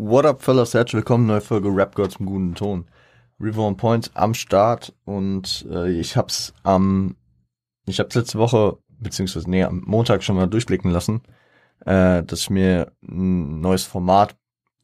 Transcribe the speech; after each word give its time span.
What 0.00 0.26
up, 0.26 0.42
fellas? 0.42 0.74
Herzlich 0.74 0.94
willkommen, 0.94 1.26
neue 1.26 1.40
Folge 1.40 1.74
Rap 1.74 1.96
Girls 1.96 2.20
im 2.20 2.26
guten 2.26 2.54
Ton. 2.54 2.86
River 3.40 3.62
on 3.62 3.76
Point 3.76 4.12
am 4.14 4.32
Start 4.32 4.94
und 5.04 5.66
äh, 5.68 5.90
ich 5.90 6.16
hab's 6.16 6.54
am, 6.62 7.16
ich 7.84 7.98
hab's 7.98 8.14
letzte 8.14 8.38
Woche, 8.38 8.78
beziehungsweise 9.00 9.50
nee, 9.50 9.64
am 9.64 9.82
Montag 9.84 10.22
schon 10.22 10.36
mal 10.36 10.46
durchblicken 10.46 10.92
lassen, 10.92 11.22
äh, 11.84 12.22
dass 12.22 12.42
ich 12.42 12.50
mir 12.50 12.92
ein 13.02 13.60
neues 13.60 13.86
Format 13.86 14.36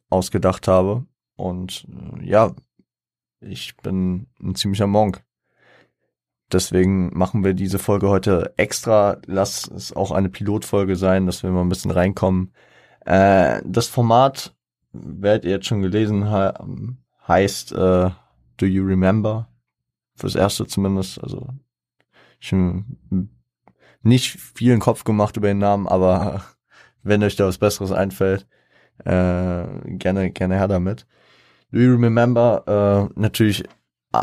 ausgedacht 0.09 0.67
habe 0.67 1.05
und 1.37 1.87
äh, 2.19 2.25
ja, 2.25 2.53
ich 3.39 3.77
bin 3.77 4.27
ein 4.43 4.55
ziemlicher 4.55 4.87
Monk. 4.87 5.23
Deswegen 6.51 7.17
machen 7.17 7.45
wir 7.45 7.53
diese 7.53 7.79
Folge 7.79 8.09
heute 8.09 8.53
extra. 8.57 9.19
Lass 9.27 9.65
es 9.65 9.95
auch 9.95 10.11
eine 10.11 10.27
Pilotfolge 10.27 10.97
sein, 10.97 11.25
dass 11.25 11.41
wir 11.41 11.51
mal 11.51 11.61
ein 11.61 11.69
bisschen 11.69 11.91
reinkommen. 11.91 12.51
Äh, 13.05 13.61
das 13.63 13.87
Format 13.87 14.54
werdet 15.03 15.45
ihr 15.45 15.51
jetzt 15.51 15.67
schon 15.67 15.81
gelesen 15.81 16.29
haben, 16.29 17.03
heißt 17.27 17.71
äh, 17.73 18.09
Do 18.57 18.65
You 18.65 18.85
Remember? 18.85 19.49
Fürs 20.15 20.35
erste 20.35 20.65
zumindest. 20.65 21.21
Also 21.21 21.49
schon 22.39 23.29
nicht 24.01 24.39
viel 24.39 24.71
in 24.71 24.79
Kopf 24.79 25.03
gemacht 25.03 25.35
über 25.37 25.47
den 25.47 25.57
Namen, 25.57 25.87
aber 25.87 26.43
wenn 27.03 27.23
euch 27.23 27.35
da 27.35 27.47
was 27.47 27.57
Besseres 27.57 27.91
einfällt, 27.91 28.47
äh, 29.03 29.65
gerne, 29.97 30.31
gerne 30.31 30.55
her 30.55 30.67
damit. 30.67 31.05
Do 31.71 31.79
You 31.79 31.95
Remember? 31.95 33.11
Äh, 33.13 33.19
natürlich 33.19 33.65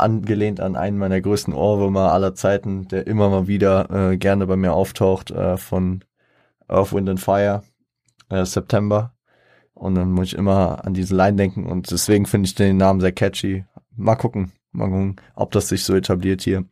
angelehnt 0.01 0.59
an 0.59 0.75
einen 0.75 0.97
meiner 0.97 1.21
größten 1.21 1.53
Ohrwürmer 1.53 2.11
aller 2.11 2.33
Zeiten, 2.33 2.87
der 2.87 3.05
immer 3.07 3.29
mal 3.29 3.47
wieder 3.47 4.11
äh, 4.11 4.17
gerne 4.17 4.47
bei 4.47 4.55
mir 4.55 4.73
auftaucht, 4.73 5.31
äh, 5.31 5.57
von 5.57 6.03
Earth, 6.67 6.93
Wind 6.93 7.09
and 7.09 7.19
Fire, 7.19 7.63
äh, 8.29 8.45
September. 8.45 9.13
Und 9.73 9.95
dann 9.95 10.11
muss 10.11 10.27
ich 10.27 10.35
immer 10.35 10.85
an 10.85 10.93
diese 10.93 11.15
Line 11.15 11.35
denken 11.35 11.65
und 11.65 11.89
deswegen 11.91 12.25
finde 12.25 12.47
ich 12.47 12.55
den 12.55 12.77
Namen 12.77 13.01
sehr 13.01 13.11
catchy. 13.11 13.65
Mal 13.95 14.15
gucken, 14.15 14.51
mal 14.71 14.89
gucken, 14.89 15.15
ob 15.35 15.51
das 15.51 15.69
sich 15.69 15.83
so 15.83 15.95
etabliert 15.95 16.41
hier. 16.41 16.65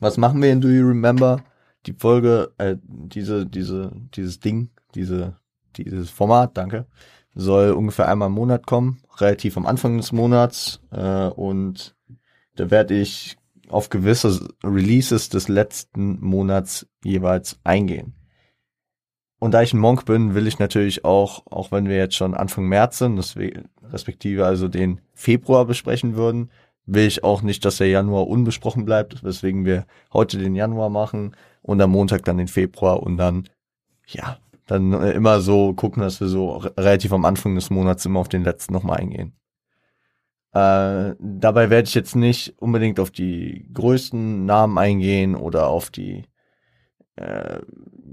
Was 0.00 0.16
machen 0.16 0.40
wir 0.40 0.52
in 0.52 0.60
Do 0.60 0.68
You 0.68 0.86
Remember? 0.86 1.42
Die 1.86 1.92
Folge, 1.92 2.52
äh, 2.58 2.76
diese, 2.84 3.46
diese, 3.46 3.92
dieses 4.14 4.40
Ding, 4.40 4.70
diese, 4.94 5.36
dieses 5.76 6.10
Format, 6.10 6.56
danke, 6.56 6.86
soll 7.34 7.72
ungefähr 7.72 8.08
einmal 8.08 8.28
im 8.28 8.34
Monat 8.34 8.66
kommen, 8.66 9.00
relativ 9.16 9.56
am 9.56 9.66
Anfang 9.66 9.96
des 9.96 10.12
Monats 10.12 10.80
äh, 10.90 11.28
und 11.28 11.96
da 12.56 12.70
werde 12.70 12.98
ich 12.98 13.36
auf 13.68 13.90
gewisse 13.90 14.48
Releases 14.64 15.28
des 15.28 15.48
letzten 15.48 16.20
Monats 16.20 16.86
jeweils 17.04 17.58
eingehen. 17.64 18.14
Und 19.38 19.52
da 19.52 19.62
ich 19.62 19.72
ein 19.72 19.78
Monk 19.78 20.04
bin, 20.04 20.34
will 20.34 20.46
ich 20.46 20.58
natürlich 20.58 21.04
auch, 21.04 21.42
auch 21.46 21.70
wenn 21.70 21.88
wir 21.88 21.96
jetzt 21.96 22.16
schon 22.16 22.34
Anfang 22.34 22.64
März 22.66 22.98
sind, 22.98 23.18
respektive 23.84 24.44
also 24.44 24.68
den 24.68 25.00
Februar 25.14 25.64
besprechen 25.64 26.16
würden, 26.16 26.50
will 26.86 27.06
ich 27.06 27.22
auch 27.22 27.42
nicht, 27.42 27.64
dass 27.64 27.76
der 27.76 27.88
Januar 27.88 28.26
unbesprochen 28.26 28.84
bleibt, 28.84 29.22
weswegen 29.22 29.64
wir 29.64 29.86
heute 30.12 30.38
den 30.38 30.56
Januar 30.56 30.90
machen 30.90 31.36
und 31.62 31.80
am 31.80 31.90
Montag 31.90 32.24
dann 32.24 32.38
den 32.38 32.48
Februar 32.48 33.02
und 33.02 33.16
dann, 33.16 33.48
ja, 34.06 34.38
dann 34.66 34.92
immer 34.92 35.40
so 35.40 35.72
gucken, 35.74 36.02
dass 36.02 36.20
wir 36.20 36.28
so 36.28 36.56
relativ 36.56 37.12
am 37.12 37.24
Anfang 37.24 37.54
des 37.54 37.70
Monats 37.70 38.04
immer 38.06 38.20
auf 38.20 38.28
den 38.28 38.42
letzten 38.42 38.72
nochmal 38.72 38.98
eingehen. 38.98 39.34
Äh, 40.52 41.14
dabei 41.20 41.70
werde 41.70 41.86
ich 41.88 41.94
jetzt 41.94 42.16
nicht 42.16 42.54
unbedingt 42.58 42.98
auf 43.00 43.10
die 43.10 43.66
größten 43.72 44.46
Namen 44.46 44.78
eingehen 44.78 45.36
oder 45.36 45.68
auf 45.68 45.90
die 45.90 46.24
äh, 47.18 47.60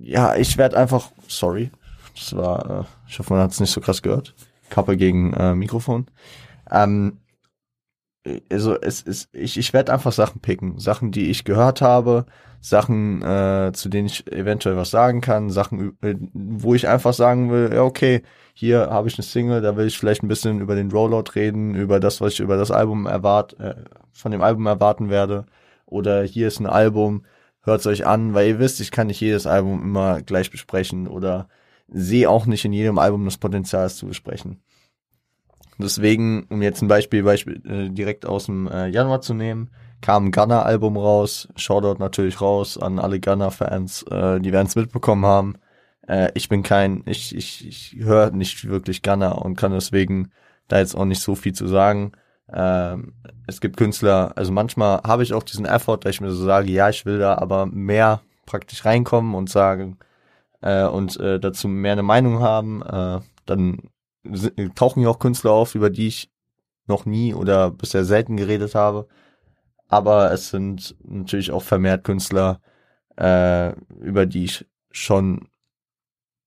ja, 0.01 0.35
ich 0.35 0.57
werde 0.57 0.77
einfach, 0.77 1.11
sorry, 1.27 1.71
das 2.15 2.35
war, 2.35 2.81
äh, 2.81 2.83
ich 3.07 3.19
hoffe, 3.19 3.33
man 3.33 3.43
hat 3.43 3.51
es 3.51 3.59
nicht 3.59 3.71
so 3.71 3.81
krass 3.81 4.01
gehört. 4.01 4.33
Kappe 4.69 4.97
gegen 4.97 5.33
äh, 5.33 5.53
Mikrofon. 5.53 6.07
Ähm, 6.71 7.19
also 8.51 8.79
es 8.79 9.01
ist, 9.01 9.29
ich, 9.33 9.57
ich 9.57 9.73
werde 9.73 9.93
einfach 9.93 10.11
Sachen 10.11 10.41
picken, 10.41 10.79
Sachen, 10.79 11.11
die 11.11 11.29
ich 11.29 11.43
gehört 11.43 11.81
habe, 11.81 12.25
Sachen, 12.59 13.21
äh, 13.21 13.71
zu 13.73 13.89
denen 13.89 14.07
ich 14.07 14.31
eventuell 14.31 14.75
was 14.75 14.89
sagen 14.89 15.21
kann, 15.21 15.51
Sachen, 15.51 15.97
äh, 16.01 16.15
wo 16.33 16.73
ich 16.73 16.87
einfach 16.87 17.13
sagen 17.13 17.51
will, 17.51 17.71
ja 17.73 17.83
okay, 17.83 18.23
hier 18.55 18.89
habe 18.89 19.07
ich 19.07 19.17
eine 19.17 19.23
Single, 19.23 19.61
da 19.61 19.77
will 19.77 19.85
ich 19.85 19.99
vielleicht 19.99 20.23
ein 20.23 20.27
bisschen 20.27 20.61
über 20.61 20.75
den 20.75 20.89
Rollout 20.89 21.35
reden, 21.35 21.75
über 21.75 21.99
das, 21.99 22.21
was 22.21 22.33
ich 22.33 22.39
über 22.39 22.57
das 22.57 22.71
Album 22.71 23.05
erwart, 23.05 23.59
äh, 23.59 23.75
von 24.11 24.31
dem 24.31 24.41
Album 24.41 24.65
erwarten 24.65 25.09
werde, 25.09 25.45
oder 25.85 26.23
hier 26.23 26.47
ist 26.47 26.59
ein 26.59 26.65
Album, 26.65 27.23
hört's 27.65 27.87
euch 27.87 28.05
an, 28.05 28.33
weil 28.33 28.47
ihr 28.47 28.59
wisst, 28.59 28.79
ich 28.79 28.91
kann 28.91 29.07
nicht 29.07 29.19
jedes 29.19 29.47
Album 29.47 29.81
immer 29.81 30.21
gleich 30.21 30.51
besprechen 30.51 31.07
oder 31.07 31.49
sehe 31.87 32.29
auch 32.29 32.45
nicht 32.45 32.65
in 32.65 32.73
jedem 32.73 32.97
Album 32.97 33.25
das 33.25 33.37
Potenzial, 33.37 33.85
es 33.85 33.97
zu 33.97 34.07
besprechen. 34.07 34.61
Deswegen, 35.77 36.45
um 36.49 36.61
jetzt 36.61 36.81
ein 36.81 36.87
Beispiel, 36.87 37.23
Beispiel 37.23 37.61
äh, 37.65 37.89
direkt 37.89 38.25
aus 38.25 38.45
dem 38.45 38.67
äh, 38.67 38.87
Januar 38.87 39.21
zu 39.21 39.33
nehmen, 39.33 39.71
kam 40.01 40.25
ein 40.27 40.31
Gunner-Album 40.31 40.97
raus. 40.97 41.49
Shoutout 41.55 41.99
natürlich 41.99 42.39
raus 42.39 42.77
an 42.77 42.97
alle 42.97 43.19
Gunner-Fans, 43.19 44.03
äh, 44.03 44.39
die 44.39 44.53
werden 44.53 44.67
es 44.67 44.75
mitbekommen 44.75 45.25
haben. 45.25 45.55
Äh, 46.07 46.31
ich 46.33 46.47
bin 46.47 46.63
kein, 46.63 47.03
ich, 47.05 47.35
ich, 47.35 47.67
ich 47.67 47.95
höre 47.99 48.31
nicht 48.31 48.67
wirklich 48.69 49.01
Gunner 49.01 49.43
und 49.43 49.57
kann 49.57 49.73
deswegen 49.73 50.31
da 50.67 50.79
jetzt 50.79 50.95
auch 50.95 51.05
nicht 51.05 51.21
so 51.21 51.35
viel 51.35 51.53
zu 51.53 51.67
sagen. 51.67 52.13
Ähm, 52.51 53.13
es 53.47 53.61
gibt 53.61 53.77
Künstler, 53.77 54.33
also 54.35 54.51
manchmal 54.51 55.01
habe 55.03 55.23
ich 55.23 55.33
auch 55.33 55.43
diesen 55.43 55.65
Effort, 55.65 55.99
dass 55.99 56.15
ich 56.15 56.21
mir 56.21 56.31
so 56.31 56.43
sage, 56.45 56.71
ja, 56.71 56.89
ich 56.89 57.05
will 57.05 57.19
da 57.19 57.37
aber 57.37 57.65
mehr 57.65 58.21
praktisch 58.45 58.85
reinkommen 58.85 59.35
und 59.35 59.49
sagen 59.49 59.97
äh, 60.61 60.85
und 60.85 61.19
äh, 61.19 61.39
dazu 61.39 61.67
mehr 61.67 61.93
eine 61.93 62.03
Meinung 62.03 62.39
haben. 62.39 62.81
Äh, 62.83 63.19
dann 63.45 63.89
tauchen 64.75 65.03
ja 65.03 65.09
auch 65.09 65.19
Künstler 65.19 65.51
auf, 65.51 65.75
über 65.75 65.89
die 65.89 66.07
ich 66.07 66.31
noch 66.87 67.05
nie 67.05 67.33
oder 67.33 67.71
bisher 67.71 68.05
selten 68.05 68.37
geredet 68.37 68.75
habe. 68.75 69.07
Aber 69.87 70.31
es 70.31 70.49
sind 70.49 70.95
natürlich 71.03 71.51
auch 71.51 71.63
vermehrt 71.63 72.03
Künstler, 72.03 72.59
äh, 73.17 73.71
über 73.99 74.25
die 74.25 74.45
ich 74.45 74.65
schon 74.91 75.47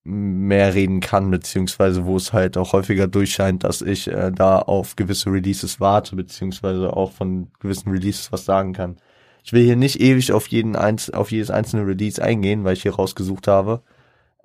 mehr 0.09 0.75
reden 0.75 1.01
kann, 1.01 1.31
beziehungsweise 1.31 2.07
wo 2.07 2.17
es 2.17 2.33
halt 2.33 2.57
auch 2.57 2.73
häufiger 2.73 3.07
durchscheint, 3.07 3.65
dass 3.65 3.83
ich 3.83 4.09
äh, 4.09 4.33
da 4.33 4.59
auf 4.61 4.97
gewisse 4.97 5.31
Releases 5.31 5.81
warte, 5.81 6.17
beziehungsweise 6.17 6.97
auch 6.97 7.13
von 7.13 7.49
gewissen 7.61 7.91
Releases 7.91 8.33
was 8.33 8.45
sagen 8.45 8.73
kann. 8.73 8.97
Ich 9.45 9.53
will 9.53 9.65
hier 9.65 9.77
nicht 9.77 10.01
ewig 10.01 10.33
auf 10.33 10.47
jeden 10.49 10.77
einz 10.77 11.11
auf 11.11 11.31
jedes 11.31 11.51
einzelne 11.51 11.87
Release 11.87 12.23
eingehen, 12.23 12.65
weil 12.65 12.75
ich 12.75 12.83
hier 12.83 12.95
rausgesucht 12.95 13.49
habe. 13.49 13.83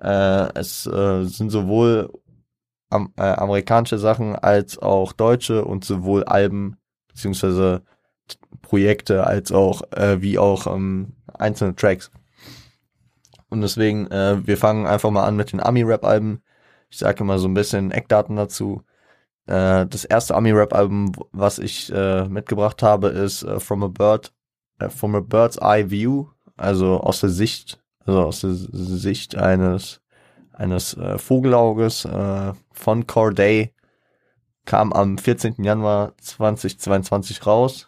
Äh, 0.00 0.48
es 0.58 0.86
äh, 0.86 1.24
sind 1.24 1.50
sowohl 1.50 2.10
am, 2.90 3.12
äh, 3.16 3.22
amerikanische 3.22 3.98
Sachen 3.98 4.36
als 4.36 4.78
auch 4.78 5.12
deutsche 5.12 5.64
und 5.64 5.84
sowohl 5.84 6.24
Alben 6.24 6.76
beziehungsweise 7.08 7.82
Projekte 8.62 9.26
als 9.26 9.52
auch 9.52 9.82
äh, 9.92 10.20
wie 10.22 10.38
auch 10.38 10.66
ähm, 10.66 11.14
einzelne 11.32 11.74
Tracks. 11.74 12.10
Und 13.54 13.60
deswegen, 13.60 14.08
äh, 14.10 14.44
wir 14.44 14.58
fangen 14.58 14.84
einfach 14.84 15.12
mal 15.12 15.22
an 15.22 15.36
mit 15.36 15.52
den 15.52 15.60
Ami-Rap-Alben. 15.60 16.42
Ich 16.90 16.98
sage 16.98 17.22
immer 17.22 17.38
so 17.38 17.46
ein 17.46 17.54
bisschen 17.54 17.92
Eckdaten 17.92 18.34
dazu. 18.34 18.82
Äh, 19.46 19.86
das 19.86 20.04
erste 20.04 20.34
Ami-Rap-Album, 20.34 21.12
was 21.30 21.60
ich 21.60 21.92
äh, 21.92 22.24
mitgebracht 22.24 22.82
habe, 22.82 23.10
ist 23.10 23.44
äh, 23.44 23.60
From 23.60 23.84
a 23.84 23.86
Bird, 23.86 24.32
äh, 24.80 24.88
From 24.88 25.14
a 25.14 25.20
Bird's 25.20 25.56
Eye 25.58 25.88
View, 25.88 26.26
also 26.56 26.98
aus 26.98 27.20
der 27.20 27.30
Sicht, 27.30 27.80
also 28.04 28.22
aus 28.22 28.40
der 28.40 28.54
Sicht 28.54 29.36
eines 29.36 30.00
eines 30.52 30.94
äh, 30.96 31.16
Vogelauges 31.18 32.08
von 32.72 33.06
Corday, 33.06 33.72
kam 34.64 34.92
am 34.92 35.16
14. 35.16 35.62
Januar 35.62 36.14
2022 36.18 37.46
raus 37.46 37.86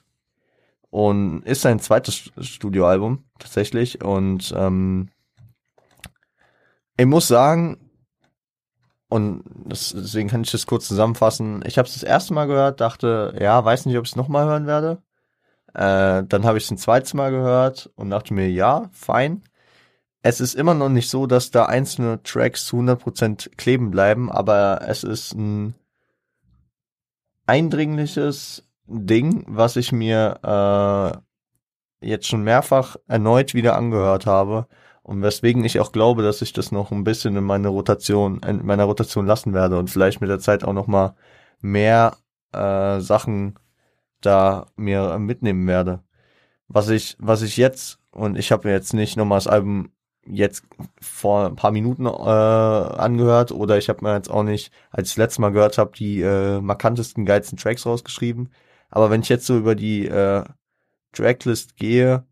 und 0.90 1.42
ist 1.42 1.62
sein 1.62 1.80
zweites 1.80 2.30
Studioalbum 2.38 3.24
tatsächlich 3.40 4.04
und 4.04 4.54
ähm, 4.56 5.08
ich 6.96 7.06
muss 7.06 7.28
sagen, 7.28 7.78
und 9.08 9.44
das, 9.66 9.94
deswegen 9.96 10.28
kann 10.28 10.42
ich 10.42 10.50
das 10.50 10.66
kurz 10.66 10.88
zusammenfassen. 10.88 11.62
Ich 11.66 11.78
habe 11.78 11.86
es 11.86 11.94
das 11.94 12.02
erste 12.02 12.34
Mal 12.34 12.46
gehört, 12.46 12.80
dachte, 12.80 13.36
ja, 13.40 13.64
weiß 13.64 13.86
nicht, 13.86 13.96
ob 13.96 14.04
ich 14.04 14.10
es 14.12 14.16
nochmal 14.16 14.46
hören 14.46 14.66
werde. 14.66 15.02
Äh, 15.74 16.24
dann 16.26 16.44
habe 16.44 16.58
ich 16.58 16.64
es 16.64 16.70
ein 16.70 16.78
zweites 16.78 17.14
Mal 17.14 17.30
gehört 17.30 17.90
und 17.96 18.10
dachte 18.10 18.34
mir, 18.34 18.50
ja, 18.50 18.88
fein. 18.92 19.42
Es 20.22 20.40
ist 20.40 20.54
immer 20.54 20.74
noch 20.74 20.88
nicht 20.88 21.08
so, 21.08 21.26
dass 21.26 21.52
da 21.52 21.66
einzelne 21.66 22.22
Tracks 22.24 22.66
zu 22.66 22.78
100% 22.78 23.56
kleben 23.56 23.92
bleiben, 23.92 24.30
aber 24.30 24.80
es 24.88 25.04
ist 25.04 25.34
ein 25.34 25.74
eindringliches 27.46 28.64
Ding, 28.86 29.44
was 29.46 29.76
ich 29.76 29.92
mir 29.92 31.22
äh, 32.02 32.06
jetzt 32.08 32.26
schon 32.26 32.42
mehrfach 32.42 32.96
erneut 33.06 33.54
wieder 33.54 33.76
angehört 33.76 34.26
habe 34.26 34.66
und 35.06 35.22
weswegen 35.22 35.64
ich 35.64 35.78
auch 35.78 35.92
glaube, 35.92 36.24
dass 36.24 36.42
ich 36.42 36.52
das 36.52 36.72
noch 36.72 36.90
ein 36.90 37.04
bisschen 37.04 37.36
in 37.36 37.44
meine 37.44 37.68
Rotation, 37.68 38.40
in 38.42 38.66
meiner 38.66 38.84
Rotation 38.84 39.24
lassen 39.24 39.54
werde 39.54 39.78
und 39.78 39.88
vielleicht 39.88 40.20
mit 40.20 40.28
der 40.28 40.40
Zeit 40.40 40.64
auch 40.64 40.72
noch 40.72 40.88
mal 40.88 41.14
mehr 41.60 42.16
äh, 42.52 42.98
Sachen 43.00 43.56
da 44.20 44.66
mir 44.74 45.16
mitnehmen 45.20 45.68
werde. 45.68 46.02
Was 46.66 46.88
ich, 46.88 47.16
was 47.20 47.42
ich 47.42 47.56
jetzt, 47.56 48.00
und 48.10 48.36
ich 48.36 48.50
habe 48.50 48.68
jetzt 48.68 48.94
nicht 48.94 49.16
nochmal 49.16 49.36
das 49.38 49.46
Album 49.46 49.92
jetzt 50.26 50.64
vor 51.00 51.46
ein 51.46 51.54
paar 51.54 51.70
Minuten 51.70 52.06
äh, 52.06 52.10
angehört 52.10 53.52
oder 53.52 53.78
ich 53.78 53.88
habe 53.88 54.04
mir 54.04 54.16
jetzt 54.16 54.28
auch 54.28 54.42
nicht, 54.42 54.72
als 54.90 55.10
ich 55.10 55.14
das 55.14 55.18
letzte 55.18 55.40
Mal 55.40 55.52
gehört 55.52 55.78
habe, 55.78 55.92
die 55.96 56.20
äh, 56.20 56.60
markantesten, 56.60 57.24
geilsten 57.24 57.58
Tracks 57.58 57.86
rausgeschrieben. 57.86 58.50
Aber 58.90 59.10
wenn 59.10 59.20
ich 59.20 59.28
jetzt 59.28 59.46
so 59.46 59.56
über 59.56 59.76
die 59.76 60.08
äh, 60.08 60.42
Tracklist 61.12 61.76
gehe, 61.76 62.24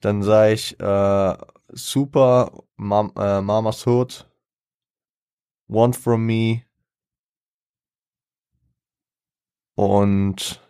dann 0.00 0.22
sage 0.22 0.52
ich 0.52 0.78
äh, 0.78 1.34
Super, 1.68 2.64
Mam 2.76 3.12
äh, 3.16 3.40
Mama's 3.40 3.86
Hood, 3.86 4.26
Want 5.68 5.96
From 5.96 6.26
Me 6.26 6.62
und 9.74 10.60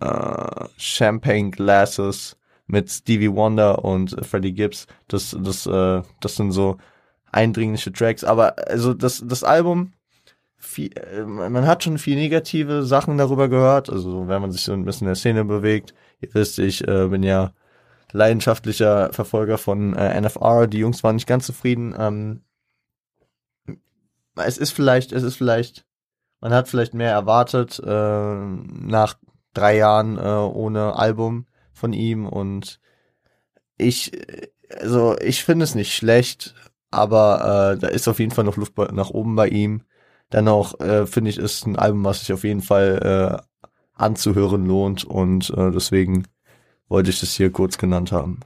äh, 0.00 0.68
Champagne 0.76 1.50
Glasses 1.50 2.36
mit 2.66 2.90
Stevie 2.90 3.32
Wonder 3.32 3.84
und 3.84 4.14
Freddie 4.26 4.52
Gibbs. 4.52 4.86
Das, 5.08 5.36
das, 5.40 5.66
äh, 5.66 6.02
das 6.20 6.36
sind 6.36 6.52
so 6.52 6.76
eindringliche 7.32 7.92
Tracks. 7.92 8.24
Aber 8.24 8.56
also 8.68 8.94
das, 8.94 9.22
das 9.26 9.42
Album, 9.42 9.94
viel, 10.56 10.92
äh, 10.96 11.24
man 11.24 11.66
hat 11.66 11.84
schon 11.84 11.98
viel 11.98 12.16
negative 12.16 12.84
Sachen 12.84 13.16
darüber 13.18 13.48
gehört. 13.48 13.88
Also 13.90 14.28
wenn 14.28 14.42
man 14.42 14.52
sich 14.52 14.62
so 14.62 14.72
ein 14.72 14.84
bisschen 14.84 15.06
in 15.06 15.10
der 15.10 15.16
Szene 15.16 15.44
bewegt. 15.44 15.94
Ihr 16.20 16.34
wisst, 16.34 16.58
ich 16.58 16.86
äh, 16.86 17.08
bin 17.08 17.22
ja 17.22 17.52
leidenschaftlicher 18.12 19.12
Verfolger 19.12 19.58
von 19.58 19.94
äh, 19.94 20.20
NFR. 20.20 20.66
Die 20.66 20.78
Jungs 20.78 21.02
waren 21.04 21.16
nicht 21.16 21.26
ganz 21.26 21.46
zufrieden. 21.46 21.94
Ähm, 21.98 22.42
es 24.36 24.58
ist 24.58 24.70
vielleicht, 24.70 25.12
es 25.12 25.22
ist 25.22 25.36
vielleicht, 25.36 25.84
man 26.40 26.52
hat 26.52 26.68
vielleicht 26.68 26.94
mehr 26.94 27.12
erwartet 27.12 27.80
äh, 27.84 28.34
nach 28.34 29.14
drei 29.54 29.76
Jahren 29.76 30.16
äh, 30.18 30.20
ohne 30.20 30.94
Album 30.96 31.46
von 31.72 31.92
ihm 31.92 32.26
und 32.26 32.80
ich, 33.76 34.12
also 34.80 35.16
ich 35.20 35.44
finde 35.44 35.64
es 35.64 35.74
nicht 35.74 35.94
schlecht, 35.94 36.54
aber 36.90 37.74
äh, 37.74 37.78
da 37.78 37.88
ist 37.88 38.08
auf 38.08 38.18
jeden 38.18 38.32
Fall 38.32 38.44
noch 38.44 38.56
Luft 38.56 38.76
nach 38.92 39.10
oben 39.10 39.36
bei 39.36 39.48
ihm. 39.48 39.82
Dennoch 40.32 40.78
äh, 40.80 41.06
finde 41.06 41.30
ich, 41.30 41.38
ist 41.38 41.66
ein 41.66 41.76
Album, 41.76 42.04
was 42.04 42.20
sich 42.20 42.32
auf 42.32 42.44
jeden 42.44 42.60
Fall 42.60 43.40
äh, 43.42 43.47
anzuhören 43.98 44.66
lohnt 44.66 45.04
und 45.04 45.50
äh, 45.50 45.70
deswegen 45.70 46.24
wollte 46.88 47.10
ich 47.10 47.20
das 47.20 47.34
hier 47.34 47.52
kurz 47.52 47.78
genannt 47.78 48.12
haben. 48.12 48.40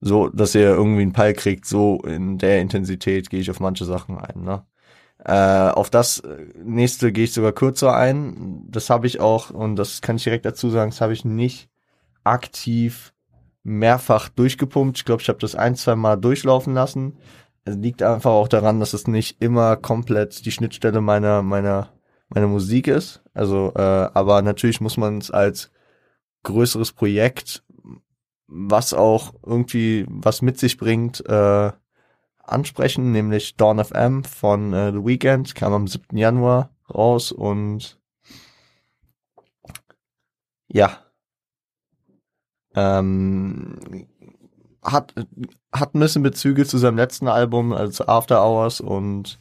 So, 0.00 0.28
dass 0.28 0.54
ihr 0.54 0.68
irgendwie 0.68 1.02
einen 1.02 1.12
Peil 1.12 1.32
kriegt, 1.32 1.66
so 1.66 2.00
in 2.02 2.38
der 2.38 2.60
Intensität 2.60 3.30
gehe 3.30 3.40
ich 3.40 3.50
auf 3.50 3.60
manche 3.60 3.84
Sachen 3.84 4.18
ein. 4.18 4.42
Ne? 4.42 4.64
Äh, 5.24 5.70
auf 5.70 5.90
das 5.90 6.22
nächste 6.62 7.12
gehe 7.12 7.24
ich 7.24 7.32
sogar 7.32 7.52
kürzer 7.52 7.96
ein. 7.96 8.66
Das 8.68 8.90
habe 8.90 9.06
ich 9.06 9.20
auch, 9.20 9.50
und 9.50 9.76
das 9.76 10.02
kann 10.02 10.16
ich 10.16 10.24
direkt 10.24 10.44
dazu 10.44 10.68
sagen, 10.70 10.90
das 10.90 11.00
habe 11.00 11.14
ich 11.14 11.24
nicht 11.24 11.70
aktiv 12.24 13.14
mehrfach 13.62 14.28
durchgepumpt. 14.28 14.98
Ich 14.98 15.04
glaube, 15.04 15.22
ich 15.22 15.28
habe 15.28 15.38
das 15.38 15.54
ein, 15.54 15.74
zwei 15.74 15.96
Mal 15.96 16.16
durchlaufen 16.16 16.74
lassen. 16.74 17.16
Es 17.64 17.76
liegt 17.76 18.02
einfach 18.02 18.30
auch 18.30 18.48
daran, 18.48 18.78
dass 18.78 18.92
es 18.92 19.08
nicht 19.08 19.42
immer 19.42 19.76
komplett 19.76 20.44
die 20.46 20.52
Schnittstelle 20.52 21.00
meiner, 21.00 21.42
meiner, 21.42 21.88
meiner 22.28 22.48
Musik 22.48 22.88
ist. 22.88 23.22
Also, 23.34 23.72
äh, 23.74 23.80
aber 23.80 24.42
natürlich 24.42 24.80
muss 24.80 24.96
man 24.96 25.18
es 25.18 25.30
als 25.30 25.70
größeres 26.42 26.92
Projekt, 26.92 27.64
was 28.46 28.94
auch 28.94 29.34
irgendwie 29.44 30.06
was 30.08 30.42
mit 30.42 30.58
sich 30.58 30.76
bringt, 30.76 31.24
äh, 31.28 31.72
ansprechen, 32.38 33.12
nämlich 33.12 33.56
Dawn 33.56 33.80
of 33.80 33.90
M 33.90 34.24
von 34.24 34.72
äh, 34.72 34.92
The 34.92 35.04
Weeknd, 35.04 35.54
kam 35.54 35.72
am 35.72 35.88
7. 35.88 36.16
Januar 36.16 36.70
raus 36.92 37.32
und 37.32 37.98
ja, 40.68 40.98
ähm, 42.74 43.78
hat, 44.82 45.14
hat 45.72 45.94
ein 45.94 46.00
bisschen 46.00 46.22
Bezüge 46.22 46.66
zu 46.66 46.78
seinem 46.78 46.96
letzten 46.96 47.28
Album, 47.28 47.72
also 47.72 48.06
After 48.06 48.44
Hours 48.44 48.80
und 48.80 49.40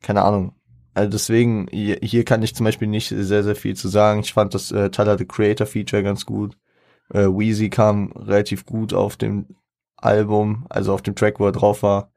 keine 0.00 0.22
Ahnung. 0.22 0.54
Also 0.94 1.10
deswegen, 1.10 1.66
hier, 1.70 2.24
kann 2.24 2.42
ich 2.42 2.54
zum 2.54 2.64
Beispiel 2.64 2.86
nicht 2.86 3.08
sehr, 3.08 3.42
sehr 3.42 3.56
viel 3.56 3.74
zu 3.74 3.88
sagen. 3.88 4.20
Ich 4.20 4.32
fand 4.32 4.54
das 4.54 4.70
äh, 4.70 4.90
Tyler 4.90 5.18
the 5.18 5.26
Creator 5.26 5.66
Feature 5.66 6.04
ganz 6.04 6.24
gut. 6.24 6.56
Äh, 7.12 7.26
Weezy 7.26 7.68
kam 7.68 8.12
relativ 8.12 8.64
gut 8.64 8.94
auf 8.94 9.16
dem 9.16 9.56
Album, 9.96 10.66
also 10.70 10.94
auf 10.94 11.02
dem 11.02 11.16
Track, 11.16 11.40
wo 11.40 11.46
er 11.46 11.52
drauf 11.52 11.82
war. 11.82 12.12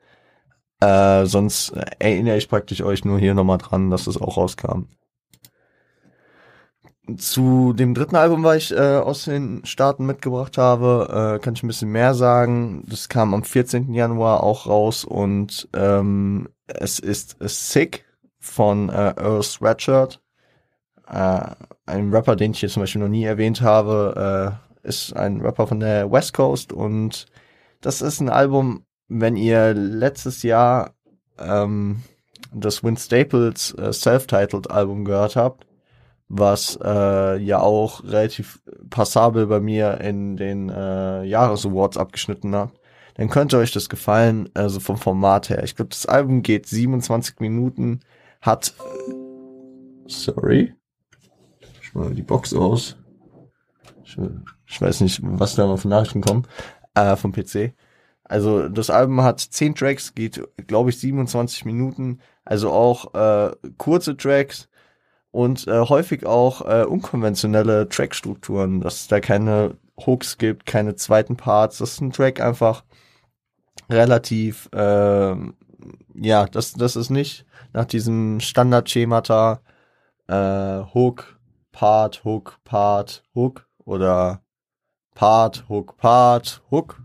Äh, 0.79 1.25
sonst 1.25 1.71
erinnere 1.97 2.37
ich 2.37 2.49
praktisch 2.49 2.83
euch 2.83 3.03
nur 3.03 3.17
hier 3.17 3.33
nochmal 3.33 3.57
dran, 3.57 3.89
dass 3.89 4.05
es 4.05 4.21
auch 4.21 4.37
rauskam. 4.37 4.83
Zu 7.17 7.73
dem 7.73 7.95
dritten 7.95 8.17
Album, 8.17 8.43
was 8.43 8.57
ich 8.57 8.71
äh, 8.73 8.97
aus 8.97 9.25
den 9.25 9.65
Staaten 9.65 10.05
mitgebracht 10.05 10.57
habe, 10.57 11.37
äh, 11.37 11.39
kann 11.39 11.55
ich 11.55 11.63
ein 11.63 11.67
bisschen 11.67 11.89
mehr 11.89 12.13
sagen. 12.13 12.83
Das 12.87 13.09
kam 13.09 13.33
am 13.33 13.43
14. 13.43 13.93
Januar 13.93 14.43
auch 14.43 14.67
raus 14.67 15.03
und 15.03 15.67
ähm, 15.73 16.49
es 16.67 16.99
ist 16.99 17.37
Sick 17.39 18.06
von 18.47 18.89
äh, 18.89 19.13
Earl 19.17 19.43
Sweatshirt. 19.43 20.21
Äh, 21.07 21.41
ein 21.85 22.13
Rapper, 22.13 22.35
den 22.35 22.51
ich 22.51 22.59
hier 22.59 22.69
zum 22.69 22.83
Beispiel 22.83 23.01
noch 23.01 23.07
nie 23.07 23.23
erwähnt 23.23 23.61
habe, 23.61 24.59
äh, 24.83 24.87
ist 24.87 25.15
ein 25.15 25.41
Rapper 25.41 25.67
von 25.67 25.79
der 25.79 26.11
West 26.11 26.33
Coast 26.33 26.73
und 26.73 27.27
das 27.81 28.01
ist 28.01 28.19
ein 28.19 28.29
Album, 28.29 28.85
wenn 29.07 29.35
ihr 29.35 29.73
letztes 29.73 30.43
Jahr 30.43 30.93
ähm, 31.39 32.03
das 32.53 32.83
Win 32.83 32.97
Staples 32.97 33.73
äh, 33.73 33.93
Self-Titled 33.93 34.71
Album 34.71 35.05
gehört 35.05 35.35
habt, 35.35 35.65
was 36.29 36.77
äh, 36.83 37.37
ja 37.37 37.59
auch 37.59 38.03
relativ 38.03 38.59
passabel 38.89 39.47
bei 39.47 39.59
mir 39.59 39.99
in 40.01 40.35
den 40.37 40.69
äh, 40.69 41.23
Jahresawards 41.23 41.97
abgeschnitten 41.97 42.55
hat, 42.55 42.71
dann 43.15 43.29
könnte 43.29 43.57
euch 43.57 43.71
das 43.71 43.89
gefallen, 43.89 44.49
also 44.53 44.79
vom 44.79 44.97
Format 44.97 45.49
her. 45.49 45.63
Ich 45.63 45.75
glaube, 45.75 45.89
das 45.89 46.05
Album 46.05 46.43
geht 46.43 46.67
27 46.67 47.39
Minuten, 47.39 48.01
hat 48.41 48.73
sorry, 50.07 50.73
ich 51.81 51.93
mal 51.93 52.13
die 52.13 52.23
Box 52.23 52.53
aus. 52.53 52.97
Ich, 54.03 54.17
ich 54.65 54.81
weiß 54.81 55.01
nicht, 55.01 55.19
was 55.23 55.55
da 55.55 55.67
mal 55.67 55.77
für 55.77 55.89
Nachrichten 55.89 56.21
kommen 56.21 56.47
äh, 56.95 57.15
vom 57.15 57.31
PC. 57.31 57.73
Also 58.23 58.67
das 58.67 58.89
Album 58.89 59.21
hat 59.21 59.39
zehn 59.39 59.75
Tracks, 59.75 60.13
geht 60.13 60.41
glaube 60.67 60.89
ich 60.89 60.99
27 60.99 61.65
Minuten, 61.65 62.19
also 62.43 62.71
auch 62.71 63.13
äh, 63.13 63.55
kurze 63.77 64.17
Tracks 64.17 64.67
und 65.31 65.67
äh, 65.67 65.79
häufig 65.79 66.25
auch 66.25 66.61
äh, 66.61 66.83
unkonventionelle 66.83 67.87
Trackstrukturen, 67.87 68.81
dass 68.81 69.01
es 69.01 69.07
da 69.07 69.19
keine 69.19 69.77
Hooks 70.05 70.37
gibt, 70.37 70.65
keine 70.65 70.95
zweiten 70.95 71.37
Parts, 71.37 71.77
dass 71.77 72.01
ein 72.01 72.11
Track 72.11 72.41
einfach 72.41 72.83
relativ 73.89 74.69
äh, 74.73 75.35
ja, 76.13 76.45
das 76.45 76.73
das 76.73 76.95
ist 76.95 77.09
nicht 77.09 77.45
nach 77.73 77.85
diesem 77.85 78.39
Standardschemata 78.39 79.61
äh, 80.27 80.81
Hook, 80.93 81.39
Part, 81.71 82.23
Hook, 82.23 82.59
Part, 82.63 83.23
Hook 83.35 83.67
oder 83.85 84.41
Part, 85.15 85.65
Hook, 85.69 85.97
Part, 85.97 86.61
Hook 86.71 87.01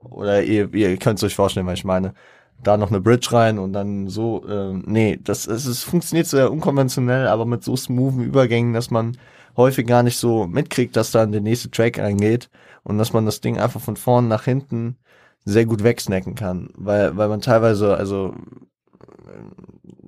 oder 0.00 0.42
ihr, 0.42 0.72
ihr 0.74 0.96
könnt 0.96 1.18
es 1.18 1.24
euch 1.24 1.34
vorstellen, 1.34 1.66
was 1.66 1.78
ich 1.78 1.84
meine. 1.84 2.14
Da 2.62 2.76
noch 2.76 2.90
eine 2.90 3.00
Bridge 3.00 3.32
rein 3.32 3.58
und 3.58 3.72
dann 3.74 4.08
so, 4.08 4.46
äh, 4.46 4.72
nee, 4.72 5.18
das 5.22 5.46
es, 5.46 5.66
es 5.66 5.82
funktioniert 5.82 6.26
sehr 6.26 6.50
unkonventionell, 6.50 7.26
aber 7.28 7.44
mit 7.44 7.62
so 7.62 7.76
smoothen 7.76 8.22
Übergängen, 8.22 8.72
dass 8.72 8.90
man 8.90 9.18
häufig 9.56 9.86
gar 9.86 10.02
nicht 10.02 10.16
so 10.16 10.46
mitkriegt, 10.46 10.96
dass 10.96 11.10
dann 11.10 11.32
der 11.32 11.40
nächste 11.40 11.70
Track 11.70 11.98
eingeht 11.98 12.48
und 12.82 12.98
dass 12.98 13.12
man 13.12 13.26
das 13.26 13.40
Ding 13.40 13.58
einfach 13.58 13.80
von 13.80 13.96
vorn 13.96 14.28
nach 14.28 14.44
hinten 14.44 14.96
sehr 15.44 15.66
gut 15.66 15.82
wegsnacken 15.84 16.34
kann, 16.34 16.70
weil 16.76 17.16
weil 17.16 17.28
man 17.28 17.40
teilweise 17.40 17.96
also 17.96 18.34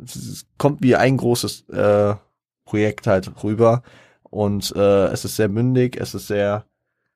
es 0.04 0.46
kommt 0.58 0.82
wie 0.82 0.96
ein 0.96 1.16
großes 1.16 1.68
äh, 1.70 2.14
Projekt 2.64 3.06
halt 3.06 3.32
rüber 3.42 3.82
und 4.22 4.74
äh, 4.76 5.06
es 5.06 5.24
ist 5.24 5.36
sehr 5.36 5.48
mündig, 5.48 5.96
es 6.00 6.14
ist 6.14 6.28
sehr 6.28 6.64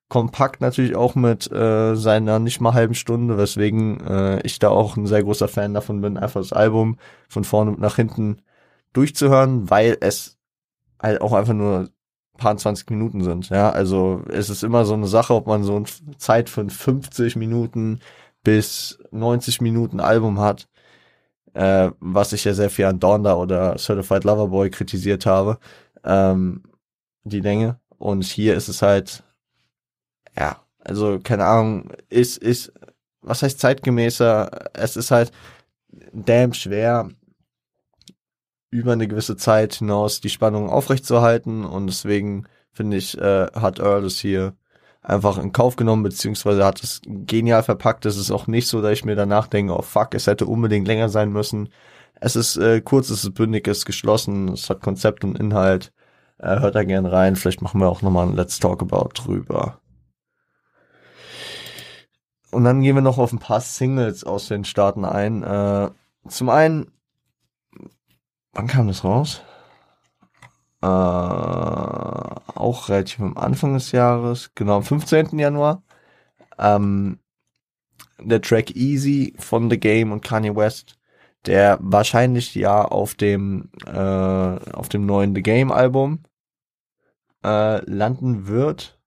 kompakt 0.08 0.60
natürlich 0.60 0.96
auch 0.96 1.14
mit 1.14 1.50
äh, 1.52 1.94
seiner 1.94 2.40
nicht 2.40 2.60
mal 2.60 2.74
halben 2.74 2.94
Stunde, 2.94 3.38
weswegen 3.38 4.00
äh, 4.00 4.40
ich 4.42 4.58
da 4.58 4.68
auch 4.68 4.96
ein 4.96 5.06
sehr 5.06 5.22
großer 5.22 5.48
Fan 5.48 5.72
davon 5.72 6.00
bin, 6.00 6.18
einfach 6.18 6.40
das 6.40 6.52
Album 6.52 6.98
von 7.28 7.44
vorne 7.44 7.72
nach 7.78 7.96
hinten 7.96 8.42
durchzuhören, 8.92 9.70
weil 9.70 9.96
es 10.00 10.36
halt 11.00 11.20
auch 11.20 11.32
einfach 11.32 11.54
nur 11.54 11.90
paar 12.40 12.56
20 12.56 12.90
Minuten 12.90 13.22
sind. 13.24 13.50
Ja, 13.50 13.70
also 13.70 14.22
es 14.28 14.50
ist 14.50 14.64
immer 14.64 14.84
so 14.84 14.94
eine 14.94 15.06
Sache, 15.06 15.34
ob 15.34 15.46
man 15.46 15.62
so 15.64 15.76
eine 15.76 15.86
Zeit 16.18 16.50
von 16.50 16.70
50 16.70 17.36
Minuten 17.36 18.00
bis 18.42 18.98
90 19.12 19.60
Minuten 19.60 20.00
Album 20.00 20.40
hat, 20.40 20.68
äh, 21.54 21.90
was 22.00 22.32
ich 22.32 22.44
ja 22.44 22.54
sehr 22.54 22.70
viel 22.70 22.86
an 22.86 23.00
Donda 23.00 23.34
oder 23.34 23.76
Certified 23.78 24.24
Lover 24.24 24.48
Boy 24.48 24.70
kritisiert 24.70 25.26
habe, 25.26 25.58
ähm, 26.04 26.62
die 27.24 27.40
Länge. 27.40 27.80
Und 27.98 28.24
hier 28.24 28.54
ist 28.56 28.68
es 28.68 28.82
halt 28.82 29.22
ja, 30.38 30.56
also 30.80 31.18
keine 31.22 31.44
Ahnung, 31.44 31.90
ist, 32.08 32.38
ist, 32.38 32.72
was 33.22 33.42
heißt 33.42 33.60
zeitgemäßer? 33.60 34.50
Es 34.74 34.96
ist 34.96 35.10
halt 35.10 35.32
damn 36.12 36.54
schwer, 36.54 37.10
über 38.70 38.92
eine 38.92 39.08
gewisse 39.08 39.36
Zeit 39.36 39.74
hinaus 39.74 40.20
die 40.20 40.30
Spannung 40.30 40.68
aufrechtzuerhalten 40.68 41.64
und 41.64 41.86
deswegen 41.86 42.46
finde 42.72 42.96
ich, 42.96 43.18
äh, 43.18 43.46
hat 43.52 43.80
Earl 43.80 44.04
es 44.04 44.18
hier 44.18 44.54
einfach 45.02 45.38
in 45.38 45.52
Kauf 45.52 45.76
genommen, 45.76 46.02
beziehungsweise 46.02 46.64
hat 46.64 46.82
es 46.82 47.00
genial 47.04 47.62
verpackt. 47.62 48.06
Es 48.06 48.16
ist 48.16 48.30
auch 48.30 48.46
nicht 48.46 48.68
so, 48.68 48.82
dass 48.82 48.92
ich 48.92 49.04
mir 49.04 49.16
danach 49.16 49.46
denke, 49.46 49.76
oh 49.76 49.82
fuck, 49.82 50.14
es 50.14 50.26
hätte 50.26 50.46
unbedingt 50.46 50.86
länger 50.86 51.08
sein 51.08 51.32
müssen. 51.32 51.70
Es 52.20 52.36
ist 52.36 52.56
äh, 52.58 52.80
kurz, 52.80 53.10
es 53.10 53.24
ist 53.24 53.34
bündig, 53.34 53.66
es 53.66 53.78
ist 53.78 53.86
geschlossen, 53.86 54.48
es 54.48 54.68
hat 54.68 54.82
Konzept 54.82 55.24
und 55.24 55.38
Inhalt. 55.38 55.92
Äh, 56.38 56.60
hört 56.60 56.74
da 56.74 56.84
gern 56.84 57.06
rein. 57.06 57.36
Vielleicht 57.36 57.62
machen 57.62 57.80
wir 57.80 57.88
auch 57.88 58.02
nochmal 58.02 58.26
ein 58.26 58.36
Let's 58.36 58.58
Talk 58.58 58.82
About 58.82 59.10
drüber. 59.14 59.80
Und 62.50 62.64
dann 62.64 62.82
gehen 62.82 62.94
wir 62.94 63.02
noch 63.02 63.18
auf 63.18 63.32
ein 63.32 63.38
paar 63.38 63.60
Singles 63.60 64.24
aus 64.24 64.48
den 64.48 64.64
Staaten 64.64 65.04
ein. 65.04 65.42
Äh, 65.42 65.90
zum 66.28 66.48
einen, 66.48 66.90
wann 68.52 68.66
kam 68.66 68.88
das 68.88 69.04
raus? 69.04 69.42
Äh, 70.82 70.86
auch 70.86 72.88
relativ 72.88 73.20
am 73.20 73.36
Anfang 73.36 73.74
des 73.74 73.92
Jahres, 73.92 74.52
genau 74.54 74.76
am 74.76 74.82
15. 74.82 75.38
Januar. 75.38 75.82
Ähm, 76.58 77.20
der 78.18 78.40
Track 78.42 78.76
Easy 78.76 79.34
von 79.38 79.70
The 79.70 79.78
Game 79.78 80.12
und 80.12 80.22
Kanye 80.22 80.54
West, 80.56 80.98
der 81.46 81.78
wahrscheinlich 81.80 82.54
ja 82.54 82.84
auf 82.84 83.14
dem 83.14 83.70
äh, 83.86 83.90
auf 83.90 84.88
dem 84.88 85.06
neuen 85.06 85.34
The 85.34 85.42
Game 85.42 85.72
Album 85.72 86.22
äh, 87.44 87.84
landen 87.90 88.46
wird. 88.46 88.98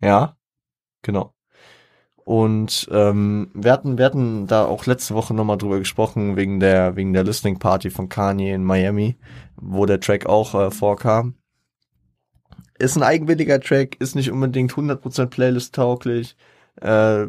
Ja, 0.00 0.36
genau. 1.02 1.34
Und 2.24 2.88
ähm, 2.92 3.50
wir 3.54 3.72
hatten, 3.72 3.98
wir 3.98 4.04
hatten 4.04 4.46
da 4.46 4.64
auch 4.64 4.86
letzte 4.86 5.14
Woche 5.14 5.34
nochmal 5.34 5.58
drüber 5.58 5.78
gesprochen, 5.78 6.36
wegen 6.36 6.60
der, 6.60 6.94
wegen 6.94 7.12
der 7.12 7.24
Listening 7.24 7.58
Party 7.58 7.90
von 7.90 8.08
Kanye 8.08 8.52
in 8.52 8.64
Miami, 8.64 9.16
wo 9.56 9.86
der 9.86 10.00
Track 10.00 10.26
auch 10.26 10.54
äh, 10.54 10.70
vorkam. 10.70 11.34
Ist 12.78 12.96
ein 12.96 13.02
eigenwilliger 13.02 13.60
Track, 13.60 13.96
ist 14.00 14.14
nicht 14.14 14.30
unbedingt 14.30 14.72
100% 14.72 15.26
Playlist-tauglich. 15.26 16.36
Äh, 16.80 17.26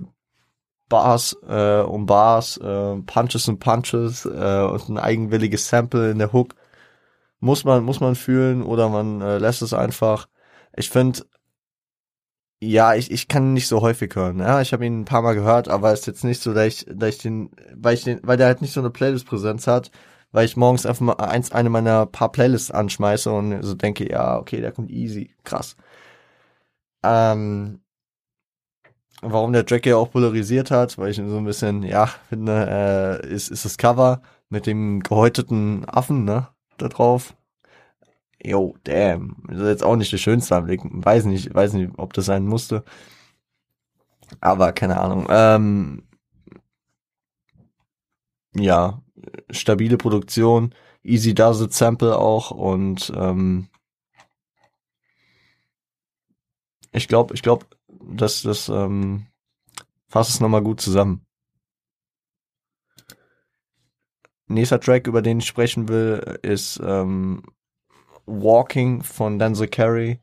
Bars 0.90 1.36
äh, 1.48 1.82
um 1.82 2.06
Bars, 2.06 2.58
äh, 2.58 2.96
Punches 3.06 3.48
und 3.48 3.60
Punches 3.60 4.26
äh, 4.26 4.62
und 4.62 4.90
ein 4.90 4.98
eigenwilliges 5.00 5.68
Sample 5.68 6.12
in 6.12 6.20
der 6.20 6.34
Hook 6.34 6.56
muss 7.40 7.66
man, 7.66 7.84
muss 7.84 8.00
man 8.00 8.16
fühlen 8.16 8.64
oder 8.64 8.88
man 8.90 9.22
äh, 9.22 9.38
lässt 9.38 9.62
es 9.62 9.74
einfach. 9.74 10.28
Ich 10.76 10.90
finde, 10.90 11.26
ja, 12.72 12.96
ich, 12.96 13.12
ich 13.12 13.28
kann 13.28 13.48
ihn 13.48 13.54
nicht 13.54 13.68
so 13.68 13.82
häufig 13.82 14.16
hören. 14.16 14.40
Ja, 14.40 14.62
ich 14.62 14.74
habe 14.74 14.86
ihn 14.86 15.02
ein 15.02 15.06
paar 15.06 15.22
Mal 15.22 15.36
gehört, 15.36 15.68
aber 15.70 15.92
es 15.94 16.02
ist 16.02 16.08
jetzt 16.08 16.24
nicht 16.24 16.42
so, 16.42 16.54
dass 16.54 16.68
ich, 16.68 16.86
dass 16.90 17.16
ich 17.16 17.18
den, 17.20 17.52
weil 17.76 17.96
ich 17.96 18.04
den, 18.04 18.20
weil 18.24 18.38
der 18.38 18.48
halt 18.48 18.62
nicht 18.62 18.74
so 18.74 18.80
eine 18.80 18.90
Playlist-Präsenz 18.90 19.68
hat, 19.68 19.92
weil 20.32 20.46
ich 20.46 20.58
morgens 20.58 20.86
einfach 20.86 21.02
mal 21.02 21.14
eins, 21.14 21.52
eine 21.52 21.70
meiner 21.70 22.06
paar 22.06 22.32
Playlists 22.32 22.72
anschmeiße 22.72 23.32
und 23.32 23.62
so 23.64 23.76
denke, 23.76 24.10
ja, 24.10 24.38
okay, 24.38 24.62
der 24.62 24.72
kommt 24.72 24.92
easy, 24.92 25.32
krass. 25.44 25.76
Ähm, 27.04 27.82
warum 29.22 29.54
der 29.54 29.66
Track 29.66 29.86
ja 29.86 29.98
auch 29.98 30.12
polarisiert 30.12 30.72
hat, 30.72 30.98
weil 30.98 31.12
ich 31.12 31.20
ihn 31.20 31.30
so 31.30 31.38
ein 31.38 31.46
bisschen, 31.46 31.84
ja, 31.84 32.08
finde, 32.30 33.22
äh, 33.24 33.28
ist, 33.34 33.50
ist 33.50 33.66
das 33.66 33.78
Cover 33.78 34.22
mit 34.50 34.68
dem 34.68 35.02
gehäuteten 35.02 35.86
Affen, 35.88 36.26
ne? 36.26 36.48
da 36.78 36.90
drauf. 36.90 37.36
Yo, 38.44 38.76
damn. 38.84 39.38
Das 39.48 39.60
ist 39.60 39.68
jetzt 39.68 39.84
auch 39.84 39.96
nicht 39.96 40.12
der 40.12 40.18
schönste 40.18 40.56
Anblick. 40.56 40.82
Weiß 40.84 41.26
nicht, 41.26 41.54
weiß 41.54 41.74
nicht, 41.74 41.92
ob 41.98 42.14
das 42.14 42.26
sein 42.26 42.46
musste. 42.46 42.84
Aber 44.42 44.74
keine 44.74 45.00
Ahnung. 45.00 45.28
Ähm, 45.30 46.04
ja, 48.56 49.02
stabile 49.50 49.98
Produktion, 49.98 50.74
easy 51.04 51.34
does 51.34 51.62
it 51.62 51.74
Sample 51.74 52.18
auch 52.18 52.52
und 52.52 53.12
ähm, 53.16 53.68
ich 56.92 57.08
glaube, 57.08 57.34
ich 57.34 57.42
glaube, 57.42 57.66
dass 57.88 58.44
das 58.44 58.70
ähm, 58.70 59.28
fasst 60.08 60.32
es 60.32 60.40
nochmal 60.40 60.62
gut 60.62 60.82
zusammen. 60.82 61.26
Nächster 64.48 64.80
Track, 64.80 65.08
über 65.08 65.22
den 65.22 65.40
ich 65.40 65.48
sprechen 65.48 65.88
will, 65.88 66.40
ist 66.44 66.80
ähm, 66.84 67.44
Walking 68.26 69.04
von 69.04 69.40
Denzel 69.40 69.68
Carey. 69.68 70.20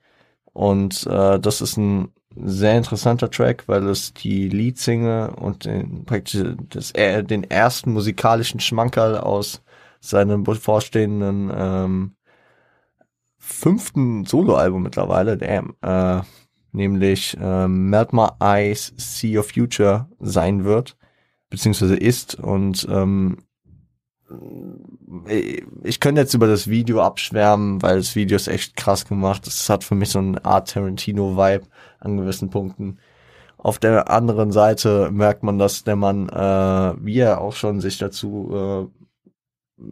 Und 0.52 1.06
äh, 1.06 1.38
das 1.38 1.60
ist 1.60 1.76
ein 1.76 2.12
sehr 2.36 2.76
interessanter 2.76 3.30
Track, 3.30 3.64
weil 3.66 3.86
es 3.88 4.14
die 4.14 4.48
Leadsingle 4.48 5.30
und 5.30 5.64
den, 5.64 6.04
praktisch 6.04 6.44
das, 6.68 6.92
äh, 6.92 7.22
den 7.24 7.44
ersten 7.44 7.92
musikalischen 7.92 8.60
Schmankerl 8.60 9.18
aus 9.18 9.62
seinem 10.00 10.44
bevorstehenden 10.44 11.50
ähm, 11.54 12.16
fünften 13.36 14.24
Soloalbum 14.24 14.82
mittlerweile, 14.82 15.36
damn, 15.36 15.74
äh, 15.82 16.22
nämlich 16.72 17.36
äh, 17.40 17.68
Melt 17.68 18.12
My 18.12 18.28
Eyes, 18.38 18.92
See 18.96 19.36
Your 19.36 19.44
Future 19.44 20.08
sein 20.20 20.64
wird, 20.64 20.96
beziehungsweise 21.48 21.96
ist. 21.96 22.36
Und 22.36 22.86
ähm, 22.90 23.38
ich 25.82 26.00
könnte 26.00 26.20
jetzt 26.20 26.34
über 26.34 26.46
das 26.46 26.68
Video 26.68 27.00
abschwärmen, 27.02 27.82
weil 27.82 27.96
das 27.96 28.14
Video 28.14 28.36
ist 28.36 28.48
echt 28.48 28.76
krass 28.76 29.04
gemacht. 29.04 29.46
Es 29.46 29.68
hat 29.68 29.84
für 29.84 29.94
mich 29.94 30.10
so 30.10 30.18
eine 30.20 30.44
Art 30.44 30.70
Tarantino-Vibe 30.70 31.66
an 31.98 32.16
gewissen 32.16 32.50
Punkten. 32.50 32.98
Auf 33.58 33.78
der 33.78 34.08
anderen 34.10 34.52
Seite 34.52 35.10
merkt 35.10 35.42
man, 35.42 35.58
dass 35.58 35.84
der 35.84 35.96
Mann, 35.96 36.28
äh, 36.28 37.04
wie 37.04 37.18
er 37.18 37.40
auch 37.40 37.52
schon 37.54 37.80
sich 37.80 37.98
dazu 37.98 38.88
äh, 39.78 39.82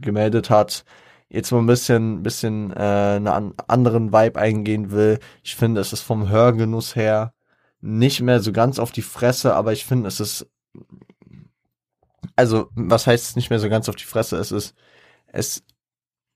gemeldet 0.00 0.50
hat, 0.50 0.84
jetzt 1.28 1.52
mal 1.52 1.58
ein 1.58 1.66
bisschen, 1.66 2.22
bisschen 2.22 2.72
äh, 2.72 3.16
einen 3.16 3.54
anderen 3.66 4.12
Vibe 4.12 4.38
eingehen 4.38 4.90
will. 4.90 5.18
Ich 5.42 5.56
finde, 5.56 5.80
es 5.80 5.92
ist 5.92 6.02
vom 6.02 6.28
Hörgenuss 6.28 6.96
her 6.96 7.34
nicht 7.80 8.20
mehr 8.20 8.40
so 8.40 8.52
ganz 8.52 8.78
auf 8.78 8.92
die 8.92 9.02
Fresse, 9.02 9.54
aber 9.54 9.72
ich 9.72 9.84
finde, 9.84 10.08
es 10.08 10.20
ist 10.20 10.48
also 12.36 12.68
was 12.74 13.06
heißt 13.06 13.36
nicht 13.36 13.50
mehr 13.50 13.58
so 13.58 13.68
ganz 13.68 13.88
auf 13.88 13.96
die 13.96 14.04
Fresse, 14.04 14.36
es 14.36 14.52
ist, 14.52 14.74
es, 15.26 15.62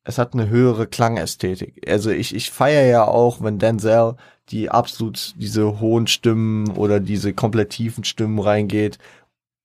es 0.05 0.19
hat 0.19 0.35
eine 0.35 0.49
höhere 0.49 0.87
Klangästhetik. 0.87 1.89
Also 1.89 2.11
ich, 2.11 2.35
ich 2.35 2.51
feiere 2.51 2.87
ja 2.87 3.05
auch, 3.05 3.43
wenn 3.43 3.59
Denzel 3.59 4.17
die 4.51 4.71
absolut 4.71 5.35
diese 5.37 5.81
hohen 5.81 6.07
Stimmen 6.07 6.71
oder 6.77 7.01
diese 7.01 7.33
komplett 7.33 7.71
tiefen 7.71 8.05
Stimmen 8.05 8.39
reingeht, 8.39 8.99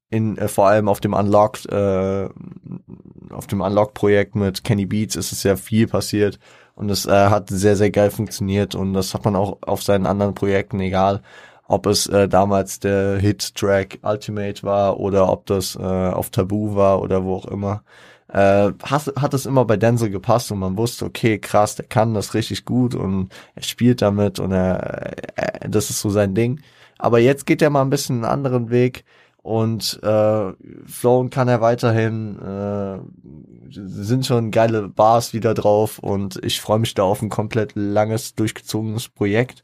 in, 0.09 0.37
äh, 0.37 0.47
vor 0.47 0.67
allem 0.67 0.89
auf 0.89 0.99
dem 0.99 1.13
Unlocked, 1.13 1.67
äh, 1.71 2.29
auf 3.29 3.47
dem 3.47 3.61
Unlocked-Projekt 3.61 4.35
mit 4.35 4.63
Kenny 4.63 4.85
Beats 4.85 5.15
ist 5.15 5.31
es 5.31 5.41
sehr 5.41 5.57
viel 5.57 5.87
passiert 5.87 6.39
und 6.75 6.89
es 6.89 7.05
äh, 7.05 7.11
hat 7.11 7.49
sehr, 7.49 7.75
sehr 7.75 7.91
geil 7.91 8.11
funktioniert 8.11 8.75
und 8.75 8.93
das 8.93 9.13
hat 9.13 9.23
man 9.23 9.35
auch 9.35 9.59
auf 9.61 9.83
seinen 9.83 10.05
anderen 10.05 10.35
Projekten, 10.35 10.79
egal 10.79 11.21
ob 11.71 11.85
es 11.85 12.05
äh, 12.07 12.27
damals 12.27 12.81
der 12.81 13.17
Hit-Track 13.17 13.99
Ultimate 14.03 14.61
war 14.63 14.99
oder 14.99 15.31
ob 15.31 15.45
das 15.45 15.77
äh, 15.77 15.79
auf 15.79 16.29
Tabu 16.29 16.75
war 16.75 17.01
oder 17.01 17.23
wo 17.23 17.35
auch 17.35 17.45
immer, 17.45 17.83
äh, 18.27 18.71
hat, 18.83 19.13
hat 19.15 19.33
es 19.33 19.45
immer 19.45 19.63
bei 19.63 19.77
Denzel 19.77 20.09
gepasst 20.09 20.51
und 20.51 20.59
man 20.59 20.75
wusste, 20.77 21.05
okay, 21.05 21.39
krass, 21.39 21.75
der 21.75 21.85
kann 21.85 22.13
das 22.13 22.33
richtig 22.33 22.65
gut 22.65 22.93
und 22.93 23.29
er 23.55 23.63
spielt 23.63 24.01
damit 24.01 24.37
und 24.39 24.51
er, 24.51 25.13
er 25.37 25.69
das 25.69 25.89
ist 25.89 26.01
so 26.01 26.09
sein 26.09 26.35
Ding. 26.35 26.59
Aber 26.99 27.19
jetzt 27.19 27.45
geht 27.45 27.61
er 27.61 27.69
mal 27.69 27.83
ein 27.83 27.89
bisschen 27.89 28.17
einen 28.17 28.25
anderen 28.25 28.69
Weg 28.69 29.05
und 29.41 29.97
äh, 30.03 30.51
flowen 30.85 31.29
kann 31.29 31.47
er 31.47 31.61
weiterhin. 31.61 32.37
Äh, 32.39 32.99
sind 33.73 34.25
schon 34.25 34.51
geile 34.51 34.89
Bars 34.89 35.33
wieder 35.33 35.53
drauf 35.53 35.99
und 35.99 36.37
ich 36.43 36.59
freue 36.59 36.79
mich 36.79 36.93
da 36.95 37.03
auf 37.03 37.21
ein 37.21 37.29
komplett 37.29 37.71
langes, 37.75 38.35
durchgezogenes 38.35 39.07
Projekt. 39.07 39.63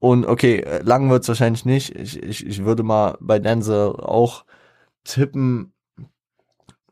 Und 0.00 0.26
okay, 0.26 0.60
äh, 0.60 0.82
lang 0.82 1.10
wird's 1.10 1.28
wahrscheinlich 1.28 1.64
nicht. 1.64 1.94
Ich, 1.96 2.22
ich, 2.22 2.46
ich 2.46 2.64
würde 2.64 2.82
mal 2.82 3.16
bei 3.20 3.38
Denzel 3.38 3.96
auch 3.96 4.44
tippen 5.04 5.72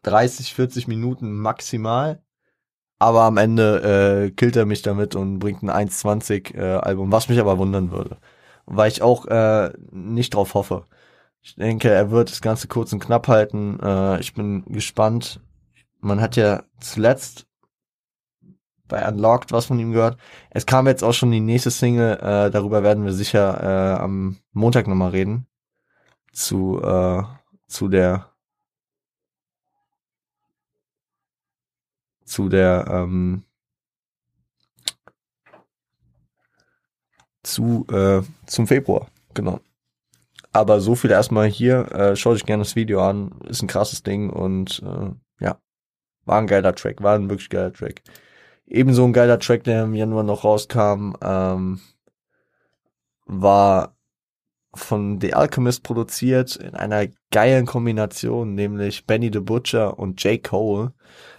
30, 0.02 0.54
40 0.54 0.88
Minuten 0.88 1.32
maximal. 1.38 2.22
Aber 2.98 3.22
am 3.22 3.36
Ende 3.36 4.26
äh, 4.26 4.30
killt 4.30 4.56
er 4.56 4.64
mich 4.64 4.82
damit 4.82 5.14
und 5.14 5.38
bringt 5.38 5.62
ein 5.62 5.88
1,20 5.88 6.56
äh, 6.56 6.78
Album, 6.78 7.12
was 7.12 7.28
mich 7.28 7.38
aber 7.38 7.58
wundern 7.58 7.90
würde. 7.90 8.16
Weil 8.64 8.90
ich 8.90 9.02
auch 9.02 9.26
äh, 9.26 9.70
nicht 9.92 10.34
drauf 10.34 10.54
hoffe. 10.54 10.86
Ich 11.42 11.56
denke, 11.56 11.90
er 11.90 12.10
wird 12.10 12.30
das 12.30 12.40
Ganze 12.40 12.68
kurz 12.68 12.92
und 12.92 13.00
knapp 13.00 13.28
halten. 13.28 13.78
Äh, 13.80 14.20
ich 14.20 14.34
bin 14.34 14.64
gespannt. 14.66 15.40
Man 16.00 16.20
hat 16.20 16.36
ja 16.36 16.64
zuletzt 16.80 17.46
bei 18.88 19.06
Unlocked 19.06 19.52
was 19.52 19.66
von 19.66 19.78
ihm 19.78 19.92
gehört. 19.92 20.18
Es 20.50 20.66
kam 20.66 20.86
jetzt 20.86 21.02
auch 21.02 21.12
schon 21.12 21.30
die 21.30 21.40
nächste 21.40 21.70
Single, 21.70 22.16
äh, 22.16 22.50
darüber 22.50 22.82
werden 22.82 23.04
wir 23.04 23.12
sicher 23.12 23.60
äh, 23.62 24.00
am 24.00 24.38
Montag 24.52 24.86
nochmal 24.86 25.10
reden. 25.10 25.46
Zu, 26.32 26.80
äh, 26.82 27.22
zu 27.68 27.88
der 27.88 28.30
zu 32.26 32.48
der 32.48 32.84
ähm, 32.90 33.44
zu 37.42 37.86
äh, 37.90 38.22
zum 38.46 38.66
Februar, 38.66 39.06
genau. 39.32 39.60
Aber 40.52 40.80
so 40.80 40.94
viel 40.94 41.10
erstmal 41.10 41.46
hier. 41.48 41.92
Äh, 41.92 42.16
schaut 42.16 42.34
euch 42.34 42.46
gerne 42.46 42.62
das 42.62 42.76
Video 42.76 43.02
an. 43.02 43.32
Ist 43.48 43.62
ein 43.62 43.68
krasses 43.68 44.02
Ding 44.02 44.30
und 44.30 44.82
äh, 44.84 45.44
ja, 45.44 45.60
war 46.24 46.38
ein 46.38 46.46
geiler 46.46 46.74
Track, 46.74 47.02
war 47.02 47.14
ein 47.14 47.30
wirklich 47.30 47.48
geiler 47.48 47.72
Track. 47.72 48.02
Ebenso 48.66 49.04
ein 49.04 49.12
geiler 49.12 49.38
Track, 49.38 49.64
der 49.64 49.84
im 49.84 49.94
Januar 49.94 50.24
noch 50.24 50.44
rauskam, 50.44 51.14
ähm, 51.22 51.80
war 53.26 53.96
von 54.74 55.20
The 55.20 55.34
Alchemist 55.34 55.82
produziert 55.82 56.56
in 56.56 56.74
einer 56.74 57.06
geilen 57.30 57.66
Kombination, 57.66 58.54
nämlich 58.54 59.06
Benny 59.06 59.30
the 59.32 59.40
Butcher 59.40 59.98
und 59.98 60.22
J. 60.22 60.42
Cole. 60.42 60.92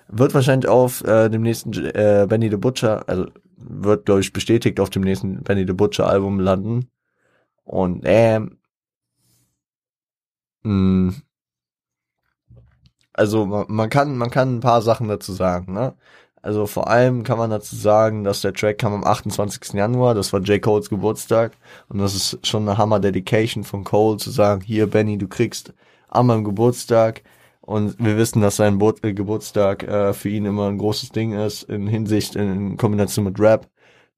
Wird 0.07 0.33
wahrscheinlich 0.33 0.69
auf 0.69 1.03
äh, 1.03 1.29
dem 1.29 1.41
nächsten 1.41 1.73
äh, 1.73 2.25
Benny 2.29 2.49
the 2.49 2.57
Butcher, 2.57 3.07
also 3.07 3.27
wird, 3.57 4.05
glaube 4.05 4.21
ich, 4.21 4.33
bestätigt 4.33 4.79
auf 4.79 4.89
dem 4.89 5.03
nächsten 5.03 5.43
Benny 5.43 5.65
the 5.67 5.73
Butcher 5.73 6.07
Album 6.07 6.39
landen. 6.39 6.89
Und 7.63 8.03
ähm, 8.05 8.59
mh, 10.63 11.13
also 13.13 13.45
man, 13.45 13.65
man 13.67 13.89
kann 13.89 14.17
man 14.17 14.29
kann 14.29 14.57
ein 14.57 14.59
paar 14.61 14.81
Sachen 14.81 15.07
dazu 15.07 15.33
sagen, 15.33 15.73
ne? 15.73 15.95
Also 16.47 16.65
vor 16.65 16.89
allem 16.89 17.23
kann 17.23 17.37
man 17.37 17.49
dazu 17.49 17.75
sagen, 17.75 18.23
dass 18.23 18.39
der 18.39 18.53
Track 18.53 18.77
kam 18.77 18.93
am 18.93 19.03
28. 19.03 19.73
Januar, 19.73 20.15
das 20.15 20.31
war 20.31 20.39
J. 20.39 20.61
Coles 20.61 20.87
Geburtstag 20.87 21.51
und 21.89 21.99
das 21.99 22.15
ist 22.15 22.47
schon 22.47 22.61
eine 22.61 22.77
Hammer-Dedication 22.77 23.65
von 23.65 23.83
Cole 23.83 24.15
zu 24.15 24.31
sagen, 24.31 24.61
hier 24.61 24.87
Benny, 24.87 25.17
du 25.17 25.27
kriegst 25.27 25.73
an 26.07 26.27
meinem 26.27 26.45
Geburtstag 26.45 27.21
und 27.59 27.99
wir 27.99 28.15
wissen, 28.15 28.41
dass 28.41 28.55
sein 28.55 28.77
Bo 28.77 28.93
äh, 29.01 29.11
Geburtstag 29.11 29.83
äh, 29.83 30.13
für 30.13 30.29
ihn 30.29 30.45
immer 30.45 30.69
ein 30.69 30.77
großes 30.77 31.09
Ding 31.09 31.33
ist 31.33 31.63
in 31.63 31.85
Hinsicht, 31.85 32.37
in 32.37 32.77
Kombination 32.77 33.25
mit 33.25 33.41
Rap, 33.41 33.67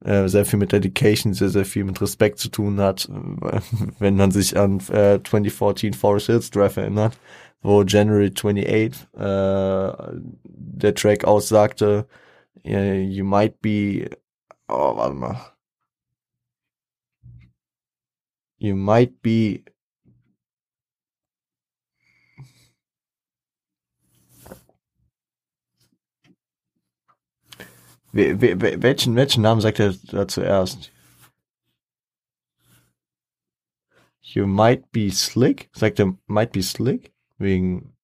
äh, 0.06 0.28
sehr 0.28 0.46
viel 0.46 0.60
mit 0.60 0.72
Dedication, 0.72 1.34
sehr, 1.34 1.50
sehr 1.50 1.66
viel 1.66 1.84
mit 1.84 2.00
Respekt 2.00 2.38
zu 2.38 2.50
tun 2.50 2.80
hat, 2.80 3.10
wenn 3.98 4.18
man 4.18 4.30
sich 4.30 4.56
an 4.56 4.78
äh, 4.92 5.18
2014 5.24 5.96
Forest 5.96 6.28
Hills 6.28 6.52
Drive 6.52 6.78
erinnert 6.78 7.18
wo 7.62 7.84
January 7.84 8.32
28 8.34 9.08
äh, 9.14 9.94
der 10.44 10.96
Track 10.96 11.26
aussagte, 11.26 12.08
you 12.64 13.24
might 13.24 13.62
be, 13.62 14.10
oh, 14.68 14.96
warte 14.96 15.16
mal. 15.16 15.54
You 18.58 18.76
might 18.76 19.22
be 19.22 19.64
welchen, 28.12 29.16
welchen 29.16 29.44
Namen 29.44 29.62
sagt 29.62 29.80
er 29.80 29.94
da 29.94 30.28
zuerst? 30.28 30.92
You 34.22 34.46
might 34.46 34.92
be 34.92 35.12
slick? 35.12 35.70
Sagt 35.74 36.00
er 36.00 36.18
might 36.28 36.52
be 36.52 36.62
slick? 36.62 37.14
Wegen. 37.40 37.96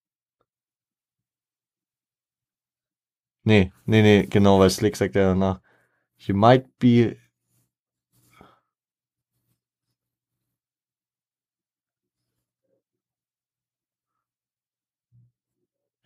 Nee, 3.43 3.71
nee, 3.85 4.01
nee, 4.01 4.25
genau, 4.25 4.59
weil 4.59 4.69
Slick 4.71 4.95
sagt 4.95 5.15
ja 5.15 5.21
danach. 5.21 5.61
You 6.17 6.33
might 6.33 6.65
be. 6.79 7.17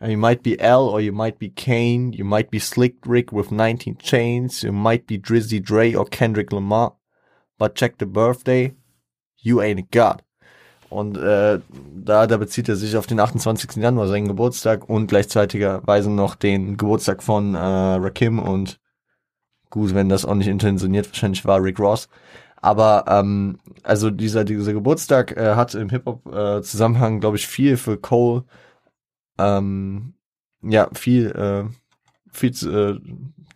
Uh, 0.02 0.08
you 0.08 0.18
might 0.18 0.44
be 0.44 0.60
L 0.60 0.88
or 0.88 1.02
you 1.02 1.12
might 1.12 1.38
be 1.40 1.50
Kane. 1.50 2.14
You 2.14 2.24
might 2.24 2.50
be 2.50 2.60
Slick 2.60 2.96
Rick 3.06 3.32
with 3.32 3.52
19 3.52 3.98
chains. 3.98 4.64
You 4.64 4.72
might 4.72 5.06
be 5.06 5.20
Drizzy 5.20 5.62
Dre 5.62 5.94
or 5.94 6.06
Kendrick 6.06 6.52
Lamar. 6.52 6.96
But 7.58 7.76
check 7.76 7.98
the 7.98 8.06
birthday. 8.06 8.76
You 9.38 9.62
ain't 9.62 9.80
a 9.80 9.84
god. 9.84 10.24
Und 10.90 11.18
äh, 11.18 11.60
da, 11.94 12.26
da 12.26 12.38
bezieht 12.38 12.68
er 12.68 12.76
sich 12.76 12.98
auf 12.98 13.06
den 13.06 13.20
28. 13.20 13.76
Januar, 13.76 14.08
seinen 14.08 14.28
Geburtstag 14.28 14.90
und 14.90 15.08
gleichzeitigerweise 15.08 16.10
noch 16.10 16.36
den 16.36 16.78
Geburtstag 16.78 17.22
von 17.22 17.54
äh, 17.54 17.60
Rakim 17.60 18.40
und 18.40 18.80
gut, 19.70 19.94
wenn 19.94 20.10
das 20.10 20.26
auch 20.26 20.34
nicht 20.34 20.48
intentioniert 20.48 21.08
wahrscheinlich 21.08 21.46
war 21.46 21.62
Rick 21.62 21.80
Ross. 21.80 22.10
Aber 22.62 23.06
ähm, 23.08 23.60
also 23.84 24.10
dieser 24.10 24.44
dieser 24.44 24.74
Geburtstag 24.74 25.38
äh, 25.38 25.56
hat 25.56 25.76
im 25.76 25.90
Hip 25.90 26.06
Hop 26.06 26.26
äh, 26.26 26.62
glaube 27.20 27.38
ich, 27.38 27.48
viel 27.48 27.78
für 27.78 27.98
Cole, 27.98 28.44
ähm, 29.38 30.16
ja 30.62 30.90
viel 30.94 31.32
äh, 31.32 31.66
viel 32.32 32.52
äh, 32.68 33.00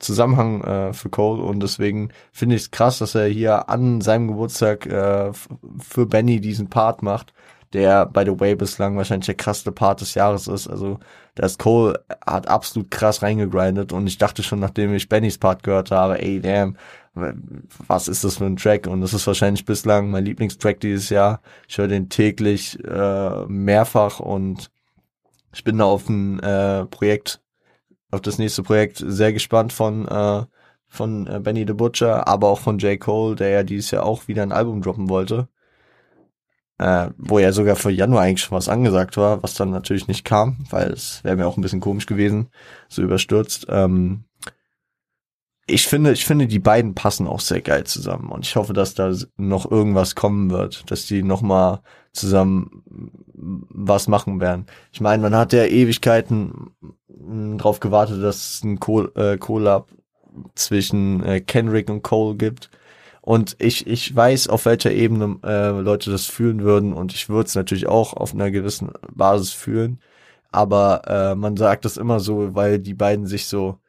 Zusammenhang 0.04 0.62
äh, 0.62 0.94
für 0.94 1.10
Cole 1.10 1.42
und 1.42 1.62
deswegen 1.62 2.10
finde 2.32 2.56
ich 2.56 2.63
es 2.63 2.72
krass, 2.72 3.00
dass 3.00 3.16
er 3.16 3.28
hier 3.28 3.70
an 3.70 4.02
seinem 4.02 4.28
Geburtstag 4.28 4.86
äh, 4.86 5.32
für 5.80 6.06
Benny 6.06 6.42
diesen 6.42 6.70
Part 6.70 7.02
macht, 7.02 7.34
der 7.74 8.06
by 8.06 8.24
the 8.26 8.39
way 8.39 8.56
bislang 8.56 8.98
wahrscheinlich 8.98 9.26
der 9.26 9.36
krasseste 9.36 9.72
Part 9.72 10.02
des 10.02 10.13
Jahres 10.13 10.48
ist. 10.48 10.68
Also 10.68 11.00
das 11.36 11.58
Cole 11.58 12.00
hat 12.26 12.48
absolut 12.48 12.92
krass 12.92 13.22
reingegrindet 13.22 13.92
und 13.94 14.08
ich 14.08 14.18
dachte 14.18 14.44
schon, 14.44 14.60
nachdem 14.60 14.94
ich 14.94 15.10
Bennys 15.10 15.38
Part 15.38 15.63
gehört 15.63 15.92
habe, 15.92 16.22
ey 16.22 16.39
damn, 16.39 16.78
was 17.16 18.08
ist 18.08 18.24
das 18.24 18.38
für 18.38 18.46
ein 18.46 18.56
Track? 18.56 18.88
Und 18.88 19.02
das 19.02 19.13
ist 19.13 19.28
wahrscheinlich 19.28 19.66
bislang 19.66 20.10
mein 20.10 20.26
Lieblingstrack 20.26 20.80
dieses 20.80 21.10
Jahr. 21.10 21.42
Ich 21.68 21.78
höre 21.78 21.88
den 21.88 22.10
täglich 22.10 22.84
äh, 22.84 23.46
mehrfach 23.48 24.20
und 24.20 24.72
ich 25.54 25.63
bin 25.63 25.78
da 25.78 25.86
auf 25.86 26.10
ein 26.10 26.39
äh, 26.39 26.86
Projekt 26.86 27.42
auf 28.13 28.21
das 28.21 28.38
nächste 28.38 28.63
Projekt 28.63 29.04
sehr 29.06 29.34
gespannt 29.34 29.73
von, 29.73 30.08
äh, 30.08 30.43
von 30.88 31.28
äh, 31.28 31.39
Benny 31.39 31.65
the 31.67 31.73
Butcher, 31.73 32.28
aber 32.28 32.49
auch 32.49 32.60
von 32.60 32.78
J. 32.78 32.99
Cole, 32.99 33.36
der 33.36 33.49
ja 33.49 33.63
dieses 33.63 33.91
Jahr 33.91 34.06
auch 34.06 34.28
wieder 34.28 34.43
ein 34.43 34.52
Album 34.52 34.82
droppen 34.82 35.10
wollte. 35.10 35.47
Äh, 36.80 37.12
wo 37.17 37.39
ja 37.39 37.52
sogar 37.52 37.76
für 37.76 37.91
Januar 37.91 38.23
eigentlich 38.23 38.41
schon 38.41 38.58
was 38.58 38.67
angesagt 38.67 39.15
war, 39.15 39.43
was 39.43 39.54
dann 39.54 39.69
natürlich 39.69 40.08
nicht 40.08 40.26
kam, 40.26 40.65
weil 40.69 40.91
es 40.91 41.23
wäre 41.23 41.36
mir 41.36 41.47
auch 41.47 41.56
ein 41.56 41.62
bisschen 41.62 41.80
komisch 41.80 42.08
gewesen, 42.08 42.49
so 42.89 43.02
überstürzt. 43.02 43.67
Ähm, 43.69 44.26
ich 45.65 45.88
finde, 45.88 46.12
ich 46.12 46.26
finde, 46.26 46.47
die 46.47 46.60
beiden 46.60 46.93
passen 46.93 47.28
auch 47.28 47.39
sehr 47.39 47.62
geil 47.62 47.86
zusammen 47.86 48.30
und 48.30 48.45
ich 48.45 48.56
hoffe, 48.56 48.73
dass 48.73 48.95
da 48.95 49.13
noch 49.38 49.69
irgendwas 49.69 50.15
kommen 50.15 50.52
wird, 50.52 50.89
dass 50.91 51.06
die 51.06 51.23
noch 51.23 51.41
mal 51.41 51.82
zusammen 52.12 52.84
was 53.34 54.08
machen 54.08 54.39
werden. 54.41 54.65
Ich 54.91 55.02
meine, 55.02 55.23
man 55.23 55.36
hat 55.36 55.54
ja 55.54 55.65
Ewigkeiten 55.65 56.71
drauf 57.58 57.80
gewartet, 57.80 58.21
dass 58.21 58.56
es 58.56 58.63
ein 58.63 58.78
äh, 59.15 59.38
Collab 59.38 59.89
zwischen 60.56 61.23
äh, 61.23 61.41
Kendrick 61.41 61.89
und 61.89 62.04
Cole 62.04 62.36
gibt. 62.36 62.69
Und 63.21 63.56
ich, 63.60 63.88
ich 63.88 64.13
weiß, 64.13 64.49
auf 64.49 64.65
welcher 64.65 64.91
Ebene 64.91 65.38
äh, 65.43 65.69
Leute 65.69 66.12
das 66.12 66.26
fühlen 66.26 66.62
würden 66.62 66.91
und 66.91 67.13
ich 67.13 67.30
würde 67.30 67.47
es 67.47 67.56
natürlich 67.56 67.88
auch 67.88 68.13
auf 68.13 68.34
einer 68.34 68.52
gewissen 68.52 68.91
Basis 69.13 69.52
fühlen. 69.52 69.99
Aber 70.52 71.02
äh, 71.08 71.36
man 71.36 71.56
sagt 71.56 71.86
das 71.86 71.95
immer 71.97 72.19
so, 72.19 72.54
weil 72.54 72.80
die 72.80 72.93
beiden 72.93 73.26
sich 73.26 73.47
so 73.47 73.80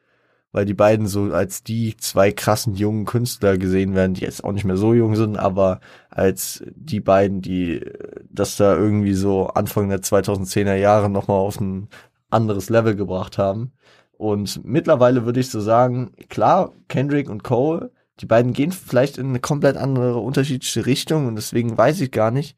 weil 0.55 0.67
die 0.67 0.73
beiden 0.73 1.09
so 1.09 1.33
als 1.33 1.65
die 1.65 1.97
zwei 1.97 2.31
krassen 2.31 2.77
jungen 2.77 3.07
Künstler 3.07 3.59
gesehen 3.59 3.97
werden, 3.97 4.15
die 4.15 4.21
jetzt 4.21 4.45
auch 4.45 4.53
nicht 4.53 4.65
mehr 4.65 4.77
so 4.77 4.95
jung 4.95 5.17
sind, 5.17 5.37
aber 5.37 5.81
als 6.11 6.63
die 6.77 7.01
beiden, 7.01 7.43
die 7.43 7.85
das 8.31 8.57
da 8.57 8.77
irgendwie 8.77 9.15
so 9.15 9.49
Anfang 9.49 9.89
der 9.89 10.01
2010er 10.01 10.77
Jahre 10.77 11.11
nochmal 11.11 11.39
auf 11.39 11.61
ein 11.61 11.89
anderes 12.31 12.71
Level 12.71 12.95
gebracht 12.95 13.37
haben. 13.37 13.73
Und 14.17 14.65
mittlerweile 14.65 15.25
würde 15.25 15.41
ich 15.41 15.51
so 15.51 15.61
sagen, 15.61 16.13
klar, 16.29 16.73
Kendrick 16.87 17.29
und 17.29 17.43
Cole, 17.43 17.91
die 18.21 18.27
beiden 18.27 18.53
gehen 18.53 18.71
vielleicht 18.71 19.19
in 19.19 19.31
eine 19.31 19.41
komplett 19.41 19.77
andere, 19.77 20.19
unterschiedliche 20.19 20.87
Richtung 20.87 21.27
und 21.27 21.35
deswegen 21.35 21.77
weiß 21.77 22.01
ich 22.01 22.13
gar 22.13 22.31
nicht. 22.31 22.57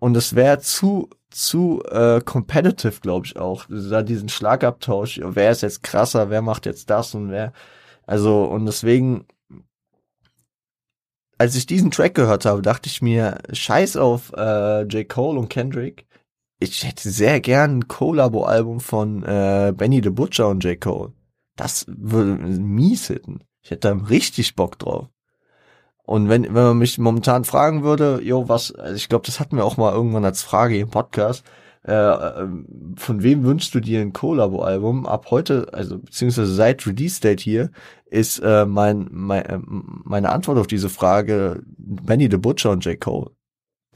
Und 0.00 0.16
es 0.16 0.34
wäre 0.34 0.58
zu 0.58 1.08
zu 1.30 1.82
äh, 1.90 2.20
competitive, 2.20 3.00
glaube 3.00 3.26
ich 3.26 3.36
auch. 3.36 3.66
Da 3.68 4.02
diesen 4.02 4.28
Schlagabtausch, 4.28 5.20
wer 5.22 5.52
ist 5.52 5.62
jetzt 5.62 5.82
krasser, 5.82 6.30
wer 6.30 6.42
macht 6.42 6.66
jetzt 6.66 6.90
das 6.90 7.14
und 7.14 7.30
wer. 7.30 7.52
Also, 8.06 8.44
und 8.44 8.66
deswegen, 8.66 9.26
als 11.38 11.54
ich 11.54 11.66
diesen 11.66 11.90
Track 11.90 12.14
gehört 12.14 12.44
habe, 12.44 12.62
dachte 12.62 12.88
ich 12.88 13.00
mir, 13.00 13.38
scheiß 13.52 13.96
auf 13.96 14.32
äh, 14.36 14.82
J. 14.82 15.08
Cole 15.08 15.38
und 15.38 15.48
Kendrick. 15.48 16.06
Ich 16.58 16.84
hätte 16.84 17.08
sehr 17.08 17.40
gern 17.40 17.78
ein 17.78 17.88
Collabo-Album 17.88 18.80
von 18.80 19.22
äh, 19.22 19.72
Benny 19.74 20.00
the 20.02 20.10
Butcher 20.10 20.48
und 20.48 20.64
J. 20.64 20.78
Cole. 20.80 21.12
Das 21.56 21.86
würde 21.88 22.42
mies 22.42 23.06
hitten. 23.06 23.44
Ich 23.62 23.70
hätte 23.70 23.88
da 23.88 24.04
richtig 24.06 24.56
Bock 24.56 24.78
drauf. 24.78 25.08
Und 26.10 26.28
wenn, 26.28 26.42
wenn 26.42 26.64
man 26.64 26.78
mich 26.78 26.98
momentan 26.98 27.44
fragen 27.44 27.84
würde, 27.84 28.20
jo, 28.20 28.48
was, 28.48 28.74
also 28.74 28.96
ich 28.96 29.08
glaube, 29.08 29.26
das 29.26 29.38
hatten 29.38 29.56
wir 29.56 29.64
auch 29.64 29.76
mal 29.76 29.92
irgendwann 29.94 30.24
als 30.24 30.42
Frage 30.42 30.76
im 30.76 30.90
Podcast, 30.90 31.44
äh, 31.86 31.92
äh, 31.92 32.48
von 32.96 33.22
wem 33.22 33.44
wünschst 33.44 33.72
du 33.76 33.78
dir 33.78 34.00
ein 34.00 34.12
Collabo-Album? 34.12 35.06
Ab 35.06 35.30
heute, 35.30 35.68
also 35.72 36.00
beziehungsweise 36.00 36.52
seit 36.52 36.84
Release-Date 36.84 37.38
hier, 37.38 37.70
ist 38.06 38.40
äh, 38.40 38.66
mein, 38.66 39.06
mein, 39.12 39.44
äh, 39.44 39.60
meine 39.62 40.30
Antwort 40.30 40.58
auf 40.58 40.66
diese 40.66 40.88
Frage 40.88 41.62
Benny 41.78 42.28
the 42.28 42.38
Butcher 42.38 42.72
und 42.72 42.84
J. 42.84 42.98
Cole. 42.98 43.30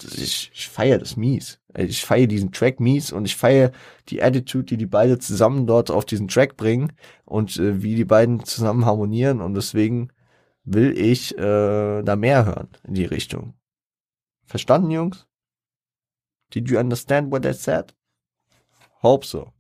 Ich, 0.00 0.53
ich 0.55 0.68
feiere 0.68 0.98
das 0.98 1.16
mies. 1.16 1.59
Ich 1.77 2.05
feiere 2.05 2.29
diesen 2.29 2.53
Track 2.53 2.79
mies 2.79 3.11
und 3.11 3.24
ich 3.24 3.35
feiere 3.35 3.72
die 4.09 4.22
Attitude, 4.22 4.66
die 4.66 4.77
die 4.77 4.87
beide 4.87 5.18
zusammen 5.18 5.66
dort 5.66 5.90
auf 5.90 6.05
diesen 6.05 6.29
Track 6.29 6.57
bringen 6.57 6.92
und 7.24 7.57
äh, 7.57 7.83
wie 7.83 7.96
die 7.96 8.05
beiden 8.05 8.44
zusammen 8.44 8.87
harmonieren 8.87 9.40
und 9.40 9.55
deswegen 9.55 10.11
will 10.64 10.98
ich 10.98 11.37
äh, 11.37 12.03
da 12.03 12.16
mehr 12.16 12.44
hören 12.44 12.68
in 12.85 12.94
die 12.94 13.05
Richtung. 13.05 13.55
Verstanden, 14.44 14.90
Jungs? 14.90 15.27
Did 16.53 16.70
you 16.70 16.79
understand 16.79 17.31
what 17.31 17.44
I 17.44 17.53
said? 17.53 17.94
Hope 19.03 19.27
so. 19.27 19.53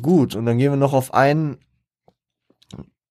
Gut, 0.00 0.34
und 0.34 0.46
dann 0.46 0.58
gehen 0.58 0.72
wir 0.72 0.76
noch 0.76 0.94
auf 0.94 1.12
einen 1.12 1.58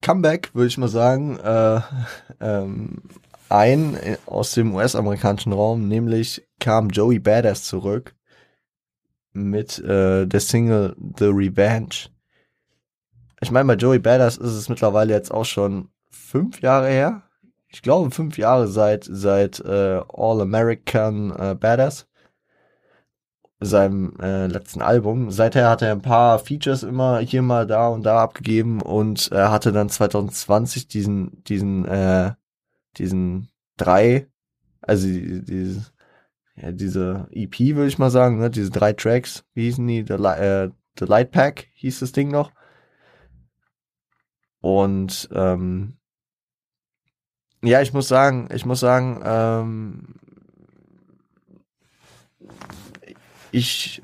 Comeback, 0.02 0.54
würde 0.56 0.67
ich 0.67 0.78
mal 0.78 0.88
sagen, 0.88 1.38
äh, 1.38 1.82
ähm, 2.39 3.04
ein 3.50 3.97
aus 4.26 4.54
dem 4.54 4.74
US-amerikanischen 4.74 5.54
Raum, 5.54 5.88
nämlich 5.88 6.47
kam 6.60 6.89
Joey 6.89 7.19
Badass 7.19 7.65
zurück 7.65 8.15
mit 9.34 9.78
äh, 9.80 10.26
der 10.26 10.39
Single 10.39 10.95
The 11.17 11.26
Revenge. 11.26 12.10
Ich 13.42 13.52
meine, 13.52 13.66
bei 13.66 13.76
Joey 13.76 14.00
Badass 14.00 14.38
ist 14.38 14.54
es 14.54 14.70
mittlerweile 14.70 15.14
jetzt 15.14 15.32
auch 15.32 15.46
schon 15.46 15.90
fünf 16.10 16.62
Jahre 16.62 16.90
her. 16.90 17.24
Ich 17.68 17.82
glaube 17.82 18.12
fünf 18.12 18.38
Jahre 18.38 18.68
seit 18.68 19.08
seit 19.10 19.60
äh, 19.62 20.02
All 20.08 20.42
American 20.42 21.32
äh, 21.32 21.56
Badass 21.56 22.08
seinem 23.60 24.16
äh, 24.20 24.48
letzten 24.48 24.82
Album. 24.82 25.32
Seither 25.32 25.70
hat 25.70 25.82
er 25.82 25.92
ein 25.92 26.02
paar 26.02 26.40
Features 26.40 26.84
immer 26.84 27.20
hier 27.20 27.42
mal 27.42 27.68
da 27.68 27.88
und 27.88 28.04
da 28.04 28.22
abgegeben 28.22 28.82
und 28.82 29.32
er 29.32 29.52
hatte 29.52 29.72
dann 29.72 29.90
2020 29.90 30.88
diesen 30.88 31.44
diesen 31.44 31.86
äh, 31.86 32.34
diesen 32.98 33.50
drei, 33.78 34.28
also 34.82 35.08
diese, 35.08 35.92
ja, 36.56 36.72
diese 36.72 37.28
EP 37.32 37.60
würde 37.60 37.88
ich 37.88 37.98
mal 37.98 38.12
sagen, 38.12 38.40
ne, 38.40 38.50
diese 38.50 38.70
drei 38.70 38.94
Tracks, 38.94 39.44
wie 39.54 39.64
hießen 39.66 39.88
die? 39.88 40.06
The, 40.08 40.14
äh, 40.14 40.70
The 41.00 41.06
Light 41.06 41.32
Pack 41.32 41.68
hieß 41.74 42.00
das 42.00 42.12
Ding 42.12 42.30
noch. 42.30 42.52
Und 44.62 45.28
ähm, 45.34 45.97
ja, 47.63 47.82
ich 47.82 47.93
muss 47.93 48.08
sagen, 48.08 48.47
ich 48.54 48.65
muss 48.65 48.80
sagen, 48.80 49.21
ähm, 49.24 50.15
ich 53.52 54.02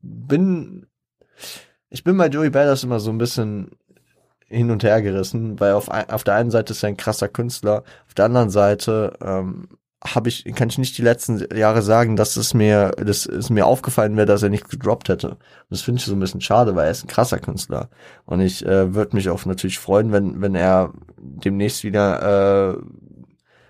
bin, 0.00 0.86
ich 1.90 2.04
bin 2.04 2.16
bei 2.16 2.28
Joey 2.28 2.50
Badass 2.50 2.84
immer 2.84 3.00
so 3.00 3.10
ein 3.10 3.18
bisschen 3.18 3.70
hin 4.46 4.70
und 4.70 4.82
her 4.82 5.02
gerissen, 5.02 5.60
weil 5.60 5.72
auf, 5.72 5.88
auf 5.88 6.24
der 6.24 6.34
einen 6.34 6.50
Seite 6.50 6.72
ist 6.72 6.82
er 6.82 6.88
ein 6.88 6.96
krasser 6.96 7.28
Künstler, 7.28 7.84
auf 8.06 8.14
der 8.14 8.24
anderen 8.24 8.50
Seite 8.50 9.12
ähm, 9.20 9.68
habe 10.04 10.28
ich, 10.28 10.44
kann 10.54 10.68
ich 10.68 10.78
nicht 10.78 10.96
die 10.96 11.02
letzten 11.02 11.44
Jahre 11.56 11.82
sagen, 11.82 12.16
dass 12.16 12.36
es 12.36 12.54
mir, 12.54 12.92
dass 12.92 13.26
es 13.26 13.50
mir 13.50 13.66
aufgefallen 13.66 14.16
wäre, 14.16 14.26
dass 14.26 14.42
er 14.42 14.48
nicht 14.48 14.70
gedroppt 14.70 15.08
hätte. 15.08 15.30
Und 15.30 15.38
das 15.70 15.82
finde 15.82 15.98
ich 15.98 16.04
so 16.04 16.14
ein 16.14 16.20
bisschen 16.20 16.40
schade, 16.40 16.76
weil 16.76 16.86
er 16.86 16.92
ist 16.92 17.04
ein 17.04 17.08
krasser 17.08 17.38
Künstler. 17.38 17.90
Und 18.24 18.40
ich 18.40 18.64
äh, 18.64 18.94
würde 18.94 19.16
mich 19.16 19.28
auch 19.28 19.44
natürlich 19.44 19.78
freuen, 19.78 20.12
wenn, 20.12 20.40
wenn 20.40 20.54
er 20.54 20.92
demnächst 21.18 21.82
wieder 21.82 22.76
äh, 22.76 22.78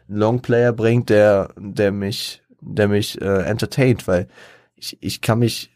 Longplayer 0.09 0.73
bringt, 0.73 1.09
der, 1.09 1.51
der 1.57 1.93
mich 1.93 2.43
der 2.61 2.89
mich 2.89 3.21
äh, 3.21 3.43
entertaint, 3.45 4.07
weil 4.07 4.29
ich, 4.75 4.99
ich 5.01 5.21
kann 5.21 5.39
mich, 5.39 5.71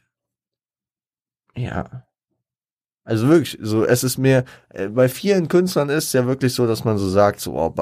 ja, 1.57 2.07
also 3.05 3.29
wirklich, 3.29 3.59
so, 3.61 3.85
es 3.85 4.05
ist 4.05 4.19
mir, 4.19 4.45
äh, 4.71 4.89
bei 4.89 5.09
vielen 5.09 5.49
Künstlern 5.49 5.89
ist 5.89 6.07
es 6.07 6.13
ja 6.13 6.27
wirklich 6.27 6.55
so, 6.55 6.67
dass 6.67 6.85
man 6.85 6.99
so 6.99 7.09
sagt, 7.09 7.41
so, 7.41 7.55
oh, 7.55 7.75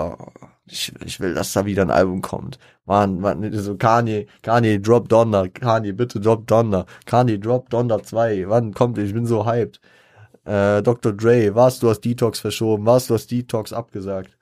ich, 0.66 0.92
ich 1.04 1.20
will, 1.20 1.34
dass 1.34 1.52
da 1.52 1.66
wieder 1.66 1.82
ein 1.82 1.90
Album 1.90 2.22
kommt. 2.22 2.58
Man, 2.86 3.20
man, 3.20 3.52
so 3.52 3.76
Kanye, 3.76 4.26
Kanye, 4.42 4.78
drop 4.80 5.08
Donner, 5.08 5.48
Kanye, 5.48 5.92
bitte 5.92 6.20
drop 6.20 6.46
Donner, 6.46 6.86
Kanye, 7.06 7.38
drop 7.38 7.68
Donner 7.70 8.02
2, 8.02 8.48
wann 8.48 8.72
kommt, 8.72 8.98
ich 8.98 9.12
bin 9.12 9.26
so 9.26 9.44
hyped. 9.46 9.80
Äh, 10.44 10.82
Dr. 10.82 11.12
Dre, 11.12 11.54
was, 11.54 11.80
du 11.80 11.90
hast 11.90 12.00
Detox 12.00 12.40
verschoben, 12.40 12.86
was, 12.86 13.06
du 13.06 13.14
hast 13.14 13.30
Detox 13.30 13.72
abgesagt. 13.72 14.36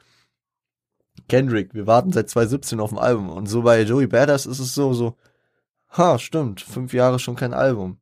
Kendrick, 1.29 1.75
wir 1.75 1.87
warten 1.87 2.13
seit 2.13 2.31
2017 2.31 2.81
auf 2.81 2.93
ein 2.93 2.99
Album. 2.99 3.31
Und 3.31 3.47
so 3.47 3.63
bei 3.63 3.83
Joey 3.83 4.07
Badass 4.07 4.47
ist 4.47 4.61
es 4.61 4.75
so, 4.75 4.93
so, 4.95 5.17
ha, 5.91 6.19
stimmt, 6.19 6.61
fünf 6.61 6.93
Jahre 6.93 7.19
schon 7.19 7.37
kein 7.37 7.53
Album. 7.53 7.99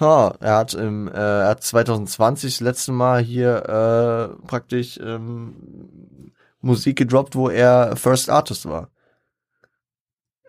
Ha, 0.00 0.34
er 0.40 0.56
hat 0.56 0.74
im, 0.74 1.08
äh, 1.08 1.12
er 1.12 1.48
hat 1.48 1.62
2020 1.62 2.54
das 2.54 2.60
letzte 2.60 2.92
Mal 2.92 3.20
hier 3.22 3.68
äh, 4.40 4.46
praktisch 4.46 4.98
ähm, 5.02 6.32
Musik 6.62 6.96
gedroppt, 6.96 7.36
wo 7.36 7.50
er 7.50 7.96
First 7.96 8.30
Artist 8.30 8.66
war. 8.66 8.90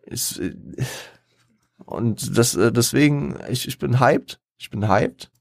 Ist, 0.04 0.40
äh, 0.40 0.56
und 1.86 2.38
das, 2.38 2.56
äh, 2.56 2.72
deswegen, 2.72 3.38
ich, 3.50 3.68
ich 3.68 3.78
bin 3.78 4.00
hyped. 4.00 4.40
Ich 4.58 4.70
bin 4.70 4.88
hyped. 4.88 5.32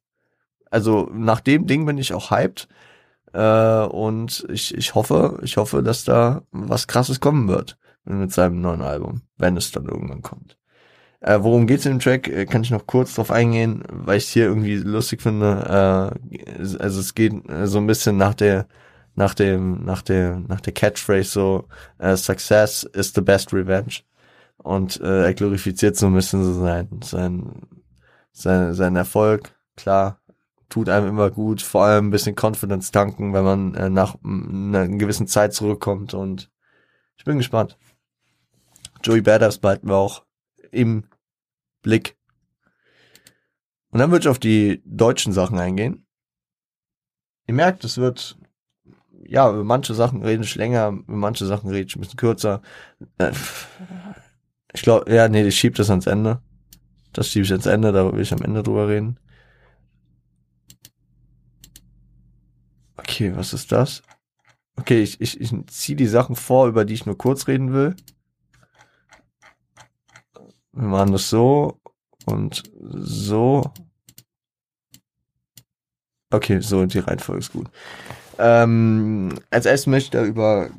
Also 0.70 1.08
nach 1.12 1.40
dem 1.40 1.66
Ding 1.66 1.86
bin 1.86 1.98
ich 1.98 2.12
auch 2.12 2.30
hyped. 2.30 2.68
Äh, 3.32 3.84
und 3.84 4.46
ich, 4.48 4.74
ich 4.74 4.94
hoffe, 4.94 5.38
ich 5.42 5.56
hoffe, 5.56 5.82
dass 5.82 6.04
da 6.04 6.42
was 6.50 6.88
krasses 6.88 7.20
kommen 7.20 7.48
wird 7.48 7.78
mit 8.04 8.32
seinem 8.32 8.60
neuen 8.60 8.82
Album, 8.82 9.22
wenn 9.36 9.56
es 9.56 9.70
dann 9.70 9.86
irgendwann 9.86 10.22
kommt. 10.22 10.59
Äh, 11.20 11.38
worum 11.42 11.66
geht's 11.66 11.84
in 11.84 11.92
dem 11.92 12.00
Track? 12.00 12.28
Äh, 12.28 12.46
kann 12.46 12.62
ich 12.62 12.70
noch 12.70 12.86
kurz 12.86 13.14
drauf 13.14 13.30
eingehen, 13.30 13.82
weil 13.88 14.18
ich 14.18 14.28
hier 14.28 14.44
irgendwie 14.46 14.76
lustig 14.76 15.20
finde. 15.22 16.20
Äh, 16.30 16.76
also 16.78 17.00
es 17.00 17.14
geht 17.14 17.48
äh, 17.48 17.66
so 17.66 17.78
ein 17.78 17.86
bisschen 17.86 18.16
nach 18.16 18.34
der 18.34 18.66
nach 19.16 19.34
dem 19.34 19.84
nach 19.84 20.02
der 20.02 20.40
nach 20.40 20.60
der 20.60 20.72
Catchphrase 20.72 21.30
so 21.30 21.68
äh, 21.98 22.16
Success 22.16 22.84
is 22.84 23.12
the 23.14 23.20
best 23.20 23.52
revenge 23.52 24.00
und 24.58 25.00
äh, 25.00 25.24
er 25.24 25.34
glorifiziert 25.34 25.96
so 25.96 26.06
ein 26.06 26.14
bisschen 26.14 26.44
so 26.44 26.54
sein 26.60 26.88
sein 27.04 27.52
sein, 28.32 28.74
sein 28.74 28.96
Erfolg. 28.96 29.54
Klar, 29.76 30.20
tut 30.68 30.88
einem 30.88 31.08
immer 31.08 31.30
gut, 31.30 31.62
vor 31.62 31.84
allem 31.84 32.08
ein 32.08 32.10
bisschen 32.10 32.36
Confidence 32.36 32.92
tanken, 32.92 33.34
wenn 33.34 33.44
man 33.44 33.74
äh, 33.74 33.90
nach 33.90 34.16
einer 34.24 34.88
gewissen 34.88 35.26
Zeit 35.26 35.52
zurückkommt 35.54 36.14
und 36.14 36.50
ich 37.16 37.24
bin 37.24 37.38
gespannt. 37.38 37.78
Joey 39.02 39.22
Badass 39.22 39.58
behalten 39.58 39.88
wir 39.88 39.96
auch 39.96 40.24
im 40.70 41.04
Blick. 41.82 42.16
Und 43.90 43.98
dann 43.98 44.10
würde 44.10 44.24
ich 44.24 44.28
auf 44.28 44.38
die 44.38 44.82
deutschen 44.84 45.32
Sachen 45.32 45.58
eingehen. 45.58 46.06
Ihr 47.46 47.54
merkt, 47.54 47.84
es 47.84 47.98
wird, 47.98 48.38
ja, 49.24 49.50
über 49.50 49.64
manche 49.64 49.94
Sachen 49.94 50.22
rede 50.22 50.44
ich 50.44 50.54
länger, 50.54 50.88
über 50.88 51.16
manche 51.16 51.46
Sachen 51.46 51.70
rede 51.70 51.86
ich 51.88 51.96
ein 51.96 52.00
bisschen 52.00 52.16
kürzer. 52.16 52.62
Äh, 53.18 53.32
ich 54.72 54.82
glaube, 54.82 55.12
ja, 55.12 55.28
nee, 55.28 55.42
ich 55.42 55.58
schiebe 55.58 55.76
das 55.76 55.90
ans 55.90 56.06
Ende. 56.06 56.40
Das 57.12 57.28
schiebe 57.28 57.44
ich 57.44 57.50
ans 57.50 57.66
Ende, 57.66 57.90
da 57.90 58.12
will 58.12 58.20
ich 58.20 58.32
am 58.32 58.42
Ende 58.42 58.62
drüber 58.62 58.88
reden. 58.88 59.18
Okay, 62.96 63.34
was 63.34 63.52
ist 63.52 63.72
das? 63.72 64.02
Okay, 64.76 65.02
ich, 65.02 65.20
ich, 65.20 65.40
ich 65.40 65.52
ziehe 65.66 65.96
die 65.96 66.06
Sachen 66.06 66.36
vor, 66.36 66.68
über 66.68 66.84
die 66.84 66.94
ich 66.94 67.06
nur 67.06 67.18
kurz 67.18 67.48
reden 67.48 67.72
will. 67.72 67.96
Wir 70.72 70.88
machen 70.88 71.12
das 71.12 71.28
so 71.28 71.78
und 72.26 72.62
so. 72.74 73.64
Okay, 76.32 76.60
so, 76.60 76.86
die 76.86 77.00
Reihenfolge 77.00 77.40
ist 77.40 77.52
gut. 77.52 77.68
Ähm, 78.38 79.38
als 79.50 79.66
erstes 79.66 79.86
möchte 79.88 80.06
ich 80.06 80.22
da 80.22 80.24
über, 80.24 80.70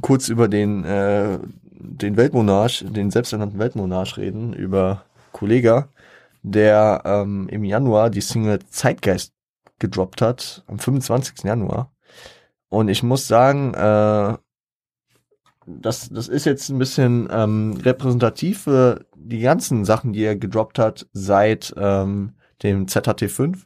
kurz 0.00 0.28
über 0.28 0.48
den, 0.48 0.84
äh, 0.84 1.38
den 1.62 2.16
Weltmonarch, 2.16 2.84
den 2.88 3.10
selbsternannten 3.10 3.58
Weltmonarch 3.58 4.16
reden, 4.16 4.54
über 4.54 5.04
Kollega, 5.32 5.88
der 6.42 7.02
ähm, 7.04 7.48
im 7.48 7.64
Januar 7.64 8.08
die 8.10 8.22
Single 8.22 8.60
Zeitgeist 8.70 9.34
gedroppt 9.78 10.22
hat, 10.22 10.64
am 10.66 10.78
25. 10.78 11.44
Januar. 11.44 11.92
Und 12.68 12.88
ich 12.88 13.02
muss 13.02 13.28
sagen, 13.28 13.74
äh, 13.74 14.36
das, 15.66 16.08
das 16.08 16.28
ist 16.28 16.46
jetzt 16.46 16.68
ein 16.70 16.78
bisschen 16.78 17.28
ähm, 17.30 17.78
repräsentativ 17.82 18.62
für 18.62 19.04
die 19.16 19.40
ganzen 19.40 19.84
Sachen, 19.84 20.12
die 20.12 20.22
er 20.22 20.36
gedroppt 20.36 20.78
hat 20.78 21.06
seit 21.12 21.74
ähm, 21.76 22.34
dem 22.62 22.86
ZHT5, 22.86 23.58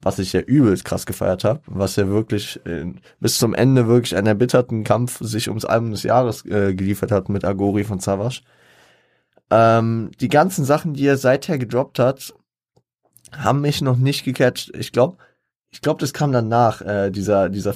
was 0.00 0.20
ich 0.20 0.32
ja 0.32 0.40
übelst 0.40 0.84
krass 0.84 1.04
gefeiert 1.04 1.44
habe, 1.44 1.60
was 1.66 1.98
er 1.98 2.08
wirklich 2.08 2.64
äh, 2.64 2.86
bis 3.18 3.38
zum 3.38 3.54
Ende 3.54 3.88
wirklich 3.88 4.16
einen 4.16 4.28
erbitterten 4.28 4.84
Kampf 4.84 5.18
sich 5.20 5.48
ums 5.48 5.64
Album 5.64 5.90
des 5.90 6.04
Jahres 6.04 6.44
äh, 6.46 6.74
geliefert 6.74 7.10
hat 7.10 7.28
mit 7.28 7.44
Agori 7.44 7.84
von 7.84 7.98
Savage. 7.98 8.42
Ähm, 9.50 10.12
die 10.20 10.28
ganzen 10.28 10.64
Sachen, 10.64 10.94
die 10.94 11.06
er 11.06 11.16
seither 11.16 11.58
gedroppt 11.58 11.98
hat, 11.98 12.34
haben 13.36 13.60
mich 13.60 13.82
noch 13.82 13.96
nicht 13.96 14.24
gecatcht. 14.24 14.70
Ich 14.76 14.92
glaube, 14.92 15.18
ich 15.70 15.80
glaube, 15.80 16.00
das 16.00 16.12
kam 16.12 16.32
danach, 16.32 16.80
äh, 16.82 17.10
dieser, 17.10 17.48
dieser 17.48 17.74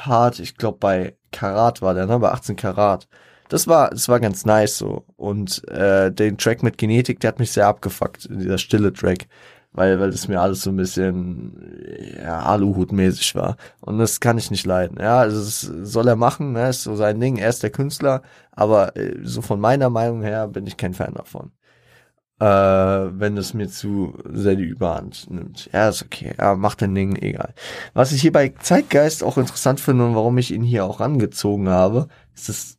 Feature-Part, 0.00 0.40
ich 0.40 0.56
glaube 0.56 0.78
bei 0.78 1.16
Karat 1.32 1.82
war 1.82 1.94
der, 1.94 2.06
ne, 2.06 2.18
bei 2.18 2.30
18 2.30 2.56
Karat. 2.56 3.08
Das 3.48 3.66
war, 3.66 3.90
das 3.90 4.08
war 4.08 4.20
ganz 4.20 4.44
nice 4.44 4.78
so. 4.78 5.04
Und 5.16 5.66
äh, 5.68 6.12
den 6.12 6.38
Track 6.38 6.62
mit 6.62 6.78
Genetik, 6.78 7.20
der 7.20 7.28
hat 7.28 7.38
mich 7.38 7.52
sehr 7.52 7.66
abgefuckt, 7.66 8.28
dieser 8.30 8.58
stille 8.58 8.92
Track. 8.92 9.26
Weil, 9.72 10.00
weil 10.00 10.10
das 10.10 10.26
mir 10.26 10.40
alles 10.40 10.62
so 10.62 10.70
ein 10.70 10.76
bisschen 10.76 12.16
ja, 12.16 12.40
Aluhut-mäßig 12.40 13.36
war. 13.36 13.56
Und 13.80 13.98
das 13.98 14.18
kann 14.18 14.36
ich 14.36 14.50
nicht 14.50 14.66
leiden. 14.66 14.98
Ja, 15.00 15.18
also 15.20 15.38
das 15.38 15.60
soll 15.60 16.08
er 16.08 16.16
machen, 16.16 16.52
ne? 16.52 16.70
Ist 16.70 16.82
so 16.82 16.96
sein 16.96 17.20
Ding, 17.20 17.36
er 17.36 17.50
ist 17.50 17.62
der 17.62 17.70
Künstler, 17.70 18.22
aber 18.50 18.96
äh, 18.96 19.18
so 19.22 19.42
von 19.42 19.60
meiner 19.60 19.88
Meinung 19.88 20.22
her 20.22 20.48
bin 20.48 20.66
ich 20.66 20.76
kein 20.76 20.94
Fan 20.94 21.14
davon 21.14 21.52
äh, 22.40 22.44
wenn 22.44 23.36
es 23.36 23.52
mir 23.52 23.68
zu 23.68 24.14
sehr 24.24 24.56
die 24.56 24.64
Überhand 24.64 25.30
nimmt. 25.30 25.68
Ja, 25.72 25.90
ist 25.90 26.02
okay. 26.02 26.32
Ja, 26.38 26.54
macht 26.54 26.80
den 26.80 26.94
Ding, 26.94 27.16
egal. 27.16 27.54
Was 27.92 28.12
ich 28.12 28.22
hier 28.22 28.32
bei 28.32 28.48
Zeitgeist 28.60 29.22
auch 29.22 29.36
interessant 29.36 29.78
finde 29.78 30.06
und 30.06 30.14
warum 30.14 30.38
ich 30.38 30.50
ihn 30.50 30.62
hier 30.62 30.86
auch 30.86 31.00
angezogen 31.00 31.68
habe, 31.68 32.08
ist 32.34 32.48
es 32.48 32.78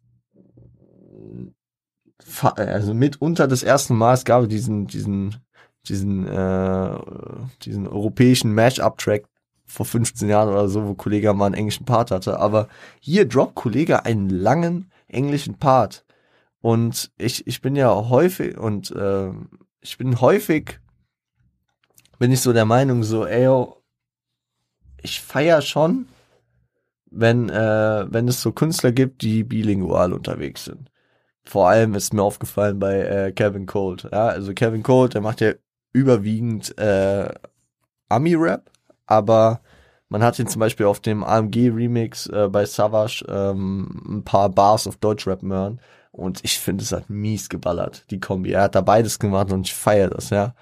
also 2.44 2.94
mitunter 2.94 3.48
das 3.48 3.62
erste 3.62 3.94
Mal, 3.94 4.14
es 4.14 4.26
gab 4.26 4.48
diesen, 4.50 4.88
diesen, 4.88 5.36
diesen, 5.88 6.28
äh, 6.28 7.00
diesen 7.64 7.88
europäischen 7.88 8.54
Mash-up-Track 8.54 9.26
vor 9.66 9.86
15 9.86 10.30
Jahren 10.30 10.50
oder 10.50 10.68
so, 10.70 10.88
wo 10.88 10.94
Kollege 10.96 11.34
mal 11.34 11.48
einen 11.48 11.56
englischen 11.56 11.86
Part 11.86 12.10
hatte. 12.10 12.40
Aber 12.40 12.68
hier 13.00 13.28
droppt 13.28 13.56
Kollege 13.56 14.06
einen 14.06 14.30
langen 14.30 14.92
englischen 15.08 15.56
Part. 15.56 16.04
Und 16.62 17.12
ich, 17.18 17.48
ich 17.48 17.62
bin 17.62 17.76
ja 17.76 18.10
häufig 18.10 18.58
und 18.58 18.92
äh, 18.92 19.32
ich 19.82 19.98
bin 19.98 20.22
häufig, 20.22 20.80
bin 22.20 22.32
ich 22.32 22.42
so 22.42 22.54
der 22.54 22.66
Meinung, 22.66 23.04
so, 23.04 23.26
ey, 23.26 23.46
yo, 23.46 23.82
ich 25.02 25.22
feier 25.22 25.62
schon, 25.64 26.08
wenn, 27.10 27.50
äh, 27.50 28.06
wenn 28.08 28.28
es 28.28 28.42
so 28.42 28.52
Künstler 28.52 28.92
gibt, 28.92 29.24
die 29.24 29.44
bilingual 29.44 30.14
unterwegs 30.14 30.66
sind. 30.66 30.92
Vor 31.44 31.68
allem 31.68 31.96
ist 31.96 32.14
mir 32.14 32.22
aufgefallen 32.22 32.78
bei 32.78 33.00
äh, 33.02 33.32
Kevin 33.32 33.66
Colt. 33.66 34.08
Ja, 34.12 34.28
also 34.28 34.54
Kevin 34.54 34.84
Colt, 34.84 35.16
der 35.16 35.22
macht 35.22 35.42
ja 35.42 35.54
überwiegend 35.94 36.78
äh, 36.78 37.34
Ami-Rap, 38.08 38.70
aber 39.08 39.62
man 40.10 40.24
hat 40.24 40.38
ihn 40.38 40.48
zum 40.48 40.60
Beispiel 40.60 40.86
auf 40.86 41.00
dem 41.00 41.24
AMG-Remix 41.24 42.28
äh, 42.28 42.50
bei 42.50 42.66
Savage 42.66 43.26
ähm, 43.28 44.04
ein 44.08 44.24
paar 44.24 44.50
Bars 44.50 44.86
auf 44.86 44.98
Deutschrap 44.98 45.42
hören 45.42 45.82
und 46.12 46.40
ich 46.44 46.60
finde, 46.60 46.84
es 46.84 46.92
hat 46.92 47.10
mies 47.10 47.50
geballert, 47.50 48.06
die 48.12 48.20
Kombi. 48.20 48.52
Er 48.52 48.64
hat 48.64 48.76
da 48.76 48.82
beides 48.82 49.20
gemacht 49.20 49.52
und 49.52 49.68
ich 49.68 49.74
feiere 49.74 50.10
das, 50.10 50.30
ja. 50.30 50.56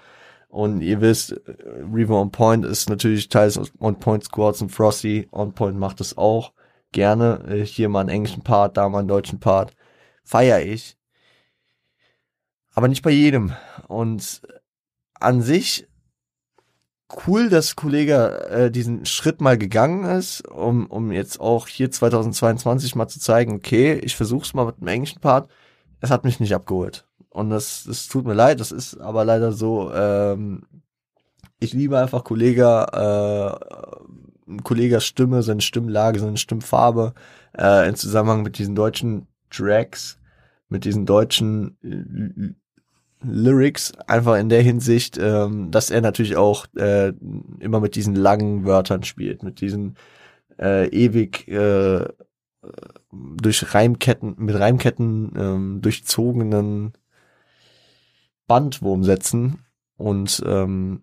Und 0.48 0.80
ihr 0.80 1.00
wisst, 1.00 1.40
Reaver 1.46 2.20
On 2.20 2.32
Point 2.32 2.64
ist 2.64 2.88
natürlich 2.88 3.28
teils 3.28 3.60
On 3.78 3.98
Point 3.98 4.24
Squads 4.24 4.62
und 4.62 4.70
Frosty. 4.70 5.28
On 5.30 5.52
Point 5.52 5.78
macht 5.78 6.00
es 6.00 6.18
auch 6.18 6.52
gerne. 6.92 7.44
Äh, 7.48 7.64
hier 7.64 7.88
mal 7.88 8.00
einen 8.00 8.08
englischen 8.08 8.42
Part, 8.42 8.76
da 8.76 8.88
mal 8.88 9.00
einen 9.00 9.08
deutschen 9.08 9.38
Part. 9.38 9.74
Feier 10.24 10.60
ich. 10.60 10.96
Aber 12.74 12.88
nicht 12.88 13.02
bei 13.02 13.10
jedem. 13.10 13.52
Und 13.86 14.42
an 15.14 15.42
sich 15.42 15.86
cool, 17.26 17.48
dass 17.48 17.76
Kollege 17.76 18.48
äh, 18.50 18.70
diesen 18.70 19.04
Schritt 19.06 19.40
mal 19.40 19.58
gegangen 19.58 20.04
ist, 20.04 20.46
um, 20.48 20.86
um 20.86 21.12
jetzt 21.12 21.40
auch 21.40 21.68
hier 21.68 21.90
2022 21.90 22.94
mal 22.94 23.08
zu 23.08 23.20
zeigen, 23.20 23.54
okay, 23.54 23.94
ich 23.94 24.16
versuch's 24.16 24.54
mal 24.54 24.66
mit 24.66 24.80
dem 24.80 24.88
englischen 24.88 25.20
Part. 25.20 25.50
Es 26.00 26.10
hat 26.10 26.24
mich 26.24 26.40
nicht 26.40 26.54
abgeholt. 26.54 27.06
Und 27.30 27.50
das, 27.50 27.84
das 27.86 28.08
tut 28.08 28.26
mir 28.26 28.34
leid, 28.34 28.60
das 28.60 28.72
ist 28.72 29.00
aber 29.00 29.24
leider 29.24 29.52
so. 29.52 29.92
Ähm, 29.92 30.62
ich 31.60 31.72
liebe 31.72 31.98
einfach 31.98 32.24
Kollege, 32.24 32.86
äh, 32.92 34.62
Kollegas 34.62 35.04
Stimme, 35.04 35.42
seine 35.42 35.60
Stimmlage, 35.60 36.18
seine 36.18 36.38
Stimmfarbe 36.38 37.14
äh, 37.56 37.88
in 37.88 37.94
Zusammenhang 37.94 38.42
mit 38.42 38.58
diesen 38.58 38.74
deutschen 38.74 39.28
Tracks, 39.50 40.18
mit 40.68 40.84
diesen 40.84 41.06
deutschen 41.06 42.56
Lyrics 43.22 43.92
einfach 44.06 44.36
in 44.36 44.48
der 44.48 44.62
Hinsicht, 44.62 45.18
ähm, 45.18 45.70
dass 45.70 45.90
er 45.90 46.00
natürlich 46.00 46.36
auch 46.36 46.66
äh, 46.76 47.12
immer 47.58 47.80
mit 47.80 47.94
diesen 47.94 48.14
langen 48.14 48.64
Wörtern 48.64 49.02
spielt, 49.02 49.42
mit 49.42 49.60
diesen 49.60 49.96
äh, 50.58 50.88
ewig 50.88 51.48
äh, 51.48 52.06
durch 53.12 53.74
Reimketten, 53.74 54.34
mit 54.38 54.58
Reimketten 54.58 55.32
ähm, 55.36 55.82
durchzogenen 55.82 56.92
Bandwurmsätzen. 58.46 59.64
Und 59.96 60.42
ähm, 60.46 61.02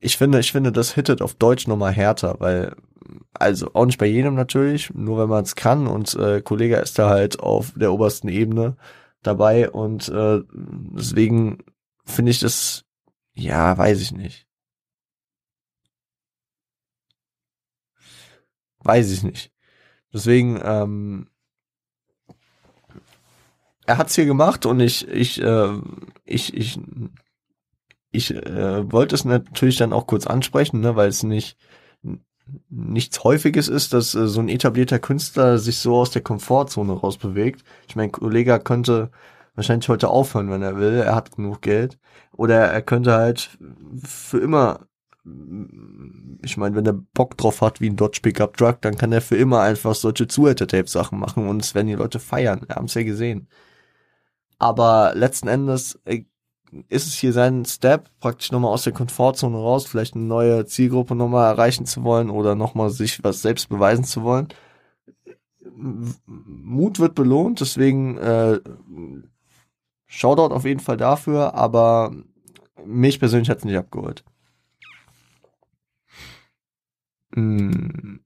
ich 0.00 0.16
finde, 0.16 0.38
ich 0.40 0.52
finde, 0.52 0.72
das 0.72 0.94
hittet 0.94 1.22
auf 1.22 1.34
Deutsch 1.34 1.66
nochmal 1.66 1.92
härter, 1.92 2.36
weil, 2.38 2.74
also 3.32 3.70
auch 3.74 3.86
nicht 3.86 3.98
bei 3.98 4.06
jedem 4.06 4.34
natürlich, 4.34 4.92
nur 4.94 5.18
wenn 5.18 5.28
man 5.28 5.44
es 5.44 5.56
kann 5.56 5.86
und 5.86 6.14
äh, 6.14 6.40
Kollege 6.40 6.76
ist 6.76 6.98
da 6.98 7.08
halt 7.08 7.40
auf 7.40 7.72
der 7.74 7.92
obersten 7.92 8.28
Ebene 8.28 8.76
dabei 9.28 9.70
und 9.70 10.08
äh, 10.08 10.40
deswegen 10.50 11.58
finde 12.04 12.30
ich 12.30 12.40
das, 12.40 12.84
ja, 13.34 13.76
weiß 13.76 14.00
ich 14.00 14.12
nicht. 14.12 14.46
Weiß 18.80 19.10
ich 19.10 19.22
nicht. 19.22 19.52
Deswegen, 20.12 20.58
ähm, 20.62 21.28
er 23.86 23.98
hat's 23.98 24.14
hier 24.14 24.26
gemacht 24.26 24.66
und 24.66 24.80
ich, 24.80 25.06
ich, 25.08 25.40
äh, 25.42 25.80
ich, 26.24 26.54
ich, 26.54 26.80
ich 28.10 28.34
äh, 28.34 28.90
wollte 28.90 29.14
es 29.14 29.24
natürlich 29.24 29.76
dann 29.76 29.92
auch 29.92 30.06
kurz 30.06 30.26
ansprechen, 30.26 30.80
ne, 30.80 30.96
weil 30.96 31.08
es 31.08 31.22
nicht 31.22 31.56
nichts 32.70 33.24
Häufiges 33.24 33.68
ist, 33.68 33.92
dass 33.92 34.14
äh, 34.14 34.28
so 34.28 34.40
ein 34.40 34.48
etablierter 34.48 34.98
Künstler 34.98 35.58
sich 35.58 35.78
so 35.78 35.96
aus 35.96 36.10
der 36.10 36.22
Komfortzone 36.22 36.92
rausbewegt. 36.92 37.64
Ich 37.88 37.96
meine, 37.96 38.10
Kollege 38.10 38.58
könnte 38.60 39.10
wahrscheinlich 39.54 39.88
heute 39.88 40.08
aufhören, 40.08 40.50
wenn 40.50 40.62
er 40.62 40.76
will. 40.76 40.94
Er 40.94 41.14
hat 41.14 41.36
genug 41.36 41.62
Geld. 41.62 41.98
Oder 42.32 42.56
er 42.66 42.82
könnte 42.82 43.12
halt 43.12 43.58
für 44.04 44.38
immer, 44.38 44.86
ich 46.42 46.56
meine, 46.56 46.76
wenn 46.76 46.86
er 46.86 46.92
Bock 46.92 47.36
drauf 47.36 47.60
hat, 47.60 47.80
wie 47.80 47.90
ein 47.90 47.96
Dodge 47.96 48.20
Pickup 48.22 48.56
Truck, 48.56 48.80
dann 48.82 48.96
kann 48.96 49.12
er 49.12 49.20
für 49.20 49.36
immer 49.36 49.60
einfach 49.60 49.94
solche 49.94 50.28
Zuhälter-Tape-Sachen 50.28 51.18
machen 51.18 51.48
und 51.48 51.62
es 51.62 51.74
werden 51.74 51.88
die 51.88 51.94
Leute 51.94 52.20
feiern. 52.20 52.62
Wir 52.66 52.76
haben 52.76 52.86
es 52.86 52.94
ja 52.94 53.02
gesehen. 53.02 53.48
Aber 54.58 55.12
letzten 55.14 55.48
Endes 55.48 55.98
äh, 56.04 56.24
ist 56.88 57.06
es 57.06 57.14
hier 57.14 57.32
sein 57.32 57.64
Step, 57.64 58.10
praktisch 58.20 58.52
nochmal 58.52 58.72
aus 58.72 58.84
der 58.84 58.92
Komfortzone 58.92 59.56
raus, 59.56 59.86
vielleicht 59.86 60.14
eine 60.14 60.24
neue 60.24 60.66
Zielgruppe 60.66 61.14
nochmal 61.14 61.50
erreichen 61.50 61.86
zu 61.86 62.04
wollen 62.04 62.30
oder 62.30 62.54
nochmal 62.54 62.90
sich 62.90 63.22
was 63.24 63.42
selbst 63.42 63.68
beweisen 63.68 64.04
zu 64.04 64.22
wollen. 64.22 64.48
Mut 66.26 66.98
wird 66.98 67.14
belohnt, 67.14 67.60
deswegen 67.60 68.18
äh, 68.18 68.60
Shoutout 70.06 70.54
auf 70.54 70.64
jeden 70.64 70.80
Fall 70.80 70.96
dafür, 70.96 71.54
aber 71.54 72.12
mich 72.84 73.18
persönlich 73.18 73.50
hat 73.50 73.58
es 73.58 73.64
nicht 73.64 73.76
abgeholt. 73.76 74.24
Hm. 77.34 78.20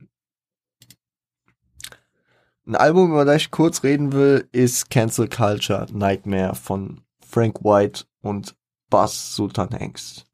Ein 2.65 2.77
Album, 2.77 3.11
über 3.11 3.25
das 3.25 3.43
ich 3.43 3.51
kurz 3.51 3.83
reden 3.83 4.13
will, 4.13 4.49
ist 4.53 4.89
Cancel 4.89 5.29
Culture 5.29 5.87
Nightmare 5.93 6.55
von 6.55 7.01
Frank 7.21 7.65
White 7.65 8.05
und 8.23 8.57
Bass 8.89 9.35
Sultan 9.35 9.71
Hengst. 9.71 10.27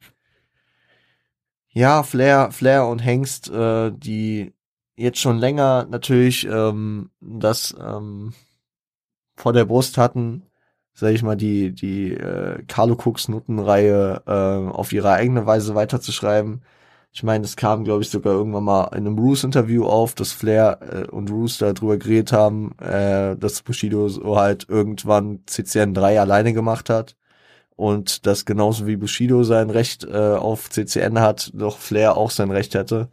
Ja, 1.70 2.03
Flair, 2.03 2.51
Flair 2.51 2.87
und 2.87 3.01
Hengst, 3.01 3.51
äh, 3.51 3.92
die 3.92 4.53
jetzt 4.96 5.20
schon 5.20 5.38
länger 5.38 5.87
natürlich 5.88 6.46
ähm, 6.46 7.11
das 7.20 7.77
ähm, 7.81 8.35
vor 9.37 9.53
der 9.53 9.64
Brust 9.64 9.96
hatten, 9.96 10.42
sag 10.92 11.12
ich 11.12 11.22
mal, 11.22 11.37
die, 11.37 11.72
die 11.72 12.12
äh, 12.14 12.64
Carlo 12.66 12.96
Cooks 12.96 13.29
Notenreihe 13.29 14.22
äh, 14.27 14.70
auf 14.72 14.92
ihre 14.92 15.12
eigene 15.12 15.46
Weise 15.46 15.74
weiterzuschreiben. 15.77 16.62
Ich 17.12 17.22
meine, 17.22 17.44
es 17.44 17.57
kam, 17.57 17.85
glaube 17.85 18.03
ich, 18.03 18.11
sogar 18.11 18.35
irgendwann 18.35 18.64
mal 18.64 18.85
in 18.88 19.07
einem 19.07 19.18
Roos-Interview 19.18 19.87
auf, 19.87 20.14
dass 20.14 20.33
Flair 20.33 20.81
äh, 20.83 21.07
und 21.11 21.31
Roos 21.31 21.59
da 21.59 21.72
drüber 21.72 21.96
geredet 21.98 22.33
haben, 22.33 22.77
äh, 22.81 23.37
dass 23.37 23.62
Bushido 23.62 24.09
so 24.09 24.37
halt 24.37 24.68
irgendwann 24.68 25.40
CCN 25.46 25.94
3 25.94 26.20
alleine 26.20 26.53
gemacht 26.53 26.90
hat 26.90 27.17
und 27.79 28.27
dass 28.27 28.45
genauso 28.45 28.88
wie 28.88 28.97
Bushido 28.97 29.45
sein 29.45 29.71
Recht 29.71 30.03
äh, 30.03 30.35
auf 30.35 30.69
CCN 30.69 31.21
hat, 31.21 31.53
doch 31.55 31.79
Flair 31.79 32.17
auch 32.17 32.33
sein 32.33 32.51
Recht 32.51 32.75
hätte. 32.75 33.09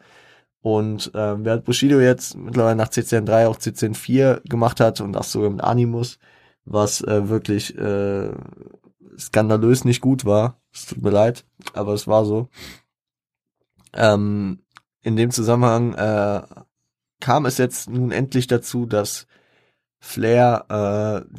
Und 0.61 1.13
äh, 1.13 1.45
während 1.45 1.65
Bushido 1.65 1.99
jetzt 1.99 2.35
mittlerweile 2.35 2.75
nach 2.75 2.89
CCN 2.89 3.27
3 3.27 3.47
auch 3.47 3.57
CCN 3.57 3.93
4 3.93 4.41
gemacht 4.49 4.79
hat 4.79 5.01
und 5.01 5.13
das 5.13 5.31
sogar 5.31 5.51
mit 5.51 5.61
Animus, 5.61 6.17
was 6.65 7.01
äh, 7.01 7.29
wirklich 7.29 7.77
äh, 7.77 8.31
skandalös 9.19 9.85
nicht 9.85 10.01
gut 10.01 10.25
war. 10.25 10.59
Es 10.73 10.87
tut 10.87 11.03
mir 11.03 11.11
leid, 11.11 11.45
aber 11.73 11.93
es 11.93 12.07
war 12.07 12.25
so. 12.25 12.49
Ähm, 13.93 14.63
in 15.03 15.15
dem 15.15 15.29
Zusammenhang 15.29 15.93
äh, 15.93 16.41
kam 17.19 17.45
es 17.45 17.59
jetzt 17.59 17.87
nun 17.87 18.09
endlich 18.09 18.47
dazu, 18.47 18.87
dass 18.87 19.27
Flair 19.99 21.23
äh, 21.23 21.35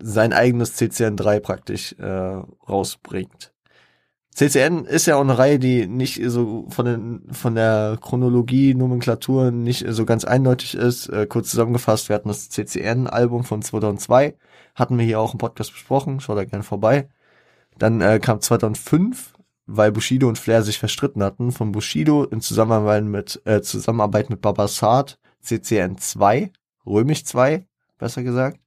sein 0.00 0.32
eigenes 0.32 0.74
CCN 0.74 1.16
3 1.16 1.40
praktisch 1.40 1.94
äh, 1.98 2.42
rausbringt. 2.68 3.52
CCN 4.34 4.84
ist 4.84 5.06
ja 5.06 5.16
auch 5.16 5.22
eine 5.22 5.38
Reihe, 5.38 5.58
die 5.58 5.86
nicht 5.86 6.20
so 6.26 6.66
von, 6.68 6.84
den, 6.84 7.22
von 7.32 7.54
der 7.54 7.98
Chronologie, 8.00 8.74
Nomenklatur 8.74 9.50
nicht 9.50 9.86
so 9.88 10.04
ganz 10.04 10.24
eindeutig 10.24 10.74
ist. 10.74 11.08
Äh, 11.08 11.26
kurz 11.26 11.50
zusammengefasst, 11.50 12.08
wir 12.08 12.16
hatten 12.16 12.28
das 12.28 12.50
CCN-Album 12.50 13.44
von 13.44 13.62
2002, 13.62 14.36
hatten 14.74 14.98
wir 14.98 15.06
hier 15.06 15.20
auch 15.20 15.32
im 15.32 15.38
Podcast 15.38 15.72
besprochen, 15.72 16.20
schaut 16.20 16.36
da 16.36 16.44
gerne 16.44 16.64
vorbei. 16.64 17.08
Dann 17.78 18.00
äh, 18.00 18.18
kam 18.18 18.40
2005 18.40 19.36
weil 19.66 19.92
Bushido 19.92 20.28
und 20.28 20.38
Flair 20.38 20.62
sich 20.62 20.78
verstritten 20.78 21.22
hatten, 21.22 21.52
von 21.52 21.72
Bushido 21.72 22.24
in 22.24 22.40
Zusammenarbeit 22.40 23.04
mit, 23.04 23.42
äh, 23.44 23.60
Zusammenarbeit 23.60 24.30
mit 24.30 24.40
Babasat, 24.40 25.18
CCN 25.42 25.98
2, 25.98 26.52
Römisch 26.86 27.24
2, 27.24 27.66
besser 27.98 28.22
gesagt. 28.22 28.60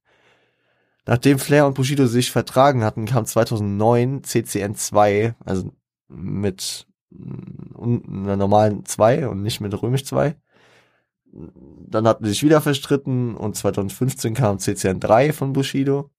Nachdem 1.06 1.38
Flair 1.38 1.66
und 1.66 1.74
Bushido 1.74 2.06
sich 2.06 2.30
vertragen 2.30 2.84
hatten, 2.84 3.06
kam 3.06 3.26
2009 3.26 4.22
CCN 4.24 4.74
2, 4.74 5.34
also 5.44 5.72
mit 6.08 6.86
mm, 7.10 8.24
einer 8.24 8.36
normalen 8.36 8.84
2 8.84 9.28
und 9.28 9.42
nicht 9.42 9.60
mit 9.60 9.80
Römisch 9.80 10.04
2. 10.04 10.36
Dann 11.32 12.06
hatten 12.06 12.24
sie 12.24 12.30
sich 12.30 12.42
wieder 12.42 12.60
verstritten 12.60 13.36
und 13.36 13.56
2015 13.56 14.34
kam 14.34 14.58
CCN 14.58 15.00
3 15.00 15.32
von 15.32 15.52
Bushido. 15.52 16.10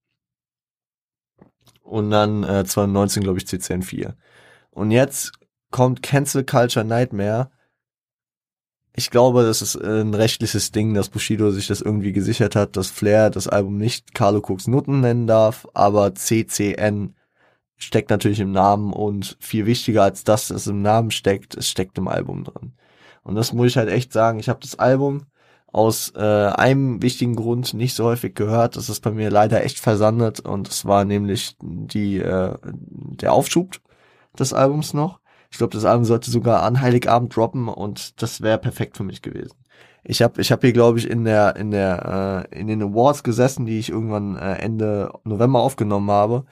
Und 1.84 2.10
dann 2.10 2.44
äh, 2.44 2.64
2019, 2.64 3.24
glaube 3.24 3.38
ich, 3.38 3.48
CCN 3.48 3.84
4. 3.84 4.16
Und 4.72 4.92
jetzt 4.92 5.34
kommt 5.70 6.02
Cancel 6.02 6.46
Culture 6.46 6.86
Nightmare 6.86 7.52
ich 8.94 9.10
glaube, 9.10 9.44
das 9.44 9.62
ist 9.62 9.76
ein 9.76 10.14
rechtliches 10.14 10.72
Ding, 10.72 10.94
dass 10.94 11.10
Bushido 11.10 11.52
sich 11.52 11.68
das 11.68 11.82
irgendwie 11.82 12.12
gesichert 12.12 12.56
hat, 12.56 12.76
dass 12.76 12.90
Flair 12.90 13.30
das 13.30 13.48
Album 13.48 13.78
nicht 13.78 14.14
Carlo 14.14 14.40
Cooks 14.40 14.68
Nutten 14.68 15.00
nennen 15.00 15.28
darf, 15.28 15.66
aber 15.74 16.14
CCN 16.14 17.16
steckt 17.78 18.10
natürlich 18.10 18.40
im 18.40 18.52
Namen 18.52 18.94
und 18.94 19.38
viel 19.40 19.66
wichtiger 19.66 20.04
als 20.04 20.24
das, 20.24 20.50
es 20.50 20.68
im 20.68 20.82
Namen 20.82 21.12
steckt, 21.12 21.56
es 21.56 21.70
steckt 21.70 21.98
im 21.98 22.08
Album 22.08 22.44
drin. 22.44 22.74
Und 23.24 23.36
das 23.36 23.54
muss 23.54 23.68
ich 23.68 23.78
halt 23.78 23.90
echt 23.90 24.12
sagen. 24.12 24.40
Ich 24.40 24.50
habe 24.50 24.60
das 24.60 24.78
Album 24.78 25.24
aus 25.68 26.12
äh, 26.16 26.20
einem 26.20 27.02
wichtigen 27.02 27.36
Grund 27.36 27.74
nicht 27.74 27.96
so 27.96 28.06
häufig 28.06 28.36
gehört. 28.36 28.76
Das 28.76 28.90
ist 28.90 29.00
bei 29.00 29.12
mir 29.12 29.30
leider 29.30 29.64
echt 29.64 29.80
versandet 29.80 30.42
und 30.42 30.68
es 30.68 30.86
war 30.86 31.06
nämlich 31.06 31.56
die 31.62 32.18
äh, 32.18 32.56
der 32.64 33.32
Aufschub 33.32 33.80
des 34.38 34.54
Albums 34.54 34.94
noch. 34.94 35.21
Ich 35.52 35.58
glaube, 35.58 35.74
das 35.74 35.86
Album 35.86 36.06
sollte 36.06 36.32
sogar 36.32 36.64
an 36.64 36.82
Heiligabend 36.82 37.36
droppen 37.36 37.68
und 37.68 38.22
das 38.22 38.42
wäre 38.42 38.58
perfekt 38.58 38.98
für 38.98 39.04
mich 39.04 39.22
gewesen. 39.22 39.56
Ich 40.04 40.22
habe 40.22 40.42
ich 40.42 40.52
hab 40.52 40.62
hier 40.62 40.74
glaube 40.74 40.98
ich 40.98 41.10
in 41.10 41.26
der 41.26 41.56
in 41.58 41.72
der 41.72 42.48
äh, 42.52 42.60
in 42.60 42.68
den 42.68 42.82
Awards 42.82 43.24
gesessen, 43.24 43.66
die 43.66 43.78
ich 43.78 43.90
irgendwann 43.90 44.36
äh, 44.36 44.56
Ende 44.56 45.12
November 45.24 45.60
aufgenommen 45.60 46.10
habe 46.10 46.46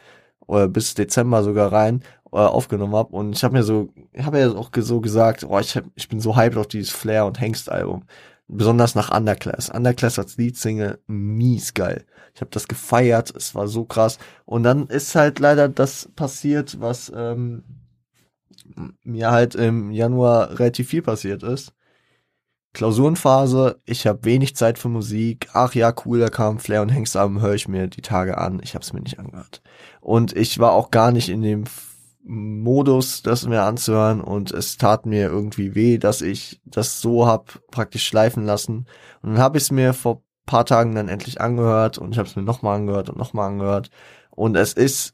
oder 0.46 0.68
bis 0.68 0.94
Dezember 0.94 1.44
sogar 1.44 1.72
rein 1.72 2.04
äh, 2.32 2.38
aufgenommen 2.38 2.96
habe 2.96 3.16
und 3.16 3.36
ich 3.36 3.44
habe 3.44 3.56
mir 3.56 3.64
so 3.64 3.90
ich 4.14 4.24
habe 4.24 4.40
ja 4.40 4.52
auch 4.52 4.70
so 4.78 5.02
gesagt, 5.02 5.44
oh, 5.50 5.58
ich 5.60 5.76
hab, 5.76 5.86
ich 5.96 6.10
bin 6.10 6.20
so 6.20 6.36
hyped 6.36 6.58
auf 6.58 6.68
dieses 6.68 6.92
Flair 6.92 7.26
und 7.26 7.40
Hengst 7.42 7.72
Album, 7.72 8.04
besonders 8.48 8.96
nach 8.96 9.16
Underclass. 9.16 9.70
Underclass 9.70 10.20
als 10.20 10.38
Leadsingle 10.38 11.00
mies 11.08 11.74
geil. 11.74 12.06
Ich 12.36 12.42
habe 12.42 12.52
das 12.52 12.68
gefeiert, 12.68 13.34
es 13.36 13.56
war 13.56 13.68
so 13.68 13.86
krass 13.86 14.20
und 14.46 14.64
dann 14.64 14.88
ist 14.88 15.16
halt 15.16 15.40
leider 15.40 15.70
das 15.70 16.10
passiert, 16.16 16.80
was 16.80 17.12
ähm, 17.16 17.64
mir 19.04 19.32
halt 19.32 19.56
im 19.56 19.92
Januar 19.92 20.60
relativ 20.60 20.90
viel 20.90 21.02
passiert 21.02 21.44
ist. 21.44 21.74
Klausurenphase, 22.74 23.82
ich 23.86 24.06
habe 24.06 24.26
wenig 24.26 24.56
Zeit 24.56 24.78
für 24.78 24.90
Musik. 24.90 25.50
Ach 25.54 25.74
ja, 25.74 25.94
cool, 26.06 26.20
da 26.20 26.30
kam 26.30 26.60
Flair 26.60 26.84
und 26.84 26.90
Hengstabend, 26.90 27.42
höre 27.42 27.56
ich 27.56 27.68
mir 27.68 27.88
die 27.88 28.02
Tage 28.02 28.38
an. 28.38 28.62
Ich 28.64 28.76
habe 28.76 28.84
es 28.84 28.94
mir 28.94 29.02
nicht 29.02 29.20
angehört. 29.20 29.62
Und 30.02 30.36
ich 30.36 30.60
war 30.60 30.74
auch 30.74 30.92
gar 30.92 31.12
nicht 31.12 31.30
in 31.30 31.42
dem 31.42 31.64
Modus, 32.24 33.24
das 33.24 33.48
mir 33.48 33.64
anzuhören 33.64 34.22
und 34.22 34.52
es 34.52 34.78
tat 34.78 35.06
mir 35.08 35.30
irgendwie 35.30 35.74
weh, 35.74 35.98
dass 35.98 36.22
ich 36.22 36.62
das 36.64 37.02
so 37.02 37.26
hab 37.26 37.60
praktisch 37.72 38.06
schleifen 38.06 38.46
lassen. 38.46 38.86
Und 39.22 39.32
dann 39.32 39.40
habe 39.40 39.58
ich 39.58 39.64
es 39.64 39.72
mir 39.72 39.94
vor 39.94 40.22
paar 40.50 40.66
Tagen 40.66 40.96
dann 40.96 41.10
endlich 41.10 41.40
angehört 41.42 42.00
und 42.00 42.12
ich 42.12 42.18
habe 42.18 42.28
es 42.28 42.36
mir 42.36 42.42
nochmal 42.42 42.78
angehört 42.78 43.10
und 43.10 43.18
nochmal 43.20 43.50
angehört. 43.50 43.92
Und 44.32 44.56
es 44.56 44.74
ist 44.74 45.14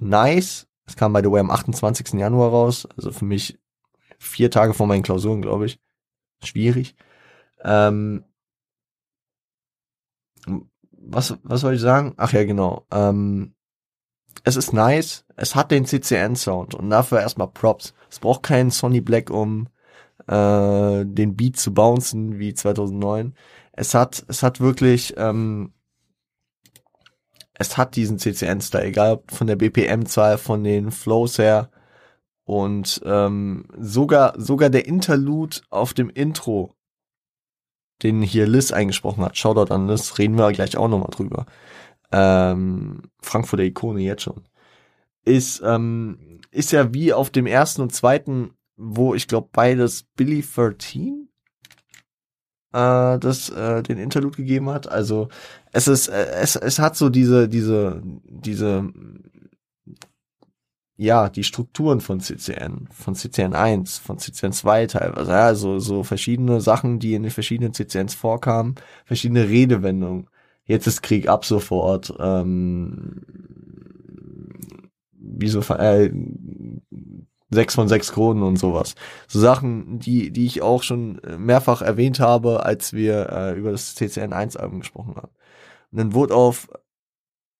nice, 0.00 0.68
es 0.92 0.96
kam 0.96 1.14
by 1.14 1.20
the 1.22 1.30
way 1.30 1.40
am 1.40 1.50
28. 1.50 2.20
Januar 2.20 2.50
raus, 2.50 2.86
also 2.96 3.12
für 3.12 3.24
mich 3.24 3.58
vier 4.18 4.50
Tage 4.50 4.74
vor 4.74 4.86
meinen 4.86 5.02
Klausuren, 5.02 5.40
glaube 5.40 5.64
ich. 5.64 5.80
Schwierig. 6.44 6.94
Ähm, 7.64 8.24
was, 10.90 11.38
was 11.42 11.62
soll 11.62 11.74
ich 11.74 11.80
sagen? 11.80 12.12
Ach 12.18 12.32
ja, 12.34 12.44
genau. 12.44 12.86
Ähm, 12.92 13.54
es 14.44 14.56
ist 14.56 14.74
nice, 14.74 15.24
es 15.34 15.54
hat 15.54 15.70
den 15.70 15.86
CCN-Sound 15.86 16.74
und 16.74 16.90
dafür 16.90 17.20
erstmal 17.20 17.48
Props. 17.48 17.94
Es 18.10 18.18
braucht 18.18 18.42
keinen 18.42 18.70
Sonny 18.70 19.00
Black, 19.00 19.30
um 19.30 19.68
äh, 20.26 21.04
den 21.06 21.36
Beat 21.36 21.56
zu 21.56 21.72
bouncen 21.72 22.38
wie 22.38 22.52
2009. 22.52 23.34
Es 23.72 23.94
hat, 23.94 24.24
es 24.28 24.42
hat 24.42 24.60
wirklich 24.60 25.14
ähm, 25.16 25.72
es 27.54 27.76
hat 27.76 27.96
diesen 27.96 28.18
CCN-Style, 28.18 28.84
egal 28.84 29.12
ob 29.12 29.30
von 29.30 29.46
der 29.46 29.56
BPM-Zahl, 29.56 30.38
von 30.38 30.64
den 30.64 30.90
Flows 30.90 31.38
her. 31.38 31.70
Und 32.44 33.00
ähm, 33.04 33.66
sogar, 33.78 34.34
sogar 34.40 34.70
der 34.70 34.86
Interlude 34.86 35.58
auf 35.70 35.94
dem 35.94 36.10
Intro, 36.10 36.74
den 38.02 38.20
hier 38.22 38.46
Liz 38.46 38.72
eingesprochen 38.72 39.24
hat, 39.24 39.36
Shoutout 39.36 39.72
an 39.72 39.86
Liz, 39.86 40.18
reden 40.18 40.36
wir 40.36 40.52
gleich 40.52 40.76
auch 40.76 40.88
nochmal 40.88 41.10
drüber. 41.10 41.46
Ähm, 42.10 43.02
Frankfurter 43.20 43.64
Ikone 43.64 44.00
jetzt 44.00 44.22
schon. 44.22 44.42
Ist, 45.24 45.62
ähm, 45.64 46.40
ist 46.50 46.72
ja 46.72 46.92
wie 46.92 47.12
auf 47.12 47.30
dem 47.30 47.46
ersten 47.46 47.82
und 47.82 47.92
zweiten, 47.92 48.54
wo 48.76 49.14
ich 49.14 49.28
glaube 49.28 49.48
beides 49.52 50.02
Billy 50.16 50.42
13 50.42 51.28
äh, 52.72 53.18
das 53.18 53.50
äh, 53.50 53.82
den 53.82 53.98
Interlude 53.98 54.36
gegeben 54.36 54.70
hat. 54.70 54.90
Also 54.90 55.28
es 55.72 55.88
ist 55.88 56.08
äh, 56.08 56.26
es 56.40 56.56
es 56.56 56.78
hat 56.78 56.96
so 56.96 57.08
diese 57.10 57.48
diese 57.48 58.02
diese 58.24 58.92
ja, 60.96 61.28
die 61.28 61.42
Strukturen 61.44 62.00
von 62.00 62.20
CCN, 62.20 62.88
von 62.92 63.14
CCN 63.14 63.54
1, 63.54 63.98
von 63.98 64.18
CCN 64.18 64.52
2 64.52 64.86
teilweise, 64.86 65.30
ja, 65.30 65.54
so, 65.54 65.78
so 65.78 66.04
verschiedene 66.04 66.60
Sachen, 66.60 66.98
die 67.00 67.14
in 67.14 67.22
den 67.22 67.32
verschiedenen 67.32 67.72
CCNs 67.74 68.14
vorkamen, 68.14 68.76
verschiedene 69.04 69.48
Redewendungen. 69.48 70.28
Jetzt 70.64 70.86
ist 70.86 71.02
Krieg 71.02 71.28
ab 71.28 71.44
sofort, 71.44 72.14
ähm, 72.20 73.22
wie 75.18 75.48
so, 75.48 75.60
äh, 75.74 76.10
sechs 77.52 77.74
von 77.74 77.86
sechs 77.86 78.12
Kronen 78.12 78.42
und 78.42 78.56
sowas. 78.56 78.94
So 79.28 79.38
Sachen, 79.38 79.98
die, 79.98 80.30
die 80.32 80.46
ich 80.46 80.62
auch 80.62 80.82
schon 80.82 81.20
mehrfach 81.38 81.82
erwähnt 81.82 82.18
habe, 82.18 82.64
als 82.64 82.92
wir 82.92 83.28
äh, 83.30 83.58
über 83.58 83.70
das 83.70 83.94
CCN 83.94 84.32
1 84.32 84.56
Album 84.56 84.80
gesprochen 84.80 85.16
haben. 85.16 85.32
Und 85.92 85.98
dann 85.98 86.14
wurde 86.14 86.34
auf, 86.34 86.68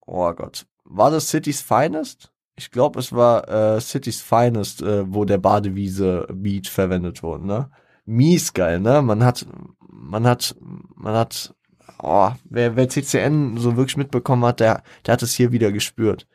oh 0.07 0.33
Gott, 0.33 0.67
war 0.85 1.11
das 1.11 1.29
City's 1.29 1.61
Finest? 1.61 2.33
Ich 2.57 2.71
glaube, 2.71 2.99
es 2.99 3.13
war 3.13 3.49
äh, 3.49 3.81
City's 3.81 4.21
Finest, 4.21 4.83
äh, 4.83 5.05
wo 5.13 5.25
der 5.25 5.39
Badewiese-Beat 5.39 6.69
verwendet 6.69 7.23
wurde, 7.23 7.47
ne? 7.47 7.71
Mies 8.05 8.53
geil, 8.53 8.81
ne? 8.81 9.01
Man 9.03 9.25
hat, 9.25 9.47
man 9.89 10.27
hat, 10.27 10.57
man 10.61 11.15
hat, 11.15 11.55
oh, 12.03 12.31
wer, 12.45 12.77
wer 12.77 12.89
CCN 12.89 13.57
so 13.59 13.77
wirklich 13.77 13.97
mitbekommen 13.97 14.45
hat, 14.45 14.61
der, 14.61 14.83
der 15.07 15.13
hat 15.13 15.23
es 15.23 15.35
hier 15.35 15.53
wieder 15.53 15.71
gespürt. 15.71 16.27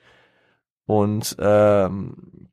Und 0.86 1.36
ähm, 1.40 2.50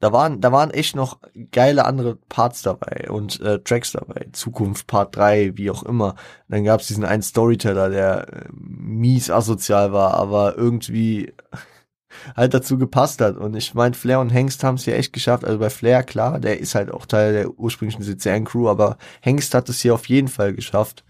da 0.00 0.12
waren, 0.12 0.40
da 0.40 0.52
waren 0.52 0.70
echt 0.70 0.94
noch 0.94 1.18
geile 1.50 1.84
andere 1.84 2.16
Parts 2.28 2.62
dabei 2.62 3.10
und 3.10 3.40
äh, 3.40 3.58
Tracks 3.60 3.92
dabei. 3.92 4.28
Zukunft 4.32 4.86
Part 4.86 5.16
3, 5.16 5.56
wie 5.56 5.70
auch 5.70 5.82
immer. 5.82 6.14
dann 6.48 6.64
gab 6.64 6.80
es 6.80 6.86
diesen 6.86 7.04
einen 7.04 7.22
Storyteller, 7.22 7.90
der 7.90 8.28
äh, 8.32 8.44
mies 8.52 9.30
asozial 9.30 9.92
war, 9.92 10.14
aber 10.14 10.56
irgendwie 10.56 11.32
halt 12.36 12.54
dazu 12.54 12.78
gepasst 12.78 13.20
hat. 13.20 13.36
Und 13.36 13.56
ich 13.56 13.74
meine, 13.74 13.94
Flair 13.94 14.20
und 14.20 14.30
Hengst 14.30 14.62
haben 14.62 14.76
es 14.76 14.86
ja 14.86 14.94
echt 14.94 15.12
geschafft. 15.12 15.44
Also 15.44 15.58
bei 15.58 15.70
Flair, 15.70 16.04
klar, 16.04 16.38
der 16.38 16.60
ist 16.60 16.76
halt 16.76 16.92
auch 16.92 17.06
Teil 17.06 17.32
der 17.32 17.50
ursprünglichen 17.58 18.02
CCN-Crew, 18.02 18.68
aber 18.68 18.98
Hengst 19.20 19.54
hat 19.54 19.68
es 19.68 19.80
hier 19.80 19.94
auf 19.94 20.08
jeden 20.08 20.28
Fall 20.28 20.54
geschafft, 20.54 21.04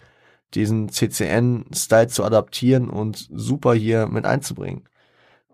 diesen 0.54 0.88
CCN-Style 0.88 2.08
zu 2.08 2.24
adaptieren 2.24 2.88
und 2.88 3.28
super 3.30 3.74
hier 3.74 4.06
mit 4.06 4.24
einzubringen. 4.24 4.88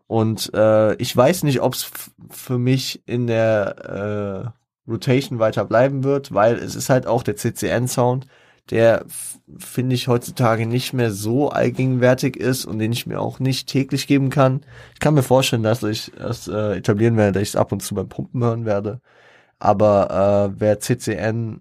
Und 0.07 0.53
äh, 0.55 0.95
ich 0.97 1.17
weiß 1.17 1.45
nicht, 1.45 1.61
ob 1.61 1.75
es 1.75 1.91
für 2.31 2.59
mich 2.59 3.03
in 3.07 3.27
der 3.27 4.53
äh, 4.87 4.91
Rotation 4.91 5.39
weiter 5.39 5.65
bleiben 5.65 6.05
wird, 6.05 6.35
weil 6.35 6.57
es 6.57 6.75
ist 6.75 6.91
halt 6.91 7.07
auch 7.07 7.23
der 7.23 7.37
CCN-Sound, 7.37 8.27
der 8.71 9.05
finde 9.59 9.95
ich 9.95 10.09
heutzutage 10.09 10.67
nicht 10.67 10.93
mehr 10.95 11.11
so 11.11 11.51
allgegenwärtig 11.51 12.37
ist 12.37 12.65
und 12.65 12.79
den 12.79 12.93
ich 12.93 13.07
mir 13.07 13.21
auch 13.21 13.39
nicht 13.39 13.69
täglich 13.69 14.07
geben 14.07 14.31
kann. 14.31 14.63
Ich 14.95 15.01
kann 15.01 15.15
mir 15.15 15.23
vorstellen, 15.23 15.63
dass 15.63 15.83
ich 15.83 16.13
das 16.17 16.49
äh, 16.49 16.77
etablieren 16.77 17.17
werde, 17.17 17.33
dass 17.33 17.43
ich 17.43 17.49
es 17.51 17.57
ab 17.57 17.73
und 17.73 17.83
zu 17.83 17.95
beim 17.95 18.09
Pumpen 18.09 18.43
hören 18.43 18.65
werde. 18.65 19.01
Aber 19.59 20.51
äh, 20.55 20.61
wer 20.61 20.81
CCN 20.81 21.61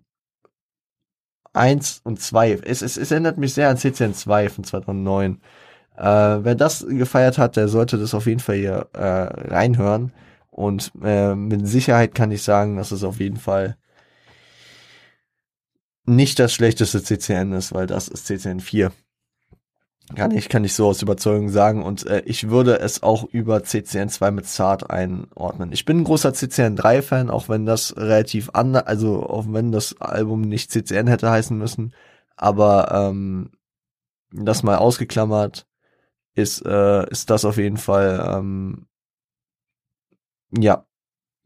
1 1.54 2.02
und 2.04 2.22
2, 2.22 2.60
es, 2.64 2.82
es, 2.82 2.98
es 2.98 3.12
erinnert 3.12 3.38
mich 3.38 3.54
sehr 3.54 3.70
an 3.70 3.78
CCN 3.78 4.14
2 4.14 4.50
von 4.50 4.64
2009 4.64 5.42
äh, 5.98 6.04
wer 6.04 6.56
das 6.56 6.86
gefeiert 6.88 7.38
hat, 7.38 7.56
der 7.56 7.68
sollte 7.68 7.98
das 7.98 8.14
auf 8.14 8.26
jeden 8.26 8.40
Fall 8.40 8.56
hier 8.56 8.88
äh, 8.94 9.02
reinhören. 9.02 10.12
Und 10.50 10.92
äh, 11.04 11.36
mit 11.36 11.68
Sicherheit 11.68 12.14
kann 12.14 12.32
ich 12.32 12.44
sagen, 12.44 12.78
dass 12.78 12.92
es 12.92 13.04
auf 13.04 13.20
jeden 13.20 13.38
Fall 13.38 13.78
nicht 16.06 16.40
das 16.40 16.54
schlechteste 16.54 17.02
CCN 17.02 17.54
ist, 17.54 17.74
weil 17.74 17.88
das 17.88 18.08
ist 18.08 18.28
CCN 18.28 18.60
4. 18.60 18.92
Kann 20.16 20.32
ich, 20.32 20.50
kann 20.50 20.66
ich 20.66 20.74
so 20.74 20.88
aus 20.88 21.02
Überzeugung 21.02 21.50
sagen. 21.50 21.82
Und 21.82 22.06
äh, 22.06 22.22
ich 22.26 22.50
würde 22.50 22.80
es 22.80 23.02
auch 23.02 23.24
über 23.24 23.64
CCN 23.64 24.10
2 24.10 24.32
mit 24.32 24.46
Zart 24.46 24.90
einordnen. 24.90 25.72
Ich 25.72 25.86
bin 25.86 26.00
ein 26.00 26.04
großer 26.04 26.34
CCN 26.34 26.76
3 26.76 27.02
Fan, 27.02 27.30
auch 27.30 27.50
wenn 27.50 27.66
das 27.66 27.96
relativ 27.96 28.50
anders, 28.54 28.86
also 28.86 29.24
auch 29.24 29.46
wenn 29.48 29.72
das 29.72 30.00
Album 30.02 30.42
nicht 30.42 30.72
CCN 30.72 31.08
hätte 31.08 31.32
heißen 31.32 31.58
müssen. 31.58 31.94
Aber 32.36 32.92
ähm, 32.92 33.52
das 34.32 34.62
mal 34.62 34.78
ausgeklammert 34.78 35.68
ist, 36.36 36.66
äh, 36.66 37.10
ist 37.10 37.30
das 37.30 37.46
auf 37.46 37.58
jeden 37.58 37.78
Fall, 37.78 38.24
ähm, 38.28 38.88
ja, 40.52 40.86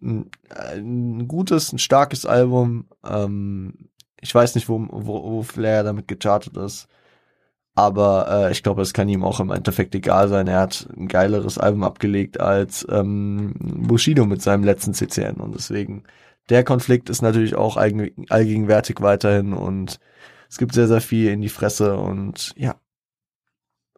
ein, 0.01 1.27
gutes, 1.27 1.73
ein 1.73 1.79
starkes 1.79 2.25
Album. 2.25 2.87
Ähm, 3.05 3.89
ich 4.21 4.33
weiß 4.33 4.55
nicht, 4.55 4.69
wo, 4.69 4.79
wo, 4.89 5.23
wo 5.23 5.43
Flair 5.43 5.83
damit 5.83 6.07
gechartet 6.07 6.57
ist. 6.57 6.87
Aber 7.75 8.27
äh, 8.29 8.51
ich 8.51 8.63
glaube, 8.63 8.81
es 8.81 8.93
kann 8.93 9.09
ihm 9.09 9.23
auch 9.23 9.39
im 9.39 9.51
Endeffekt 9.51 9.93
egal 9.95 10.29
sein. 10.29 10.47
Er 10.47 10.61
hat 10.61 10.89
ein 10.97 11.07
geileres 11.07 11.57
Album 11.57 11.83
abgelegt 11.83 12.39
als 12.39 12.85
ähm, 12.89 13.53
Bushido 13.87 14.25
mit 14.25 14.41
seinem 14.41 14.63
letzten 14.63 14.93
CCN. 14.93 15.35
Und 15.35 15.55
deswegen 15.55 16.03
der 16.49 16.63
Konflikt 16.63 17.09
ist 17.09 17.21
natürlich 17.21 17.55
auch 17.55 17.77
allgegenwärtig 17.77 19.01
weiterhin 19.01 19.53
und 19.53 19.99
es 20.49 20.57
gibt 20.57 20.73
sehr, 20.73 20.87
sehr 20.87 21.01
viel 21.01 21.29
in 21.29 21.41
die 21.41 21.49
Fresse 21.49 21.97
und 21.97 22.53
ja, 22.55 22.75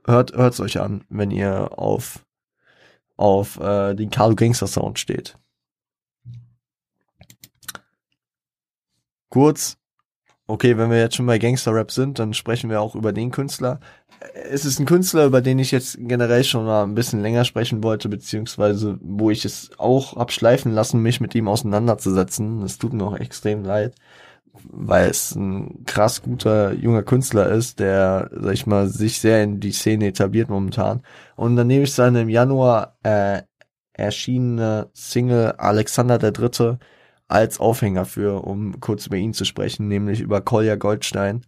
hört 0.06 0.34
hört's 0.34 0.60
euch 0.60 0.80
an, 0.80 1.04
wenn 1.10 1.32
ihr 1.32 1.78
auf 1.78 2.26
auf 3.18 3.60
äh, 3.60 3.96
den 3.96 4.10
Carlo 4.10 4.36
Gangster 4.36 4.68
Sound 4.68 4.98
steht. 4.98 5.38
Kurz, 9.30 9.78
okay, 10.48 10.78
wenn 10.78 10.90
wir 10.90 11.00
jetzt 11.00 11.16
schon 11.16 11.26
bei 11.26 11.38
Gangster 11.38 11.74
Rap 11.74 11.92
sind, 11.92 12.18
dann 12.18 12.34
sprechen 12.34 12.70
wir 12.70 12.82
auch 12.82 12.96
über 12.96 13.12
den 13.12 13.30
Künstler. 13.30 13.80
Es 14.50 14.66
ist 14.66 14.80
ein 14.80 14.86
Künstler, 14.86 15.26
über 15.26 15.42
den 15.42 15.60
ich 15.60 15.72
jetzt 15.72 15.98
generell 16.00 16.44
schon 16.44 16.66
mal 16.66 16.84
ein 16.84 16.96
bisschen 16.96 17.22
länger 17.22 17.46
sprechen 17.46 17.84
wollte, 17.84 18.10
beziehungsweise 18.10 18.98
wo 19.02 19.30
ich 19.30 19.46
es 19.46 19.72
auch 19.78 20.16
abschleifen 20.16 20.72
lassen, 20.72 21.02
mich 21.02 21.20
mit 21.20 21.36
ihm 21.36 21.48
auseinanderzusetzen. 21.48 22.64
Es 22.64 22.78
tut 22.78 22.94
mir 22.94 23.04
auch 23.04 23.18
extrem 23.18 23.64
leid 23.64 23.96
weil 24.70 25.10
es 25.10 25.36
ein 25.36 25.86
krass 25.86 26.22
guter 26.22 26.74
junger 26.74 27.04
Künstler 27.04 27.50
ist, 27.50 27.80
der, 27.80 28.30
sag 28.34 28.54
ich 28.54 28.66
mal, 28.68 28.88
sich 28.88 29.20
sehr 29.20 29.44
in 29.44 29.60
die 29.60 29.72
Szene 29.72 30.08
etabliert 30.08 30.50
momentan. 30.50 31.02
Und 31.36 31.56
dann 31.56 31.68
nehme 31.68 31.84
ich 31.84 31.94
seine 31.94 32.22
im 32.22 32.30
Januar 32.30 32.98
äh, 33.04 33.42
erschienene 33.94 34.90
Single 34.94 35.54
Alexander 35.58 36.18
der 36.18 36.32
Dritte 36.32 36.80
als 37.28 37.60
Aufhänger 37.60 38.06
für, 38.06 38.44
um 38.46 38.80
kurz 38.80 39.06
über 39.08 39.18
ihn 39.18 39.34
zu 39.34 39.46
sprechen, 39.46 39.88
nämlich 39.88 40.20
über 40.20 40.42
Kolja 40.42 40.76
Goldstein. 40.76 41.46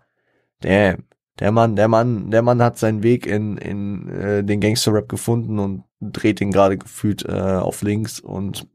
Der, 0.63 0.99
der 1.39 1.51
Mann, 1.51 1.75
der 1.75 1.87
Mann, 1.87 2.29
der 2.29 2.43
Mann 2.43 2.61
hat 2.61 2.77
seinen 2.77 3.03
Weg 3.03 3.25
in, 3.25 3.57
in 3.57 4.07
äh, 4.09 4.43
den 4.43 4.59
Gangster-Rap 4.59 5.09
gefunden 5.09 5.59
und 5.59 5.83
dreht 5.99 6.39
ihn 6.41 6.51
gerade 6.51 6.77
gefühlt 6.77 7.25
äh, 7.25 7.31
auf 7.31 7.81
links 7.81 8.19
und 8.19 8.67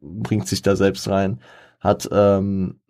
bringt 0.00 0.48
sich 0.48 0.62
da 0.62 0.74
selbst 0.74 1.08
rein. 1.08 1.40
Hat 1.80 2.08
ähm, 2.12 2.80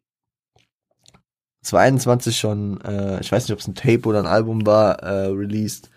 22 1.63 2.37
schon, 2.37 2.81
äh, 2.83 3.21
ich 3.21 3.31
weiß 3.31 3.45
nicht, 3.45 3.53
ob 3.53 3.61
es 3.61 3.69
ein 3.69 3.75
Tape 3.75 4.09
oder 4.09 4.19
ein 4.19 4.27
Album 4.27 4.67
war, 4.67 5.03
äh, 5.03 5.29
released. 5.29 5.91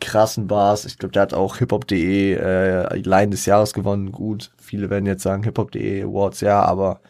Krassen 0.00 0.48
Bars. 0.48 0.84
Ich 0.84 0.98
glaube, 0.98 1.12
der 1.12 1.22
hat 1.22 1.34
auch 1.34 1.58
hiphop.de 1.58 2.34
äh, 2.34 2.96
Line 2.98 3.30
des 3.30 3.46
Jahres 3.46 3.72
gewonnen. 3.72 4.10
Gut, 4.10 4.50
viele 4.58 4.90
werden 4.90 5.06
jetzt 5.06 5.22
sagen 5.22 5.44
hiphop.de 5.44 6.02
Awards, 6.02 6.40
ja, 6.40 6.60
aber 6.62 7.00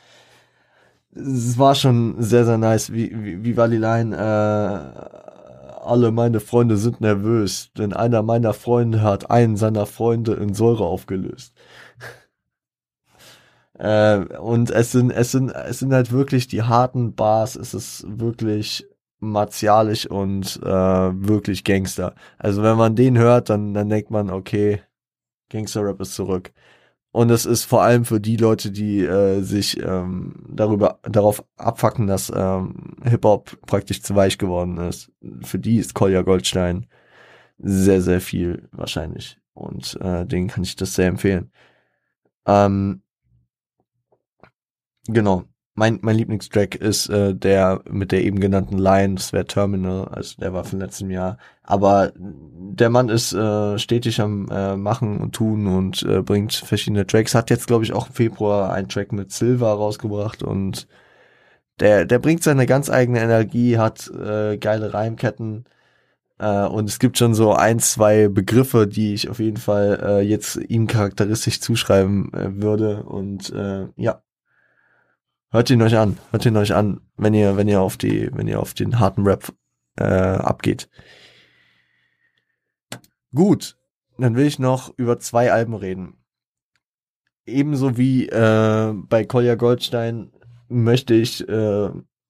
es 1.15 1.59
war 1.59 1.75
schon 1.75 2.17
sehr, 2.23 2.45
sehr 2.45 2.59
nice. 2.59 2.93
Wie, 2.93 3.11
wie, 3.25 3.45
wie 3.45 3.57
war 3.57 3.69
die 3.69 3.79
Line? 3.79 4.15
Äh, 4.15 5.17
alle 5.87 6.11
meine 6.11 6.41
Freunde 6.41 6.77
sind 6.77 7.01
nervös, 7.01 7.71
denn 7.79 7.93
einer 7.93 8.23
meiner 8.23 8.53
Freunde 8.53 9.03
hat 9.03 9.31
einen 9.31 9.57
seiner 9.57 9.87
Freunde 9.87 10.35
in 10.35 10.53
Säure 10.53 10.85
aufgelöst. 10.85 11.55
Äh, 13.79 14.19
und 14.39 14.71
es 14.71 14.93
sind, 14.93 15.11
es 15.11 15.33
sind, 15.33 15.51
es 15.51 15.79
sind 15.79 15.93
halt 15.93 16.13
wirklich 16.13 16.49
die 16.49 16.63
harten 16.63 17.15
Bars, 17.15 17.57
es 17.57 17.75
ist 17.75 18.05
wirklich 18.09 18.87
martialisch 19.19 20.07
und 20.07 20.61
äh, 20.63 20.69
wirklich 20.69 21.65
Gangster. 21.65 22.15
Also 22.39 22.63
wenn 22.63 22.77
man 22.77 22.97
den 22.97 23.19
hört, 23.19 23.51
dann, 23.51 23.75
dann 23.75 23.89
denkt 23.89 24.11
man, 24.11 24.31
okay, 24.31 24.83
Gangster-Rap 25.51 26.01
ist 26.01 26.15
zurück. 26.15 26.53
Und 27.13 27.31
es 27.31 27.47
ist 27.47 27.65
vor 27.65 27.83
allem 27.83 28.05
für 28.05 28.21
die 28.21 28.37
Leute, 28.37 28.71
die 28.71 29.01
äh, 29.01 29.41
sich 29.41 29.83
ähm, 29.83 30.35
darüber 30.51 31.01
darauf 31.03 31.43
abfacken, 31.57 32.07
dass 32.07 32.31
ähm, 32.35 32.97
Hip-Hop 33.05 33.59
praktisch 33.67 34.03
zu 34.03 34.15
weich 34.15 34.37
geworden 34.37 34.77
ist. 34.77 35.11
Für 35.43 35.59
die 35.59 35.79
ist 35.79 35.95
Kolja 35.95 36.21
Goldstein 36.23 36.87
sehr, 37.59 38.03
sehr 38.03 38.21
viel 38.21 38.69
wahrscheinlich. 38.73 39.39
Und 39.55 39.99
äh, 40.03 40.27
denen 40.27 40.49
kann 40.49 40.63
ich 40.63 40.77
das 40.77 40.95
sehr 40.95 41.07
empfehlen. 41.07 41.51
Ähm, 42.47 43.03
Genau. 45.09 45.45
Mein, 45.79 45.99
mein 46.01 46.17
Lieblingstrack 46.17 46.75
ist 46.75 47.11
äh, 47.11 47.35
der 47.35 47.83
mit 47.91 48.11
der 48.11 48.25
eben 48.25 48.41
genannten 48.41 48.79
Line, 48.79 49.17
das 49.17 49.35
wäre 49.35 49.45
Terminal, 49.45 50.09
also 50.09 50.37
der 50.41 50.55
war 50.55 50.65
von 50.65 50.79
letztem 50.79 51.11
Jahr. 51.11 51.37
Aber 51.63 52.13
der 52.17 52.89
Mann 52.89 53.11
ist 53.11 53.35
äh, 53.35 53.79
stetig 53.79 54.21
am 54.23 54.49
äh, 54.51 54.77
Machen 54.77 55.19
und 55.21 55.35
Tun 55.35 55.67
und 55.67 56.03
äh, 56.05 56.23
bringt 56.23 56.55
verschiedene 56.55 57.07
Tracks. 57.07 57.35
Hat 57.35 57.51
jetzt, 57.51 57.67
glaube 57.67 57.85
ich, 57.85 57.93
auch 57.93 58.07
im 58.09 58.15
Februar 58.15 58.73
einen 58.73 58.89
Track 58.89 59.13
mit 59.13 59.33
Silver 59.33 59.69
rausgebracht 59.75 60.43
und 60.43 60.89
der, 61.81 62.07
der 62.07 62.19
bringt 62.21 62.43
seine 62.43 62.67
ganz 62.67 62.89
eigene 62.91 63.21
Energie, 63.21 63.79
hat 63.79 64.09
äh, 64.11 64.57
geile 64.59 64.95
Reimketten. 64.95 65.67
Äh, 66.39 66.67
und 66.67 66.89
es 66.89 66.99
gibt 66.99 67.19
schon 67.19 67.35
so 67.35 67.53
ein, 67.55 67.79
zwei 67.81 68.29
Begriffe, 68.29 68.87
die 68.87 69.15
ich 69.15 69.29
auf 69.31 69.41
jeden 69.41 69.59
Fall 69.59 70.01
äh, 70.03 70.21
jetzt 70.23 70.57
ihm 70.57 70.87
charakteristisch 70.87 71.61
zuschreiben 71.61 72.33
äh, 72.35 72.63
würde. 72.63 73.05
Und 73.05 73.53
äh, 73.53 73.89
ja, 73.97 74.23
Hört 75.57 75.71
ihn 75.71 75.81
euch 75.81 75.97
an, 75.97 76.19
hört 76.33 76.45
ihn 76.45 76.57
euch 76.59 76.75
an, 76.75 77.01
wenn 77.17 77.33
ihr, 77.33 77.57
wenn 77.57 77.67
ihr 77.67 77.81
auf 77.81 77.97
die, 77.97 78.29
wenn 78.35 78.47
ihr 78.47 78.61
auf 78.61 78.75
den 78.75 79.01
harten 79.01 79.27
Rap 79.27 79.55
äh, 79.99 80.05
abgeht. 80.05 80.91
Gut, 83.35 83.79
dann 84.19 84.37
will 84.37 84.45
ich 84.45 84.59
noch 84.59 84.93
über 84.99 85.19
zwei 85.19 85.51
Alben 85.51 85.73
reden. 85.73 86.19
Ebenso 87.47 87.97
wie 87.97 88.29
äh, 88.29 88.93
bei 88.95 89.25
Kolja 89.25 89.55
Goldstein 89.55 90.31
möchte 90.69 91.15
ich 91.15 91.49
äh, 91.49 91.89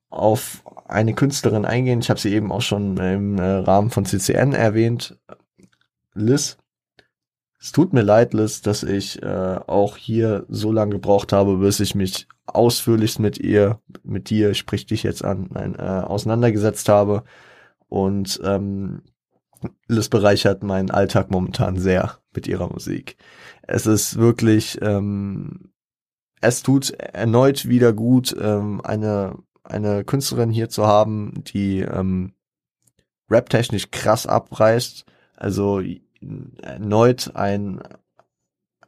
auf 0.08 0.62
eine 0.84 1.12
Künstlerin 1.14 1.64
eingehen. 1.64 1.98
Ich 1.98 2.10
habe 2.10 2.20
sie 2.20 2.32
eben 2.32 2.52
auch 2.52 2.62
schon 2.62 2.96
im 2.98 3.38
äh, 3.38 3.42
Rahmen 3.42 3.90
von 3.90 4.04
CCN 4.04 4.52
erwähnt. 4.52 5.18
Liz. 6.14 6.58
Es 7.58 7.72
tut 7.72 7.92
mir 7.92 8.02
leid, 8.02 8.34
Liz, 8.34 8.62
dass 8.62 8.84
ich 8.84 9.20
äh, 9.20 9.58
auch 9.66 9.96
hier 9.96 10.46
so 10.48 10.70
lange 10.70 10.92
gebraucht 10.92 11.32
habe, 11.32 11.56
bis 11.56 11.80
ich 11.80 11.96
mich 11.96 12.28
ausführlichst 12.46 13.18
mit 13.18 13.38
ihr, 13.38 13.80
mit 14.02 14.30
dir, 14.30 14.54
sprich 14.54 14.86
dich 14.86 15.02
jetzt 15.02 15.24
an, 15.24 15.48
nein, 15.52 15.74
äh, 15.74 15.82
auseinandergesetzt 15.82 16.88
habe. 16.88 17.24
Und 17.88 18.40
ähm, 18.44 19.02
Liz 19.88 20.08
bereichert 20.08 20.62
meinen 20.62 20.90
Alltag 20.90 21.30
momentan 21.30 21.76
sehr 21.78 22.18
mit 22.34 22.46
ihrer 22.46 22.68
Musik. 22.68 23.16
Es 23.62 23.86
ist 23.86 24.16
wirklich, 24.16 24.78
ähm, 24.82 25.72
es 26.40 26.62
tut 26.62 26.90
erneut 26.90 27.66
wieder 27.68 27.92
gut, 27.92 28.36
ähm, 28.38 28.80
eine, 28.84 29.38
eine 29.64 30.04
Künstlerin 30.04 30.50
hier 30.50 30.68
zu 30.68 30.86
haben, 30.86 31.42
die 31.44 31.80
ähm, 31.80 32.34
rap-technisch 33.30 33.90
krass 33.90 34.26
abreißt. 34.26 35.04
Also 35.36 35.82
erneut 36.62 37.32
ein 37.34 37.80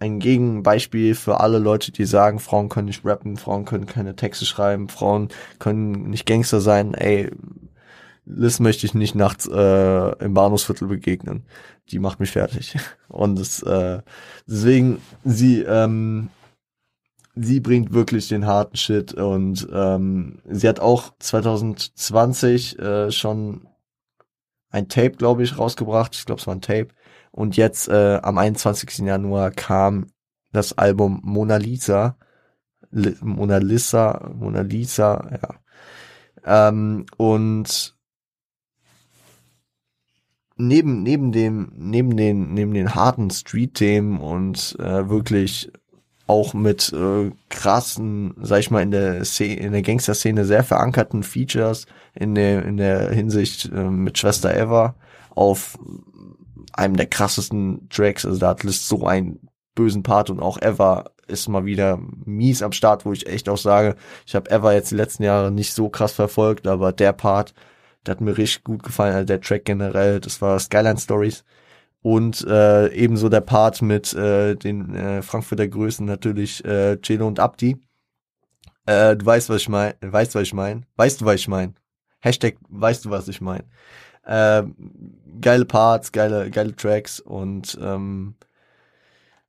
ein 0.01 0.21
Gegenbeispiel 0.21 1.15
für 1.15 1.41
alle 1.41 1.59
Leute, 1.59 1.93
die 1.93 2.05
sagen, 2.05 2.39
Frauen 2.39 2.69
können 2.69 2.87
nicht 2.87 3.05
rappen, 3.05 3.37
Frauen 3.37 3.65
können 3.65 3.87
keine 3.87 4.15
Texte 4.17 4.47
schreiben, 4.47 4.89
Frauen 4.89 5.29
können 5.59 6.11
nicht 6.11 6.27
Gangster 6.27 6.61
sein. 6.61 6.95
Ey, 6.95 7.31
Liz 8.25 8.61
möchte 8.61 8.87
ich 8.87 8.95
nicht 8.95 9.15
nachts 9.15 9.47
äh, 9.47 10.25
im 10.25 10.35
Bahnhofsviertel 10.35 10.87
begegnen. 10.89 11.45
Die 11.91 11.99
macht 11.99 12.21
mich 12.21 12.31
fertig. 12.31 12.77
Und 13.09 13.39
es, 13.39 13.63
äh, 13.63 14.03
deswegen, 14.47 15.01
sie, 15.25 15.63
ähm, 15.63 16.29
sie 17.35 17.61
bringt 17.61 17.93
wirklich 17.93 18.29
den 18.29 18.47
harten 18.47 18.77
Shit 18.77 19.15
und 19.15 19.69
ähm, 19.73 20.41
sie 20.45 20.69
hat 20.69 20.81
auch 20.81 21.13
2020 21.21 22.79
äh, 22.79 23.11
schon 23.13 23.69
ein 24.71 24.89
Tape, 24.89 25.13
glaube 25.13 25.43
ich, 25.43 25.57
rausgebracht. 25.57 26.15
Ich 26.15 26.27
glaube, 26.27 26.41
es 26.41 26.47
war 26.47 26.55
ein 26.55 26.61
Tape 26.61 26.89
und 27.39 27.57
jetzt 27.57 27.89
äh, 27.89 28.19
am 28.21 28.37
21. 28.37 28.99
Januar 29.07 29.53
kam 29.53 30.09
das 30.51 30.77
Album 30.77 31.21
Mona 31.23 31.57
Lisa. 31.57 32.17
Li 32.91 33.15
Mona 33.21 33.59
Lisa, 33.59 34.33
Mona 34.35 34.63
Lisa, 34.63 35.39
ja. 36.45 36.69
Ähm, 36.69 37.07
und 37.17 37.97
neben 40.57 41.05
neben 41.05 41.31
dem 41.31 41.71
neben 41.77 42.17
den 42.17 42.55
neben 42.55 42.75
den 42.75 42.97
harten 42.97 43.31
Street-Themen 43.31 44.19
und 44.19 44.77
äh, 44.81 45.09
wirklich 45.09 45.71
auch 46.27 46.55
mit 46.55 46.93
äh, 46.93 47.31
krassen, 47.51 48.35
sag 48.41 48.59
ich 48.59 48.73
mal, 48.73 48.83
in 48.83 48.91
der 48.91 49.25
Szene, 49.25 49.61
in 49.61 49.71
der 49.71 49.83
Gangster-Szene 49.83 50.45
sehr 50.45 50.65
verankerten 50.65 51.23
Features 51.23 51.87
in 52.15 52.35
der 52.35 52.65
in 52.65 52.79
der 52.79 53.13
Hinsicht 53.13 53.71
äh, 53.73 53.91
mit 53.91 54.19
Schwester 54.19 54.53
Eva 54.57 54.97
auf 55.31 55.79
einem 56.75 56.97
der 56.97 57.07
krassesten 57.07 57.89
Tracks. 57.89 58.25
Also 58.25 58.39
da 58.39 58.49
hat 58.49 58.63
List 58.63 58.89
so 58.89 59.07
einen 59.07 59.49
bösen 59.75 60.03
Part 60.03 60.31
und 60.31 60.41
auch 60.41 60.59
Ever 60.61 61.13
ist 61.29 61.49
mal 61.49 61.65
wieder 61.67 61.99
mies 62.25 62.63
am 62.63 62.73
Start, 62.73 63.05
wo 63.05 63.13
ich 63.13 63.27
echt 63.27 63.49
auch 63.49 63.59
sage, 63.59 63.97
ich 64.27 64.35
habe 64.35 64.51
Ever 64.51 64.73
jetzt 64.73 64.91
die 64.91 64.97
letzten 64.97 65.23
Jahre 65.23 65.51
nicht 65.51 65.73
so 65.75 65.89
krass 65.89 66.13
verfolgt, 66.13 66.67
aber 66.67 66.93
der 66.93 67.13
Part, 67.13 67.55
der 68.07 68.13
hat 68.13 68.21
mir 68.21 68.37
richtig 68.37 68.65
gut 68.65 68.83
gefallen, 68.83 69.15
also 69.15 69.27
der 69.27 69.41
Track 69.41 69.65
generell, 69.65 70.21
das 70.21 70.41
war 70.41 70.59
Skyline 70.59 70.99
Stories. 70.99 71.45
Und 72.01 72.47
äh, 72.47 72.89
ebenso 72.95 73.29
der 73.29 73.41
Part 73.41 73.83
mit 73.83 74.15
äh, 74.15 74.55
den 74.55 74.95
äh, 74.95 75.21
Frankfurter 75.23 75.67
Größen 75.67 76.07
natürlich 76.07 76.65
äh, 76.65 76.97
Celo 77.03 77.27
und 77.27 77.41
Abdi. 77.41 77.77
Äh, 78.87 79.17
du 79.17 79.27
weißt, 79.27 79.51
was 79.51 79.63
ich 79.63 79.69
meine. 79.69 79.97
Weißt, 80.01 80.35
was 80.35 80.43
ich 80.43 80.55
meine. 80.55 80.83
Weißt 80.97 81.21
du, 81.21 81.25
was 81.25 81.41
ich 81.41 81.49
meine. 81.49 81.75
Hashtag, 82.21 82.57
weißt 82.69 83.05
du, 83.05 83.11
was 83.11 83.29
ich 83.29 83.41
meine. 83.41 83.65
Äh, 84.29 84.65
geile 85.41 85.65
Parts, 85.65 86.13
geile, 86.13 86.51
geile 86.51 86.77
Tracks 86.77 87.19
und 87.19 87.79
ähm, 87.81 88.35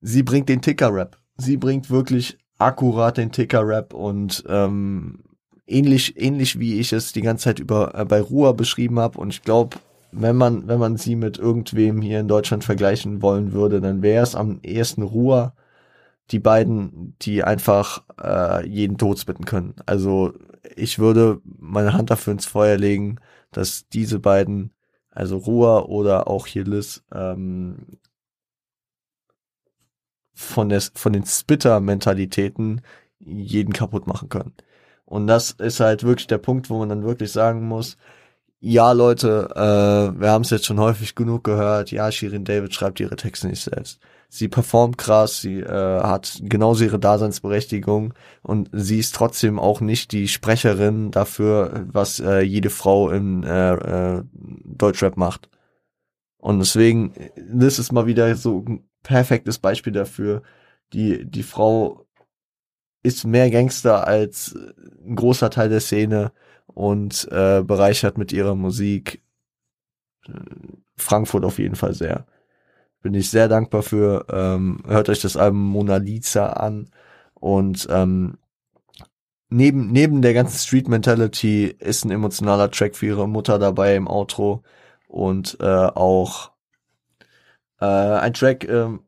sie 0.01 0.23
bringt 0.23 0.47
den 0.47 0.61
Ticker-Rap. 0.61 1.17
Sie 1.37 1.57
bringt 1.57 1.89
wirklich 1.89 2.37
akkurat 2.57 3.17
den 3.17 3.31
Ticker-Rap 3.31 3.93
und 3.93 4.43
ähm, 4.47 5.19
ähnlich, 5.67 6.19
ähnlich 6.19 6.59
wie 6.59 6.79
ich 6.79 6.93
es 6.93 7.11
die 7.11 7.21
ganze 7.21 7.45
Zeit 7.45 7.59
über 7.59 7.93
äh, 7.93 8.05
bei 8.05 8.21
Ruhr 8.21 8.55
beschrieben 8.55 8.99
habe. 8.99 9.19
Und 9.19 9.29
ich 9.29 9.41
glaube, 9.41 9.77
wenn 10.11 10.37
man, 10.37 10.67
wenn 10.67 10.79
man 10.79 10.95
sie 10.97 11.15
mit 11.15 11.37
irgendwem 11.37 12.01
hier 12.01 12.21
in 12.21 12.29
Deutschland 12.29 12.63
vergleichen 12.63 13.21
wollen 13.21 13.51
würde, 13.51 13.81
dann 13.81 14.01
wäre 14.01 14.23
es 14.23 14.35
am 14.35 14.59
ehesten 14.63 15.03
Ruhr 15.03 15.53
die 16.31 16.39
beiden, 16.39 17.15
die 17.21 17.43
einfach 17.43 18.03
äh, 18.21 18.65
jeden 18.67 18.97
Tod 18.97 19.19
spitten 19.19 19.45
können. 19.45 19.75
Also 19.85 20.33
ich 20.75 20.99
würde 20.99 21.41
meine 21.43 21.93
Hand 21.93 22.11
dafür 22.11 22.33
ins 22.33 22.45
Feuer 22.45 22.77
legen, 22.77 23.17
dass 23.51 23.87
diese 23.89 24.19
beiden, 24.19 24.71
also 25.09 25.37
Ruhr 25.37 25.89
oder 25.89 26.27
auch 26.27 26.47
hier 26.47 26.65
Liz, 26.65 27.03
ähm, 27.13 27.99
von, 30.33 30.69
der, 30.69 30.81
von 30.81 31.13
den 31.13 31.25
Spitter-Mentalitäten 31.25 32.81
jeden 33.19 33.73
kaputt 33.73 34.07
machen 34.07 34.29
können. 34.29 34.53
Und 35.05 35.27
das 35.27 35.51
ist 35.51 35.79
halt 35.79 36.03
wirklich 36.03 36.27
der 36.27 36.37
Punkt, 36.37 36.69
wo 36.69 36.79
man 36.79 36.89
dann 36.89 37.03
wirklich 37.03 37.31
sagen 37.31 37.67
muss, 37.67 37.97
ja 38.59 38.91
Leute, 38.91 39.49
äh, 39.55 40.19
wir 40.19 40.31
haben 40.31 40.43
es 40.43 40.49
jetzt 40.49 40.65
schon 40.65 40.79
häufig 40.79 41.15
genug 41.15 41.43
gehört, 41.43 41.91
ja, 41.91 42.11
Shirin 42.11 42.45
David 42.45 42.73
schreibt 42.73 42.99
ihre 42.99 43.15
Texte 43.15 43.47
nicht 43.47 43.61
selbst. 43.63 43.99
Sie 44.31 44.47
performt 44.47 44.99
krass, 44.99 45.41
sie 45.41 45.59
äh, 45.59 46.03
hat 46.03 46.39
genauso 46.43 46.83
ihre 46.83 46.99
Daseinsberechtigung 46.99 48.13
und 48.43 48.69
sie 48.71 48.99
ist 48.99 49.15
trotzdem 49.15 49.57
auch 49.57 49.81
nicht 49.81 50.11
die 50.11 50.27
Sprecherin 50.27 51.09
dafür, 51.09 51.87
was 51.91 52.19
äh, 52.19 52.41
jede 52.41 52.69
Frau 52.69 53.09
in 53.09 53.41
äh, 53.43 53.73
äh, 53.73 54.23
Deutschrap 54.31 55.17
macht. 55.17 55.49
Und 56.37 56.59
deswegen, 56.59 57.13
das 57.51 57.79
ist 57.79 57.91
mal 57.91 58.05
wieder 58.05 58.35
so 58.35 58.63
ein 58.67 58.87
perfektes 59.01 59.57
Beispiel 59.57 59.93
dafür. 59.93 60.43
Die, 60.93 61.25
die 61.25 61.43
Frau 61.43 62.05
ist 63.01 63.25
mehr 63.25 63.49
Gangster 63.49 64.05
als 64.05 64.55
ein 65.05 65.15
großer 65.15 65.49
Teil 65.49 65.69
der 65.69 65.79
Szene 65.79 66.33
und 66.67 67.27
äh, 67.31 67.63
bereichert 67.63 68.19
mit 68.19 68.31
ihrer 68.31 68.53
Musik 68.53 69.23
äh, 70.27 70.33
Frankfurt 70.97 71.45
auf 71.45 71.57
jeden 71.57 71.75
Fall 71.75 71.95
sehr. 71.95 72.27
Bin 73.01 73.13
ich 73.13 73.29
sehr 73.29 73.47
dankbar 73.47 73.83
für. 73.83 74.25
Ähm, 74.31 74.83
hört 74.87 75.09
euch 75.09 75.21
das 75.21 75.37
Album 75.37 75.63
Mona 75.69 75.97
Lisa 75.97 76.47
an 76.47 76.89
und 77.33 77.87
ähm, 77.89 78.37
neben 79.49 79.91
neben 79.91 80.21
der 80.21 80.33
ganzen 80.33 80.57
Street 80.57 80.87
Mentality 80.87 81.65
ist 81.79 82.05
ein 82.05 82.11
emotionaler 82.11 82.71
Track 82.71 82.95
für 82.95 83.07
ihre 83.07 83.27
Mutter 83.27 83.59
dabei 83.59 83.95
im 83.95 84.07
Outro 84.07 84.63
und 85.07 85.57
äh, 85.61 85.65
auch 85.65 86.51
äh, 87.79 87.85
ein 87.85 88.33
Track, 88.33 88.67
ähm, 88.67 89.01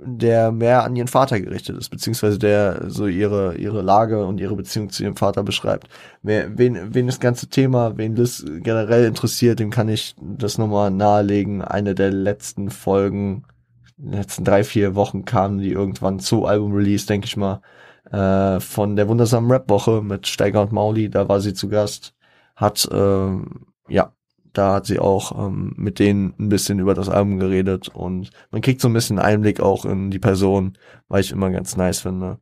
der 0.00 0.52
mehr 0.52 0.84
an 0.84 0.94
ihren 0.94 1.08
Vater 1.08 1.40
gerichtet 1.40 1.76
ist, 1.76 1.88
beziehungsweise 1.88 2.38
der 2.38 2.84
so 2.88 3.06
ihre, 3.06 3.56
ihre 3.56 3.82
Lage 3.82 4.24
und 4.24 4.38
ihre 4.40 4.54
Beziehung 4.54 4.90
zu 4.90 5.02
ihrem 5.02 5.16
Vater 5.16 5.42
beschreibt. 5.42 5.88
Wer, 6.22 6.56
wen, 6.56 6.94
wen 6.94 7.06
das 7.06 7.20
ganze 7.20 7.48
Thema, 7.48 7.96
wen 7.96 8.14
das 8.14 8.44
generell 8.60 9.06
interessiert, 9.06 9.58
dem 9.58 9.70
kann 9.70 9.88
ich 9.88 10.14
das 10.20 10.58
nochmal 10.58 10.90
nahelegen. 10.90 11.62
Eine 11.62 11.94
der 11.94 12.12
letzten 12.12 12.70
Folgen, 12.70 13.44
letzten 13.98 14.44
drei, 14.44 14.62
vier 14.62 14.94
Wochen 14.94 15.24
kamen 15.24 15.58
die 15.58 15.72
irgendwann 15.72 16.20
zu 16.20 16.46
Album-Release, 16.46 17.06
denke 17.06 17.26
ich 17.26 17.36
mal, 17.36 17.60
äh, 18.12 18.60
von 18.60 18.94
der 18.96 19.08
wundersamen 19.08 19.50
Rap-Woche 19.50 20.02
mit 20.02 20.28
Steiger 20.28 20.62
und 20.62 20.72
Mauli, 20.72 21.10
da 21.10 21.28
war 21.28 21.40
sie 21.40 21.54
zu 21.54 21.68
Gast, 21.68 22.14
hat, 22.54 22.88
äh, 22.92 23.28
ja, 23.88 24.12
da 24.58 24.74
hat 24.74 24.86
sie 24.86 24.98
auch 24.98 25.46
ähm, 25.46 25.72
mit 25.76 26.00
denen 26.00 26.34
ein 26.38 26.48
bisschen 26.48 26.80
über 26.80 26.94
das 26.94 27.08
Album 27.08 27.38
geredet 27.38 27.88
und 27.88 28.30
man 28.50 28.60
kriegt 28.60 28.80
so 28.80 28.88
ein 28.88 28.92
bisschen 28.92 29.20
Einblick 29.20 29.60
auch 29.60 29.84
in 29.84 30.10
die 30.10 30.18
Person, 30.18 30.76
weil 31.06 31.20
ich 31.20 31.30
immer 31.30 31.50
ganz 31.50 31.76
nice 31.76 32.00
finde, 32.00 32.40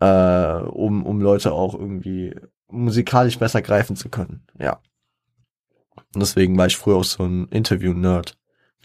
äh, 0.00 0.62
um, 0.68 1.06
um 1.06 1.20
Leute 1.22 1.52
auch 1.52 1.74
irgendwie 1.74 2.36
musikalisch 2.68 3.38
besser 3.38 3.62
greifen 3.62 3.96
zu 3.96 4.10
können, 4.10 4.42
ja. 4.58 4.80
Und 6.14 6.20
deswegen 6.20 6.56
war 6.58 6.66
ich 6.66 6.76
früher 6.76 6.96
auch 6.96 7.04
so 7.04 7.24
ein 7.24 7.48
Interview-Nerd, 7.48 8.36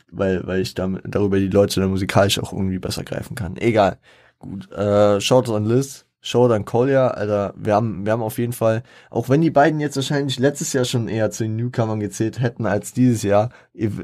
weil, 0.10 0.48
weil 0.48 0.62
ich 0.62 0.74
damit, 0.74 1.04
darüber 1.06 1.40
die 1.40 1.50
Leute 1.50 1.82
dann 1.82 1.90
musikalisch 1.90 2.40
auch 2.40 2.54
irgendwie 2.54 2.80
besser 2.80 3.04
greifen 3.04 3.36
kann. 3.36 3.58
Egal. 3.58 4.00
Gut, 4.40 4.72
äh, 4.72 5.20
schaut 5.20 5.50
an 5.50 5.66
Liz, 5.66 6.06
Showdown 6.26 6.64
Collier, 6.64 7.18
Alter, 7.18 7.54
wir 7.58 7.76
haben, 7.76 8.06
wir 8.06 8.14
haben 8.14 8.22
auf 8.24 8.38
jeden 8.38 8.54
Fall, 8.54 8.84
auch 9.10 9.28
wenn 9.28 9.42
die 9.42 9.52
beiden 9.52 9.82
jetzt 9.82 9.98
wahrscheinlich 9.98 10.40
letztes 10.40 10.72
Jahr 10.72 10.86
schon 10.86 11.10
eher 11.10 11.32
zu 11.32 11.44
den 11.44 11.58
Newcomern 11.58 12.00
gezählt 12.00 12.40
hätten 12.40 12.66
als 12.66 12.94
dieses 12.94 13.24
Jahr, 13.24 13.50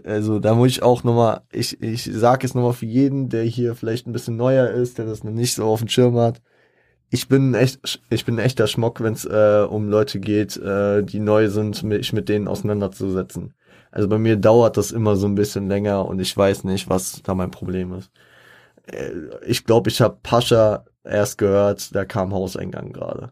also 0.04 0.40
da 0.40 0.54
muss 0.54 0.68
ich 0.68 0.84
auch 0.84 1.06
nochmal, 1.06 1.44
ich, 1.50 1.82
ich 1.82 2.04
sag 2.12 2.44
es 2.44 2.54
nochmal 2.54 2.74
für 2.74 2.86
jeden, 2.86 3.30
der 3.30 3.44
hier 3.44 3.74
vielleicht 3.74 4.06
ein 4.06 4.12
bisschen 4.12 4.36
neuer 4.36 4.70
ist, 4.70 4.98
der 4.98 5.06
das 5.06 5.24
noch 5.24 5.32
nicht 5.32 5.54
so 5.54 5.64
auf 5.64 5.80
dem 5.80 5.88
Schirm 5.88 6.18
hat. 6.18 6.42
Ich 7.10 7.30
bin 7.30 7.54
echt, 7.54 8.02
ich 8.10 8.26
bin 8.26 8.38
echter 8.38 8.68
Schmock, 8.68 9.02
wenn 9.02 9.14
es 9.14 9.24
äh, 9.24 9.66
um 9.68 9.88
Leute 9.88 10.20
geht, 10.20 10.58
äh, 10.58 11.02
die 11.04 11.20
neu 11.22 11.48
sind, 11.48 11.84
mich 11.84 12.12
mit 12.12 12.28
denen 12.28 12.50
auseinanderzusetzen. 12.50 13.54
Also 13.92 14.10
bei 14.10 14.18
mir 14.18 14.36
dauert 14.36 14.76
das 14.76 14.92
immer 14.92 15.16
so 15.16 15.26
ein 15.26 15.36
bisschen 15.36 15.70
länger 15.70 16.06
und 16.06 16.20
ich 16.20 16.36
weiß 16.36 16.66
nicht, 16.66 16.90
was 16.90 17.22
da 17.24 17.34
mein 17.34 17.50
Problem 17.50 17.94
ist. 17.94 18.12
Äh, 18.88 19.12
ich 19.48 19.64
glaube, 19.64 19.90
ich 19.90 20.02
habe 20.02 20.18
Pascha 20.22 20.84
erst 21.10 21.38
gehört, 21.38 21.94
da 21.96 22.06
kam 22.06 22.34
Hauseingang 22.34 22.94
gerade. 22.94 23.32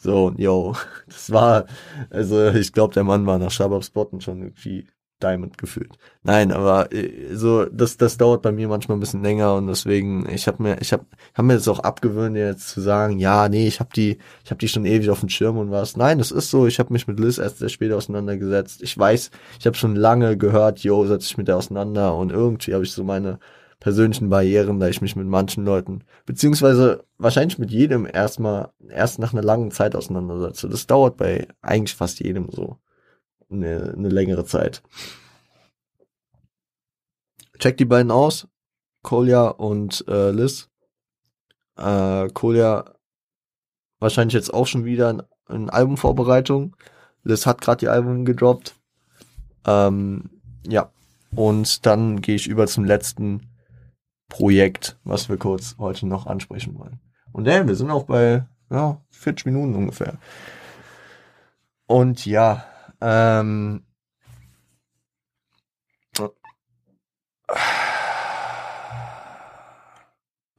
So, 0.00 0.32
yo, 0.36 0.74
das 1.06 1.32
war, 1.32 1.66
also 2.10 2.48
ich 2.50 2.72
glaube, 2.72 2.94
der 2.94 3.04
Mann 3.04 3.26
war 3.26 3.38
nach 3.38 3.50
Shabab 3.50 3.84
Spotten 3.84 4.20
schon 4.20 4.40
irgendwie 4.40 4.88
Diamond 5.22 5.58
gefühlt. 5.58 5.96
Nein, 6.22 6.52
aber 6.52 6.92
äh, 6.92 7.34
so 7.34 7.64
das 7.66 7.96
das 7.96 8.16
dauert 8.18 8.42
bei 8.42 8.52
mir 8.52 8.68
manchmal 8.68 8.96
ein 8.96 9.00
bisschen 9.00 9.22
länger 9.22 9.54
und 9.54 9.66
deswegen 9.68 10.28
ich 10.28 10.46
habe 10.46 10.62
mir 10.62 10.80
ich 10.80 10.92
habe 10.92 11.06
hab 11.34 11.44
mir 11.44 11.54
das 11.54 11.68
auch 11.68 11.78
abgewöhnt 11.80 12.36
jetzt 12.36 12.68
zu 12.68 12.80
sagen, 12.80 13.18
ja, 13.18 13.48
nee, 13.48 13.66
ich 13.66 13.80
habe 13.80 13.90
die 13.94 14.18
ich 14.44 14.50
habe 14.50 14.58
die 14.58 14.68
schon 14.68 14.84
ewig 14.84 15.10
auf 15.10 15.20
dem 15.20 15.28
Schirm 15.28 15.56
und 15.58 15.70
was. 15.70 15.96
Nein, 15.96 16.18
das 16.18 16.30
ist 16.32 16.50
so, 16.50 16.66
ich 16.66 16.78
habe 16.78 16.92
mich 16.92 17.06
mit 17.06 17.18
Liz 17.20 17.38
erst 17.38 17.58
sehr 17.58 17.68
spät 17.68 17.92
auseinandergesetzt. 17.92 18.82
Ich 18.82 18.96
weiß, 18.98 19.30
ich 19.58 19.66
habe 19.66 19.76
schon 19.76 19.96
lange 19.96 20.36
gehört, 20.36 20.80
yo, 20.80 21.06
setz 21.06 21.26
ich 21.26 21.38
mit 21.38 21.48
der 21.48 21.56
auseinander 21.56 22.14
und 22.16 22.32
irgendwie 22.32 22.74
habe 22.74 22.84
ich 22.84 22.92
so 22.92 23.04
meine 23.04 23.38
persönlichen 23.84 24.30
Barrieren, 24.30 24.80
da 24.80 24.88
ich 24.88 25.02
mich 25.02 25.14
mit 25.14 25.26
manchen 25.26 25.66
Leuten, 25.66 26.04
beziehungsweise 26.24 27.04
wahrscheinlich 27.18 27.58
mit 27.58 27.70
jedem 27.70 28.06
erstmal, 28.06 28.70
erst 28.88 29.18
nach 29.18 29.34
einer 29.34 29.42
langen 29.42 29.72
Zeit 29.72 29.94
auseinandersetze. 29.94 30.70
Das 30.70 30.86
dauert 30.86 31.18
bei 31.18 31.48
eigentlich 31.60 31.94
fast 31.94 32.18
jedem 32.20 32.48
so 32.50 32.78
eine, 33.50 33.92
eine 33.94 34.08
längere 34.08 34.46
Zeit. 34.46 34.82
Check 37.58 37.76
die 37.76 37.84
beiden 37.84 38.10
aus, 38.10 38.48
Kolja 39.02 39.48
und 39.48 40.02
äh, 40.08 40.30
Liz. 40.30 40.70
Äh, 41.76 42.30
Kolja 42.30 42.86
wahrscheinlich 43.98 44.32
jetzt 44.32 44.54
auch 44.54 44.66
schon 44.66 44.86
wieder 44.86 45.10
in, 45.10 45.22
in 45.50 45.68
Albumvorbereitung. 45.68 46.74
Liz 47.22 47.44
hat 47.44 47.60
gerade 47.60 47.80
die 47.80 47.88
Album 47.88 48.24
gedroppt. 48.24 48.76
Ähm, 49.66 50.30
ja, 50.66 50.90
und 51.36 51.84
dann 51.84 52.22
gehe 52.22 52.36
ich 52.36 52.46
über 52.46 52.66
zum 52.66 52.86
letzten 52.86 53.50
Projekt, 54.34 54.98
was 55.04 55.28
wir 55.28 55.36
kurz 55.36 55.76
heute 55.78 56.08
noch 56.08 56.26
ansprechen 56.26 56.76
wollen. 56.76 56.98
Und 57.30 57.46
ja, 57.46 57.68
wir 57.68 57.76
sind 57.76 57.92
auch 57.92 58.02
bei 58.02 58.44
ja, 58.68 59.00
40 59.10 59.46
Minuten 59.46 59.76
ungefähr. 59.76 60.18
Und 61.86 62.26
ja, 62.26 62.64
ähm, 63.00 63.84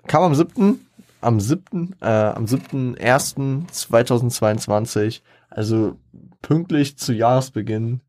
kam 0.07 0.23
am 0.23 0.35
7. 0.35 0.87
am 1.19 1.41
7. 1.41 1.97
Äh, 1.99 2.05
am 2.05 2.45
7.1.2022, 2.45 5.21
also 5.49 5.99
pünktlich 6.41 6.97
zu 6.97 7.11
Jahresbeginn, 7.11 7.99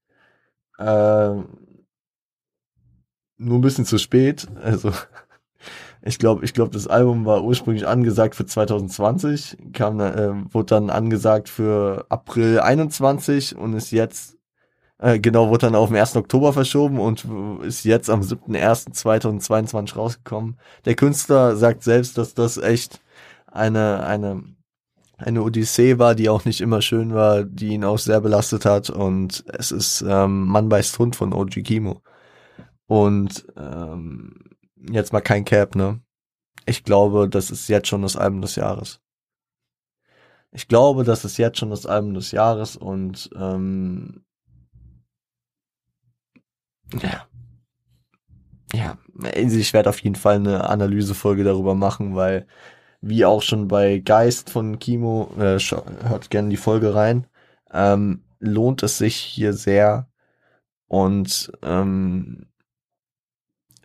äh, 0.79 1.35
nur 3.39 3.59
ein 3.59 3.63
bisschen 3.63 3.85
zu 3.85 3.99
spät, 3.99 4.47
also 4.63 4.93
ich 6.07 6.19
glaube, 6.19 6.45
ich 6.45 6.55
glaube, 6.55 6.71
das 6.71 6.87
Album 6.87 7.27
war 7.27 7.43
ursprünglich 7.43 7.87
angesagt 7.87 8.37
für 8.37 8.47
2020, 8.47 9.57
kam, 9.73 10.01
äh, 10.01 10.55
wurde 10.55 10.67
dann 10.67 10.91
angesagt 10.91 11.49
für 11.49 12.07
April 12.09 12.61
21 12.61 13.57
und 13.57 13.75
ist 13.75 13.91
jetzt, 13.91 14.37
äh, 14.99 15.19
genau, 15.19 15.49
wurde 15.49 15.67
dann 15.67 15.75
auf 15.75 15.89
den 15.89 15.99
1. 15.99 16.17
Oktober 16.17 16.53
verschoben 16.53 17.01
und 17.01 17.27
ist 17.63 17.85
jetzt 17.85 18.09
am 18.09 18.21
7.1.2022 18.21 19.97
rausgekommen. 19.97 20.59
Der 20.85 20.95
Künstler 20.95 21.57
sagt 21.57 21.83
selbst, 21.83 22.17
dass 22.19 22.35
das 22.35 22.57
echt 22.57 23.01
eine, 23.51 24.07
eine, 24.07 24.45
eine 25.19 25.43
Odyssee 25.43 25.99
war, 25.99 26.15
die 26.15 26.29
auch 26.29 26.45
nicht 26.45 26.61
immer 26.61 26.83
schön 26.83 27.15
war, 27.15 27.43
die 27.43 27.69
ihn 27.69 27.85
auch 27.85 27.99
sehr 27.99 28.21
belastet 28.21 28.65
hat 28.65 28.91
und 28.91 29.45
es 29.49 29.73
ist 29.73 30.05
ähm, 30.07 30.47
Mann 30.47 30.69
beißt 30.69 30.99
Hund 31.01 31.17
von 31.17 31.33
OG 31.33 31.65
Kimo. 31.65 32.01
Und 32.87 33.45
ähm, 33.57 34.46
jetzt 34.91 35.13
mal 35.13 35.21
kein 35.21 35.45
Cap, 35.45 35.75
ne? 35.75 36.01
Ich 36.67 36.85
glaube, 36.85 37.29
das 37.29 37.51
ist 37.51 37.69
jetzt 37.69 37.89
schon 37.89 38.03
das 38.03 38.17
Album 38.17 38.41
des 38.43 38.57
Jahres. 38.57 39.01
Ich 40.53 40.69
glaube, 40.69 41.05
das 41.05 41.25
ist 41.25 41.37
jetzt 41.37 41.59
schon 41.59 41.71
das 41.71 41.87
Album 41.87 42.15
des 42.15 42.33
Jahres 42.33 42.77
und 42.77 43.31
ähm, 43.37 44.25
ja. 47.01 47.27
Ja, 48.73 48.99
ich 49.35 49.73
werde 49.73 49.89
auf 49.89 50.01
jeden 50.01 50.17
Fall 50.17 50.37
eine 50.37 50.69
Analysefolge 50.69 51.45
darüber 51.45 51.75
machen, 51.75 52.15
weil 52.17 52.47
wie 53.01 53.25
auch 53.25 53.43
schon 53.43 53.69
bei 53.69 53.99
Geist 53.99 54.51
von 54.51 54.79
Kimo, 54.79 55.31
äh, 55.39 55.59
hört 55.59 56.31
gerne 56.31 56.49
die 56.49 56.57
Folge 56.57 56.95
rein, 56.95 57.27
ähm, 57.73 58.25
lohnt 58.41 58.83
es 58.83 58.99
sich 58.99 59.17
hier 59.17 59.53
sehr. 59.53 60.09
Und 60.89 61.53
ähm, 61.63 62.47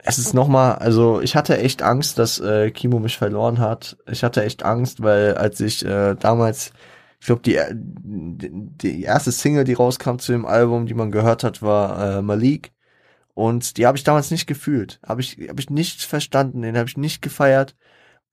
es 0.04 0.18
ist 0.18 0.34
nochmal, 0.34 0.76
also 0.76 1.22
ich 1.22 1.36
hatte 1.36 1.58
echt 1.58 1.82
Angst, 1.84 2.18
dass 2.18 2.40
äh, 2.40 2.72
Kimo 2.72 3.00
mich 3.00 3.18
verloren 3.18 3.60
hat. 3.60 3.98
Ich 4.10 4.24
hatte 4.24 4.44
echt 4.44 4.64
Angst, 4.64 5.04
weil 5.04 5.36
als 5.36 5.60
ich 5.60 5.86
äh, 5.86 6.16
damals, 6.16 6.74
ich 7.20 7.28
glaube, 7.28 7.42
die, 7.44 7.60
die 7.72 9.04
erste 9.04 9.32
Single, 9.32 9.64
die 9.64 9.74
rauskam 9.74 10.18
zu 10.18 10.32
dem 10.32 10.46
Album, 10.46 10.88
die 10.88 10.96
man 10.96 11.12
gehört 11.12 11.44
hat, 11.44 11.62
war 11.62 12.18
äh, 12.18 12.22
Malik. 12.22 12.74
Und 13.34 13.78
die 13.78 13.86
habe 13.86 13.98
ich 13.98 14.04
damals 14.04 14.32
nicht 14.32 14.48
gefühlt. 14.48 15.00
Habe 15.06 15.22
ich, 15.22 15.38
hab 15.48 15.60
ich 15.60 15.70
nicht 15.70 16.04
verstanden, 16.04 16.64
den 16.64 16.78
habe 16.78 16.90
ich 16.90 16.98
nicht 16.98 17.22
gefeiert. 17.22 17.76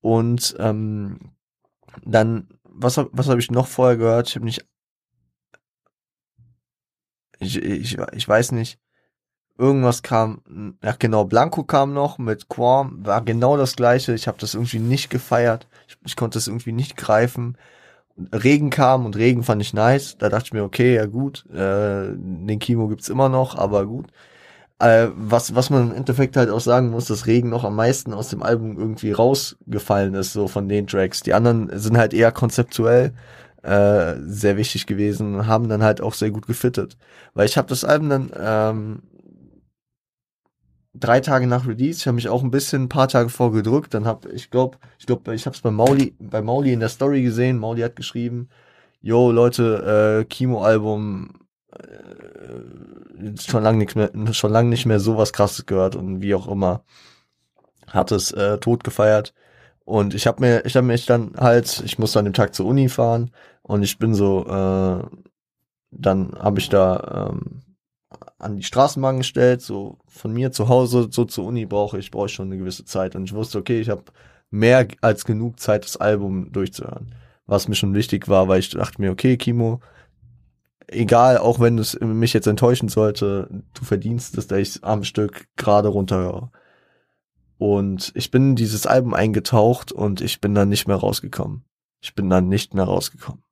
Und 0.01 0.57
ähm, 0.59 1.33
dann, 2.05 2.49
was, 2.65 2.97
was 3.13 3.29
habe 3.29 3.41
ich 3.41 3.51
noch 3.51 3.67
vorher 3.67 3.97
gehört? 3.97 4.29
Ich 4.29 4.37
habe 4.37 4.45
nicht. 4.45 4.67
Ich, 7.41 7.57
ich, 7.63 7.99
ich 8.13 8.29
weiß 8.29 8.53
nicht. 8.53 8.79
Irgendwas 9.59 10.03
kam, 10.05 10.77
ja 10.85 10.95
genau, 10.97 11.25
Blanco 11.25 11.65
kam 11.65 11.93
noch 11.93 12.19
mit 12.19 12.49
Quam, 12.49 13.05
war 13.05 13.23
genau 13.23 13.57
das 13.57 13.75
gleiche. 13.75 14.15
Ich 14.15 14.29
habe 14.29 14.39
das 14.41 14.55
irgendwie 14.55 14.79
nicht 14.79 15.11
gefeiert. 15.11 15.67
Ich, 15.89 15.97
ich 16.07 16.17
konnte 16.17 16.39
es 16.39 16.47
irgendwie 16.47 16.73
nicht 16.73 16.97
greifen. 16.97 17.59
Regen 18.33 18.71
kam 18.71 19.05
und 19.05 19.17
Regen 19.17 19.43
fand 19.43 19.61
ich 19.61 19.75
nice. 19.75 20.17
Da 20.19 20.29
dachte 20.29 20.47
ich 20.47 20.53
mir, 20.53 20.63
okay, 20.63 20.95
ja 20.95 21.07
gut, 21.07 21.45
äh, 21.51 22.13
den 22.15 22.59
Kimo 22.61 22.89
gibt's 22.89 23.09
immer 23.09 23.29
noch, 23.29 23.57
aber 23.57 23.85
gut. 23.87 24.07
Äh, 24.81 25.09
was, 25.17 25.55
was 25.57 25.71
man 25.71 25.91
im 25.91 25.97
Endeffekt 25.97 26.37
halt 26.37 26.51
auch 26.51 26.61
sagen 26.61 26.91
muss, 26.91 27.07
dass 27.07 27.27
Regen 27.27 27.49
noch 27.49 27.65
am 27.65 27.75
meisten 27.75 28.15
aus 28.15 28.29
dem 28.29 28.45
Album 28.45 28.79
irgendwie 28.79 29.11
rausgefallen 29.11 30.15
ist, 30.15 30.33
so 30.33 30.47
von 30.47 30.69
den 30.69 30.87
Tracks. 30.87 31.23
Die 31.23 31.35
anderen 31.35 31.69
sind 31.79 31.99
halt 31.99 32.15
eher 32.15 32.31
konzeptuell 32.31 33.13
äh, 33.63 34.15
sehr 34.21 34.57
wichtig 34.57 34.87
gewesen 34.87 35.35
und 35.35 35.47
haben 35.49 35.69
dann 35.69 35.83
halt 35.83 36.01
auch 36.01 36.15
sehr 36.15 36.31
gut 36.31 36.47
gefittet. 36.47 36.97
Weil 37.35 37.47
ich 37.47 37.57
habe 37.57 37.69
das 37.69 37.85
Album 37.85 38.09
dann 38.09 38.31
ähm, 38.39 39.03
drei 40.95 41.21
Tage 41.21 41.47
nach 41.47 41.67
Release, 41.67 42.01
ich 42.01 42.07
habe 42.07 42.17
mich 42.17 42.29
auch 42.29 42.43
ein 42.43 42.51
bisschen 42.51 42.85
ein 42.85 42.89
paar 42.89 43.09
Tage 43.09 43.29
vorgedrückt, 43.29 43.95
dann 43.95 44.07
hab 44.07 44.27
ich 44.27 44.51
glaube, 44.51 44.79
ich 44.99 45.07
glaube, 45.07 45.35
ich 45.35 45.47
habe 45.47 45.55
es 45.55 45.63
bei 45.63 45.71
Mauli, 45.71 46.15
bei 46.19 46.43
Mauli 46.43 46.73
in 46.73 46.81
der 46.81 46.89
Story 46.89 47.23
gesehen. 47.23 47.59
Mauli 47.59 47.83
hat 47.83 47.97
geschrieben, 47.97 48.49
yo 49.01 49.31
Leute, 49.31 50.23
äh, 50.23 50.25
Kimo 50.25 50.63
Album 50.63 51.31
äh, 51.73 53.37
schon 53.41 53.63
lange 53.63 53.79
nicht 53.79 53.97
mehr, 53.97 54.11
schon 54.33 54.53
lange 54.53 54.71
nicht 54.71 54.87
mehr 54.87 55.01
sowas 55.01 55.33
krasses 55.33 55.67
gehört 55.67 55.97
und 55.97 56.23
wie 56.23 56.35
auch 56.35 56.49
immer 56.49 56.85
hat 57.87 58.13
es 58.13 58.33
äh, 58.33 58.59
tot 58.59 58.85
gefeiert. 58.85 59.35
Und 59.85 60.15
ich 60.15 60.27
habe 60.27 60.41
mir, 60.43 60.65
ich 60.67 60.77
habe 60.77 60.87
mich 60.87 61.07
dann 61.07 61.33
halt, 61.39 61.83
ich 61.85 61.99
musste 61.99 62.19
an 62.19 62.27
dem 62.27 62.35
Tag 62.35 62.55
zur 62.55 62.67
Uni 62.67 62.89
fahren 62.89 63.31
und 63.63 63.83
ich 63.83 63.99
bin 63.99 64.15
so, 64.15 64.45
äh, 64.47 65.03
dann 65.91 66.33
habe 66.39 66.59
ich 66.59 66.69
da 66.69 67.31
ähm, 67.31 67.63
an 68.39 68.57
die 68.57 68.63
Straßenbahn 68.63 69.19
gestellt, 69.19 69.63
so 69.63 69.99
von 70.07 70.33
mir 70.33 70.53
zu 70.53 70.69
Hause, 70.69 71.09
so 71.11 71.25
zur 71.25 71.45
Uni 71.45 71.67
brauche 71.67 71.99
ich, 71.99 72.11
brauche 72.11 72.27
ich 72.27 72.33
schon 72.33 72.47
eine 72.47 72.59
gewisse 72.59 72.85
Zeit. 72.85 73.17
Und 73.17 73.25
ich 73.25 73.35
wusste, 73.35 73.59
okay, 73.59 73.81
ich 73.81 73.91
habe 73.91 74.05
mehr 74.51 74.87
als 75.01 75.25
genug 75.25 75.59
Zeit, 75.61 75.85
das 75.85 75.97
Album 75.97 76.53
durchzuhören. 76.53 77.15
Was 77.47 77.69
mir 77.69 77.75
schon 77.75 77.95
wichtig 77.95 78.29
war, 78.29 78.49
weil 78.49 78.61
ich 78.61 78.71
dachte 78.71 79.01
mir, 79.01 79.11
okay, 79.11 79.37
Kimo, 79.37 79.81
egal, 80.87 81.39
auch 81.39 81.61
wenn 81.61 81.79
es 81.79 81.99
mich 82.01 82.33
jetzt 82.33 82.47
enttäuschen 82.47 82.89
sollte, 82.89 83.49
du 83.75 83.85
verdienst 83.85 84.39
es, 84.39 84.47
dass 84.47 84.59
ich 84.59 84.85
am 84.85 85.03
Stück 85.05 85.47
gerade 85.57 85.89
runterhöre. 85.89 86.51
Und 87.59 88.13
ich 88.15 88.31
bin 88.31 88.51
in 88.51 88.57
dieses 88.57 88.87
Album 88.87 89.15
eingetaucht 89.15 89.91
und 89.91 90.21
ich 90.21 90.41
bin 90.41 90.55
dann 90.55 90.69
nicht 90.69 90.87
mehr 90.87 90.97
rausgekommen. 90.97 91.65
Ich 92.01 92.15
bin 92.15 92.31
dann 92.31 92.49
nicht 92.49 92.75
mehr 92.75 92.85
rausgekommen. 92.85 93.43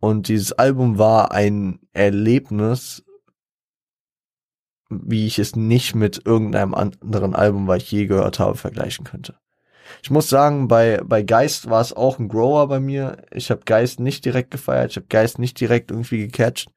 Und 0.00 0.28
dieses 0.28 0.52
Album 0.52 0.98
war 0.98 1.30
ein 1.30 1.78
Erlebnis, 1.92 3.04
wie 5.04 5.26
ich 5.26 5.38
es 5.38 5.56
nicht 5.56 5.94
mit 5.94 6.26
irgendeinem 6.26 6.74
anderen 6.74 7.34
Album, 7.34 7.66
was 7.66 7.82
ich 7.82 7.92
je 7.92 8.06
gehört 8.06 8.38
habe, 8.38 8.56
vergleichen 8.56 9.04
könnte. 9.04 9.34
Ich 10.02 10.10
muss 10.10 10.28
sagen, 10.28 10.68
bei, 10.68 11.00
bei 11.04 11.22
Geist 11.22 11.68
war 11.68 11.80
es 11.80 11.92
auch 11.92 12.18
ein 12.18 12.28
Grower 12.28 12.68
bei 12.68 12.80
mir. 12.80 13.18
Ich 13.30 13.50
habe 13.50 13.62
Geist 13.64 14.00
nicht 14.00 14.24
direkt 14.24 14.50
gefeiert, 14.50 14.92
ich 14.92 14.96
habe 14.96 15.06
Geist 15.08 15.38
nicht 15.38 15.60
direkt 15.60 15.90
irgendwie 15.90 16.26
gecatcht. 16.26 16.70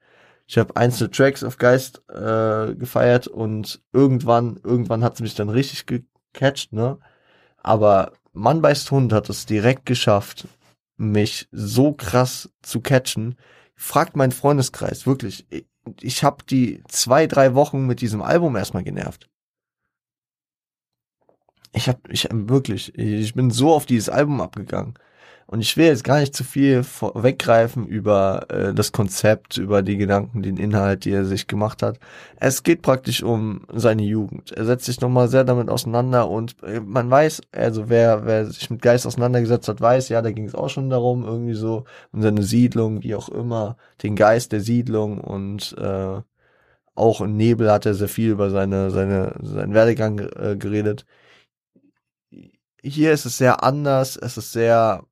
Ich 0.48 0.58
habe 0.58 0.76
einzelne 0.76 1.10
Tracks 1.10 1.42
auf 1.42 1.58
Geist 1.58 2.02
äh, 2.08 2.74
gefeiert 2.74 3.26
und 3.26 3.82
irgendwann, 3.92 4.60
irgendwann 4.62 5.02
hat 5.02 5.14
es 5.14 5.20
mich 5.20 5.34
dann 5.34 5.48
richtig 5.48 5.86
gecatcht, 5.86 6.72
ne? 6.72 6.98
Aber 7.56 8.12
Mann 8.32 8.62
beißt 8.62 8.90
Hund 8.92 9.12
hat 9.12 9.28
es 9.28 9.46
direkt 9.46 9.86
geschafft, 9.86 10.46
mich 10.96 11.48
so 11.50 11.92
krass 11.92 12.50
zu 12.62 12.80
catchen. 12.80 13.36
Fragt 13.74 14.14
mein 14.14 14.30
Freundeskreis, 14.30 15.06
wirklich. 15.06 15.46
Ich, 16.00 16.24
habe 16.24 16.44
die 16.48 16.82
zwei, 16.88 17.26
drei 17.26 17.54
Wochen 17.54 17.86
mit 17.86 18.00
diesem 18.00 18.22
Album 18.22 18.56
erstmal 18.56 18.84
genervt 18.84 19.28
ich 21.76 21.88
habe 21.88 22.00
ich 22.08 22.26
wirklich, 22.30 22.96
ich 22.98 23.34
bin 23.34 23.50
so 23.50 23.72
auf 23.72 23.86
dieses 23.86 24.08
Album 24.08 24.40
abgegangen. 24.40 24.94
Und 25.48 25.60
ich 25.60 25.76
will 25.76 25.86
jetzt 25.86 26.02
gar 26.02 26.18
nicht 26.18 26.34
zu 26.34 26.42
viel 26.42 26.82
weggreifen 27.14 27.86
über 27.86 28.46
äh, 28.50 28.74
das 28.74 28.90
Konzept, 28.90 29.58
über 29.58 29.82
die 29.82 29.96
Gedanken, 29.96 30.42
den 30.42 30.56
Inhalt, 30.56 31.04
die 31.04 31.12
er 31.12 31.24
sich 31.24 31.46
gemacht 31.46 31.82
hat. 31.84 32.00
Es 32.40 32.64
geht 32.64 32.82
praktisch 32.82 33.22
um 33.22 33.64
seine 33.72 34.02
Jugend. 34.02 34.50
Er 34.52 34.64
setzt 34.64 34.86
sich 34.86 35.00
nochmal 35.00 35.28
sehr 35.28 35.44
damit 35.44 35.68
auseinander 35.68 36.28
und 36.28 36.56
äh, 36.64 36.80
man 36.80 37.08
weiß, 37.08 37.42
also 37.52 37.88
wer, 37.88 38.26
wer 38.26 38.46
sich 38.46 38.70
mit 38.70 38.82
Geist 38.82 39.06
auseinandergesetzt 39.06 39.68
hat, 39.68 39.80
weiß, 39.80 40.08
ja, 40.08 40.20
da 40.20 40.32
ging 40.32 40.46
es 40.46 40.54
auch 40.56 40.68
schon 40.68 40.90
darum, 40.90 41.24
irgendwie 41.24 41.54
so 41.54 41.84
um 42.12 42.22
seine 42.22 42.42
Siedlung, 42.42 43.04
wie 43.04 43.14
auch 43.14 43.28
immer, 43.28 43.76
den 44.02 44.16
Geist 44.16 44.50
der 44.50 44.60
Siedlung 44.60 45.20
und 45.20 45.76
äh, 45.78 46.20
auch 46.96 47.20
im 47.20 47.36
Nebel 47.36 47.70
hat 47.70 47.86
er 47.86 47.94
sehr 47.94 48.08
viel 48.08 48.30
über 48.30 48.50
seine, 48.50 48.90
seine, 48.90 49.34
seinen 49.42 49.74
Werdegang 49.74 50.18
äh, 50.18 50.56
geredet 50.58 51.06
hier 52.82 53.12
ist 53.12 53.26
es 53.26 53.38
sehr 53.38 53.62
anders, 53.62 54.16
es 54.16 54.36
ist 54.36 54.52
sehr 54.52 55.04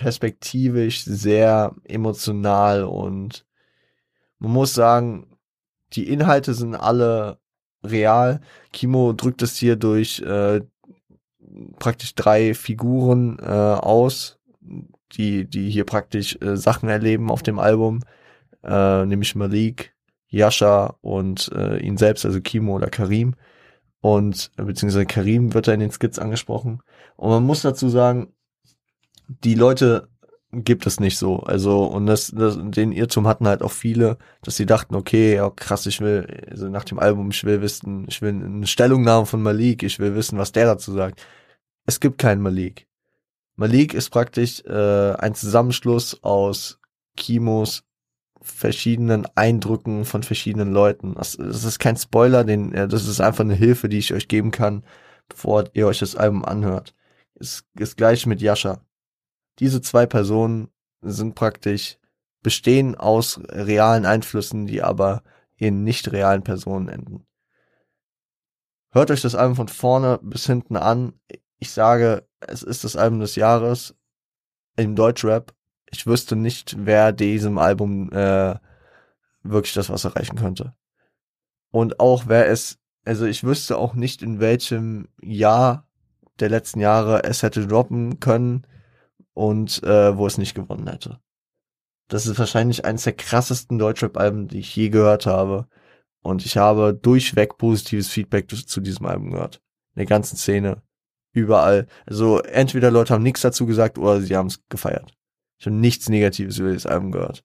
perspektivisch, 0.00 1.04
sehr 1.04 1.74
emotional 1.84 2.84
und 2.84 3.44
man 4.38 4.52
muss 4.52 4.72
sagen, 4.72 5.26
die 5.92 6.08
Inhalte 6.08 6.54
sind 6.54 6.74
alle 6.74 7.38
real. 7.84 8.40
Kimo 8.72 9.12
drückt 9.12 9.42
es 9.42 9.58
hier 9.58 9.76
durch 9.76 10.20
äh, 10.20 10.62
praktisch 11.78 12.14
drei 12.14 12.54
Figuren 12.54 13.38
äh, 13.40 13.44
aus, 13.44 14.38
die, 15.12 15.44
die 15.44 15.68
hier 15.68 15.84
praktisch 15.84 16.38
äh, 16.40 16.56
Sachen 16.56 16.88
erleben 16.88 17.30
auf 17.30 17.42
dem 17.42 17.58
Album, 17.58 18.00
äh, 18.64 19.04
nämlich 19.04 19.34
Malik, 19.34 19.94
Yasha 20.28 20.96
und 21.02 21.52
äh, 21.54 21.78
ihn 21.80 21.98
selbst, 21.98 22.24
also 22.24 22.40
Kimo 22.40 22.74
oder 22.74 22.88
Karim 22.88 23.34
und 24.00 24.50
beziehungsweise 24.56 25.04
Karim 25.04 25.52
wird 25.52 25.68
da 25.68 25.74
in 25.74 25.80
den 25.80 25.90
Skits 25.90 26.18
angesprochen. 26.18 26.80
Und 27.16 27.28
man 27.28 27.44
muss 27.44 27.60
dazu 27.60 27.90
sagen, 27.90 28.32
die 29.44 29.54
Leute 29.54 30.08
gibt 30.52 30.86
es 30.86 30.98
nicht 30.98 31.18
so. 31.18 31.40
Also, 31.40 31.84
und 31.84 32.06
das, 32.06 32.32
das, 32.34 32.58
den 32.60 32.92
Irrtum 32.92 33.26
hatten 33.28 33.46
halt 33.46 33.62
auch 33.62 33.70
viele, 33.70 34.18
dass 34.42 34.56
sie 34.56 34.66
dachten, 34.66 34.96
okay, 34.96 35.36
ja 35.36 35.48
krass, 35.50 35.86
ich 35.86 36.00
will, 36.00 36.26
also 36.50 36.68
nach 36.68 36.84
dem 36.84 36.98
Album, 36.98 37.30
ich 37.30 37.44
will 37.44 37.60
wissen, 37.62 38.06
ich 38.08 38.20
will 38.20 38.30
eine 38.30 38.66
Stellungnahme 38.66 39.26
von 39.26 39.42
Malik, 39.42 39.82
ich 39.82 39.98
will 40.00 40.14
wissen, 40.14 40.38
was 40.38 40.52
der 40.52 40.66
dazu 40.66 40.92
sagt. 40.92 41.24
Es 41.86 42.00
gibt 42.00 42.18
keinen 42.18 42.42
Malik. 42.42 42.88
Malik 43.56 43.94
ist 43.94 44.10
praktisch 44.10 44.64
äh, 44.64 45.12
ein 45.18 45.34
Zusammenschluss 45.34 46.22
aus 46.24 46.80
Kimos 47.16 47.84
verschiedenen 48.42 49.26
Eindrücken 49.36 50.04
von 50.04 50.22
verschiedenen 50.22 50.72
Leuten. 50.72 51.14
Das, 51.14 51.36
das 51.36 51.64
ist 51.64 51.78
kein 51.78 51.96
Spoiler, 51.96 52.44
den, 52.44 52.72
das 52.72 53.06
ist 53.06 53.20
einfach 53.20 53.44
eine 53.44 53.54
Hilfe, 53.54 53.88
die 53.88 53.98
ich 53.98 54.14
euch 54.14 54.28
geben 54.28 54.50
kann, 54.50 54.82
bevor 55.28 55.64
ihr 55.74 55.86
euch 55.86 55.98
das 56.00 56.16
Album 56.16 56.44
anhört. 56.44 56.94
Ist, 57.34 57.66
ist 57.78 57.96
gleich 57.96 58.26
mit 58.26 58.40
Yasha. 58.40 58.80
Diese 59.60 59.80
zwei 59.80 60.06
Personen 60.06 60.68
sind 61.02 61.34
praktisch, 61.34 61.98
bestehen 62.42 62.94
aus 62.94 63.40
realen 63.48 64.06
Einflüssen, 64.06 64.66
die 64.66 64.82
aber 64.82 65.22
in 65.56 65.84
nicht 65.84 66.10
realen 66.10 66.42
Personen 66.42 66.88
enden. 66.88 67.26
Hört 68.90 69.10
euch 69.10 69.20
das 69.20 69.34
Album 69.34 69.56
von 69.56 69.68
vorne 69.68 70.18
bis 70.22 70.46
hinten 70.46 70.76
an. 70.76 71.12
Ich 71.58 71.70
sage, 71.70 72.26
es 72.40 72.62
ist 72.62 72.82
das 72.82 72.96
Album 72.96 73.20
des 73.20 73.36
Jahres 73.36 73.94
im 74.76 74.96
Deutschrap 74.96 75.54
ich 75.90 76.06
wüsste 76.06 76.36
nicht, 76.36 76.76
wer 76.78 77.12
diesem 77.12 77.58
Album 77.58 78.10
äh, 78.12 78.54
wirklich 79.42 79.74
das 79.74 79.90
was 79.90 80.04
erreichen 80.04 80.36
könnte. 80.36 80.74
Und 81.70 82.00
auch 82.00 82.24
wer 82.26 82.48
es, 82.48 82.78
also 83.04 83.26
ich 83.26 83.44
wüsste 83.44 83.76
auch 83.76 83.94
nicht, 83.94 84.22
in 84.22 84.40
welchem 84.40 85.08
Jahr 85.20 85.88
der 86.38 86.48
letzten 86.48 86.80
Jahre 86.80 87.24
es 87.24 87.42
hätte 87.42 87.66
droppen 87.66 88.20
können 88.20 88.66
und 89.34 89.82
äh, 89.82 90.16
wo 90.16 90.26
es 90.26 90.38
nicht 90.38 90.54
gewonnen 90.54 90.88
hätte. 90.88 91.20
Das 92.08 92.26
ist 92.26 92.38
wahrscheinlich 92.38 92.84
eines 92.84 93.04
der 93.04 93.12
krassesten 93.12 93.78
Deutschrap-Alben, 93.78 94.48
die 94.48 94.58
ich 94.58 94.74
je 94.74 94.88
gehört 94.88 95.26
habe. 95.26 95.68
Und 96.22 96.44
ich 96.44 96.56
habe 96.56 96.92
durchweg 96.92 97.56
positives 97.56 98.08
Feedback 98.08 98.50
zu 98.50 98.80
diesem 98.80 99.06
Album 99.06 99.30
gehört. 99.30 99.62
In 99.94 100.00
der 100.00 100.06
ganzen 100.06 100.36
Szene. 100.36 100.82
Überall. 101.32 101.86
Also 102.06 102.40
entweder 102.40 102.90
Leute 102.90 103.14
haben 103.14 103.22
nichts 103.22 103.42
dazu 103.42 103.64
gesagt 103.64 103.96
oder 103.96 104.20
sie 104.20 104.36
haben 104.36 104.48
es 104.48 104.60
gefeiert. 104.68 105.14
Ich 105.58 105.66
habe 105.66 105.76
nichts 105.76 106.08
Negatives 106.08 106.58
über 106.58 106.72
das 106.72 106.86
Album 106.86 107.12
gehört. 107.12 107.44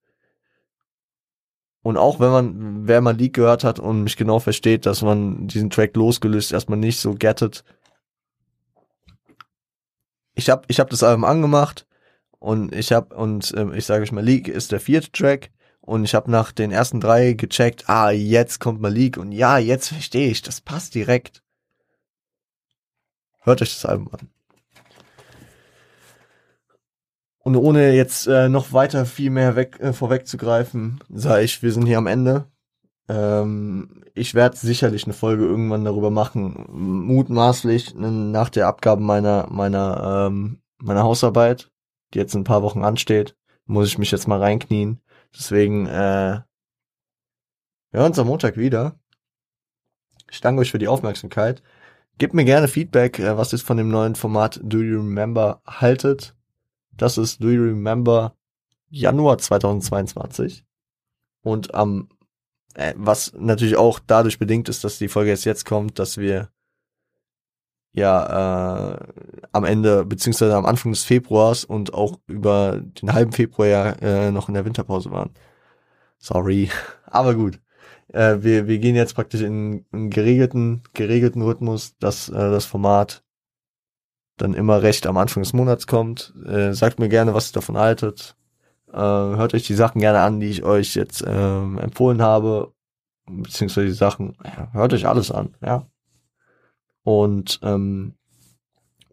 Und 1.84 1.98
auch 1.98 2.20
wenn 2.20 2.32
man, 2.32 2.88
wer 2.88 3.00
mal 3.02 3.16
Leak 3.16 3.34
gehört 3.34 3.64
hat 3.64 3.80
und 3.80 4.04
mich 4.04 4.18
genau 4.18 4.40
versteht, 4.40 4.88
dass 4.88 5.04
man 5.04 5.48
diesen 5.48 5.70
Track 5.70 5.96
losgelöst 5.96 6.52
erstmal 6.52 6.80
nicht 6.80 7.00
so 7.00 7.14
gettet. 7.14 7.64
Ich 10.36 10.50
habe 10.50 10.64
ich 10.68 10.80
hab 10.80 10.90
das 10.90 11.04
Album 11.04 11.24
angemacht 11.24 11.88
und 12.40 12.76
ich 12.76 12.92
habe 12.92 13.16
und 13.16 13.54
ähm, 13.58 13.74
ich 13.74 13.86
sage 13.86 14.04
euch 14.04 14.12
mal, 14.12 14.24
Leak 14.24 14.48
ist 14.48 14.72
der 14.72 14.80
vierte 14.80 15.12
Track 15.12 15.50
und 15.82 16.04
ich 16.04 16.14
habe 16.14 16.30
nach 16.30 16.52
den 16.52 16.72
ersten 16.72 17.00
drei 17.00 17.34
gecheckt, 17.34 17.90
ah, 17.90 18.12
jetzt 18.12 18.60
kommt 18.60 18.82
Malik 18.82 19.18
und 19.18 19.32
ja, 19.32 19.58
jetzt 19.58 19.90
verstehe 19.90 20.30
ich, 20.30 20.42
das 20.42 20.62
passt 20.62 20.96
direkt. 20.96 21.42
Hört 23.42 23.62
euch 23.62 23.74
das 23.74 23.86
Album 23.86 24.10
an. 24.12 24.30
Und 27.40 27.56
ohne 27.56 27.94
jetzt 27.94 28.26
äh, 28.26 28.50
noch 28.50 28.74
weiter 28.74 29.06
viel 29.06 29.30
mehr 29.30 29.56
weg, 29.56 29.80
äh, 29.80 29.94
vorwegzugreifen, 29.94 31.00
sage 31.10 31.44
ich, 31.44 31.62
wir 31.62 31.72
sind 31.72 31.86
hier 31.86 32.00
am 32.00 32.08
Ende. 32.08 32.48
Ähm, 33.08 34.04
ich 34.14 34.34
werde 34.34 34.58
sicherlich 34.58 35.06
eine 35.06 35.14
Folge 35.14 35.46
irgendwann 35.46 35.86
darüber 35.86 36.10
machen, 36.10 36.66
mutmaßlich 36.70 37.96
nach 37.96 38.50
der 38.50 38.68
Abgabe 38.68 39.02
meiner 39.02 39.48
meiner 39.50 40.28
ähm, 40.28 40.62
meiner 40.78 41.04
Hausarbeit, 41.04 41.72
die 42.14 42.20
jetzt 42.20 42.34
in 42.34 42.42
ein 42.42 42.46
paar 42.46 42.64
Wochen 42.64 42.84
ansteht, 42.84 43.36
muss 43.66 43.88
ich 43.88 43.98
mich 43.98 44.12
jetzt 44.12 44.28
mal 44.28 44.40
reinknien. 44.40 45.02
Deswegen 45.34 45.86
äh, 45.88 46.42
wir 47.96 48.02
hören 48.02 48.12
uns 48.12 48.20
am 48.20 48.28
Montag 48.28 48.58
wieder. 48.58 49.00
Ich 50.30 50.42
danke 50.42 50.60
euch 50.60 50.72
für 50.72 50.80
die 50.80 50.90
Aufmerksamkeit. 50.90 51.64
Gebt 52.18 52.34
mir 52.34 52.44
gerne 52.44 52.68
Feedback, 52.68 53.20
äh, 53.20 53.38
was 53.38 53.54
ihr 53.54 53.60
von 53.60 53.78
dem 53.78 53.88
neuen 53.88 54.16
Format 54.16 54.60
Do 54.64 54.80
You 54.80 54.98
Remember 54.98 55.62
haltet. 55.66 56.36
Das 56.92 57.18
ist 57.18 57.42
Do 57.42 57.50
You 57.50 57.64
Remember 57.64 58.36
Januar 58.90 59.38
2022. 59.38 60.66
Und 61.42 61.74
am, 61.74 62.10
was 62.96 63.34
natürlich 63.38 63.78
auch 63.78 64.00
dadurch 64.06 64.40
bedingt 64.40 64.70
ist, 64.70 64.84
dass 64.84 64.98
die 64.98 65.08
Folge 65.08 65.30
jetzt 65.32 65.46
jetzt 65.46 65.66
kommt, 65.66 66.00
dass 66.00 66.18
wir 66.18 66.50
ja 67.94 68.94
äh, 68.94 68.98
am 69.54 69.64
Ende 69.64 70.06
beziehungsweise 70.06 70.56
am 70.56 70.66
Anfang 70.66 70.92
des 70.92 71.04
Februars 71.04 71.64
und 71.64 71.94
auch 71.94 72.20
über 72.28 72.82
den 73.02 73.14
halben 73.14 73.32
Februar 73.32 73.68
ja 73.68 73.90
äh, 74.02 74.32
noch 74.32 74.50
in 74.50 74.54
der 74.54 74.66
Winterpause 74.66 75.12
waren. 75.12 75.32
Sorry, 76.18 76.70
aber 77.06 77.36
gut. 77.36 77.60
Äh, 78.10 78.38
wir, 78.42 78.68
wir 78.68 78.80
gehen 78.80 78.96
jetzt 78.96 79.16
praktisch 79.16 79.42
in 79.42 79.86
einen 79.92 80.10
geregelten, 80.10 80.84
geregelten 80.94 81.42
Rhythmus, 81.42 81.98
dass 82.00 82.30
äh, 82.30 82.34
das 82.34 82.66
Format 82.66 83.24
dann 84.38 84.54
immer 84.54 84.82
recht 84.82 85.08
am 85.08 85.18
Anfang 85.18 85.44
des 85.44 85.54
Monats 85.54 85.88
kommt. 85.88 86.34
Äh, 86.46 86.74
sagt 86.74 87.00
mir 87.00 87.10
gerne, 87.10 87.34
was 87.34 87.52
ihr 87.52 87.54
davon 87.54 87.78
haltet. 87.78 88.36
Äh, 88.96 88.98
hört 88.98 89.54
euch 89.54 89.68
die 89.68 89.74
Sachen 89.74 90.00
gerne 90.00 90.22
an, 90.22 90.40
die 90.40 90.48
ich 90.48 90.64
euch 90.64 90.96
jetzt 90.96 91.22
äh, 91.22 91.58
empfohlen 91.60 92.22
habe. 92.22 92.74
Beziehungsweise 93.26 93.88
die 93.88 93.94
Sachen, 93.94 94.38
ja, 94.42 94.72
hört 94.72 94.94
euch 94.94 95.06
alles 95.06 95.32
an, 95.32 95.54
ja. 95.62 95.86
Und 97.04 97.60
ähm, 97.62 98.16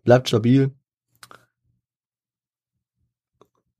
bleibt 0.04 0.28
stabil. 0.28 0.70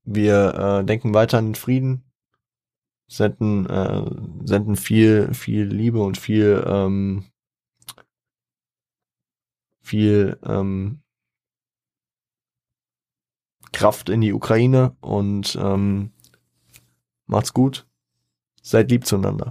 Wir 0.03 0.55
äh, 0.81 0.85
denken 0.85 1.15
weiter 1.15 1.39
an 1.39 1.51
den 1.51 1.55
Frieden, 1.55 2.03
senden, 3.07 3.67
äh, 3.67 4.05
senden 4.45 4.75
viel, 4.75 5.33
viel 5.33 5.67
Liebe 5.67 6.03
und 6.03 6.19
viel, 6.19 6.65
ähm, 6.67 7.27
viel 9.81 10.37
ähm, 10.45 11.02
Kraft 13.73 14.09
in 14.09 14.21
die 14.21 14.33
Ukraine 14.33 14.97
und 15.01 15.59
ähm, 15.61 16.11
macht's 17.27 17.53
gut. 17.53 17.87
Seid 18.63 18.91
lieb 18.91 19.07
zueinander. 19.07 19.51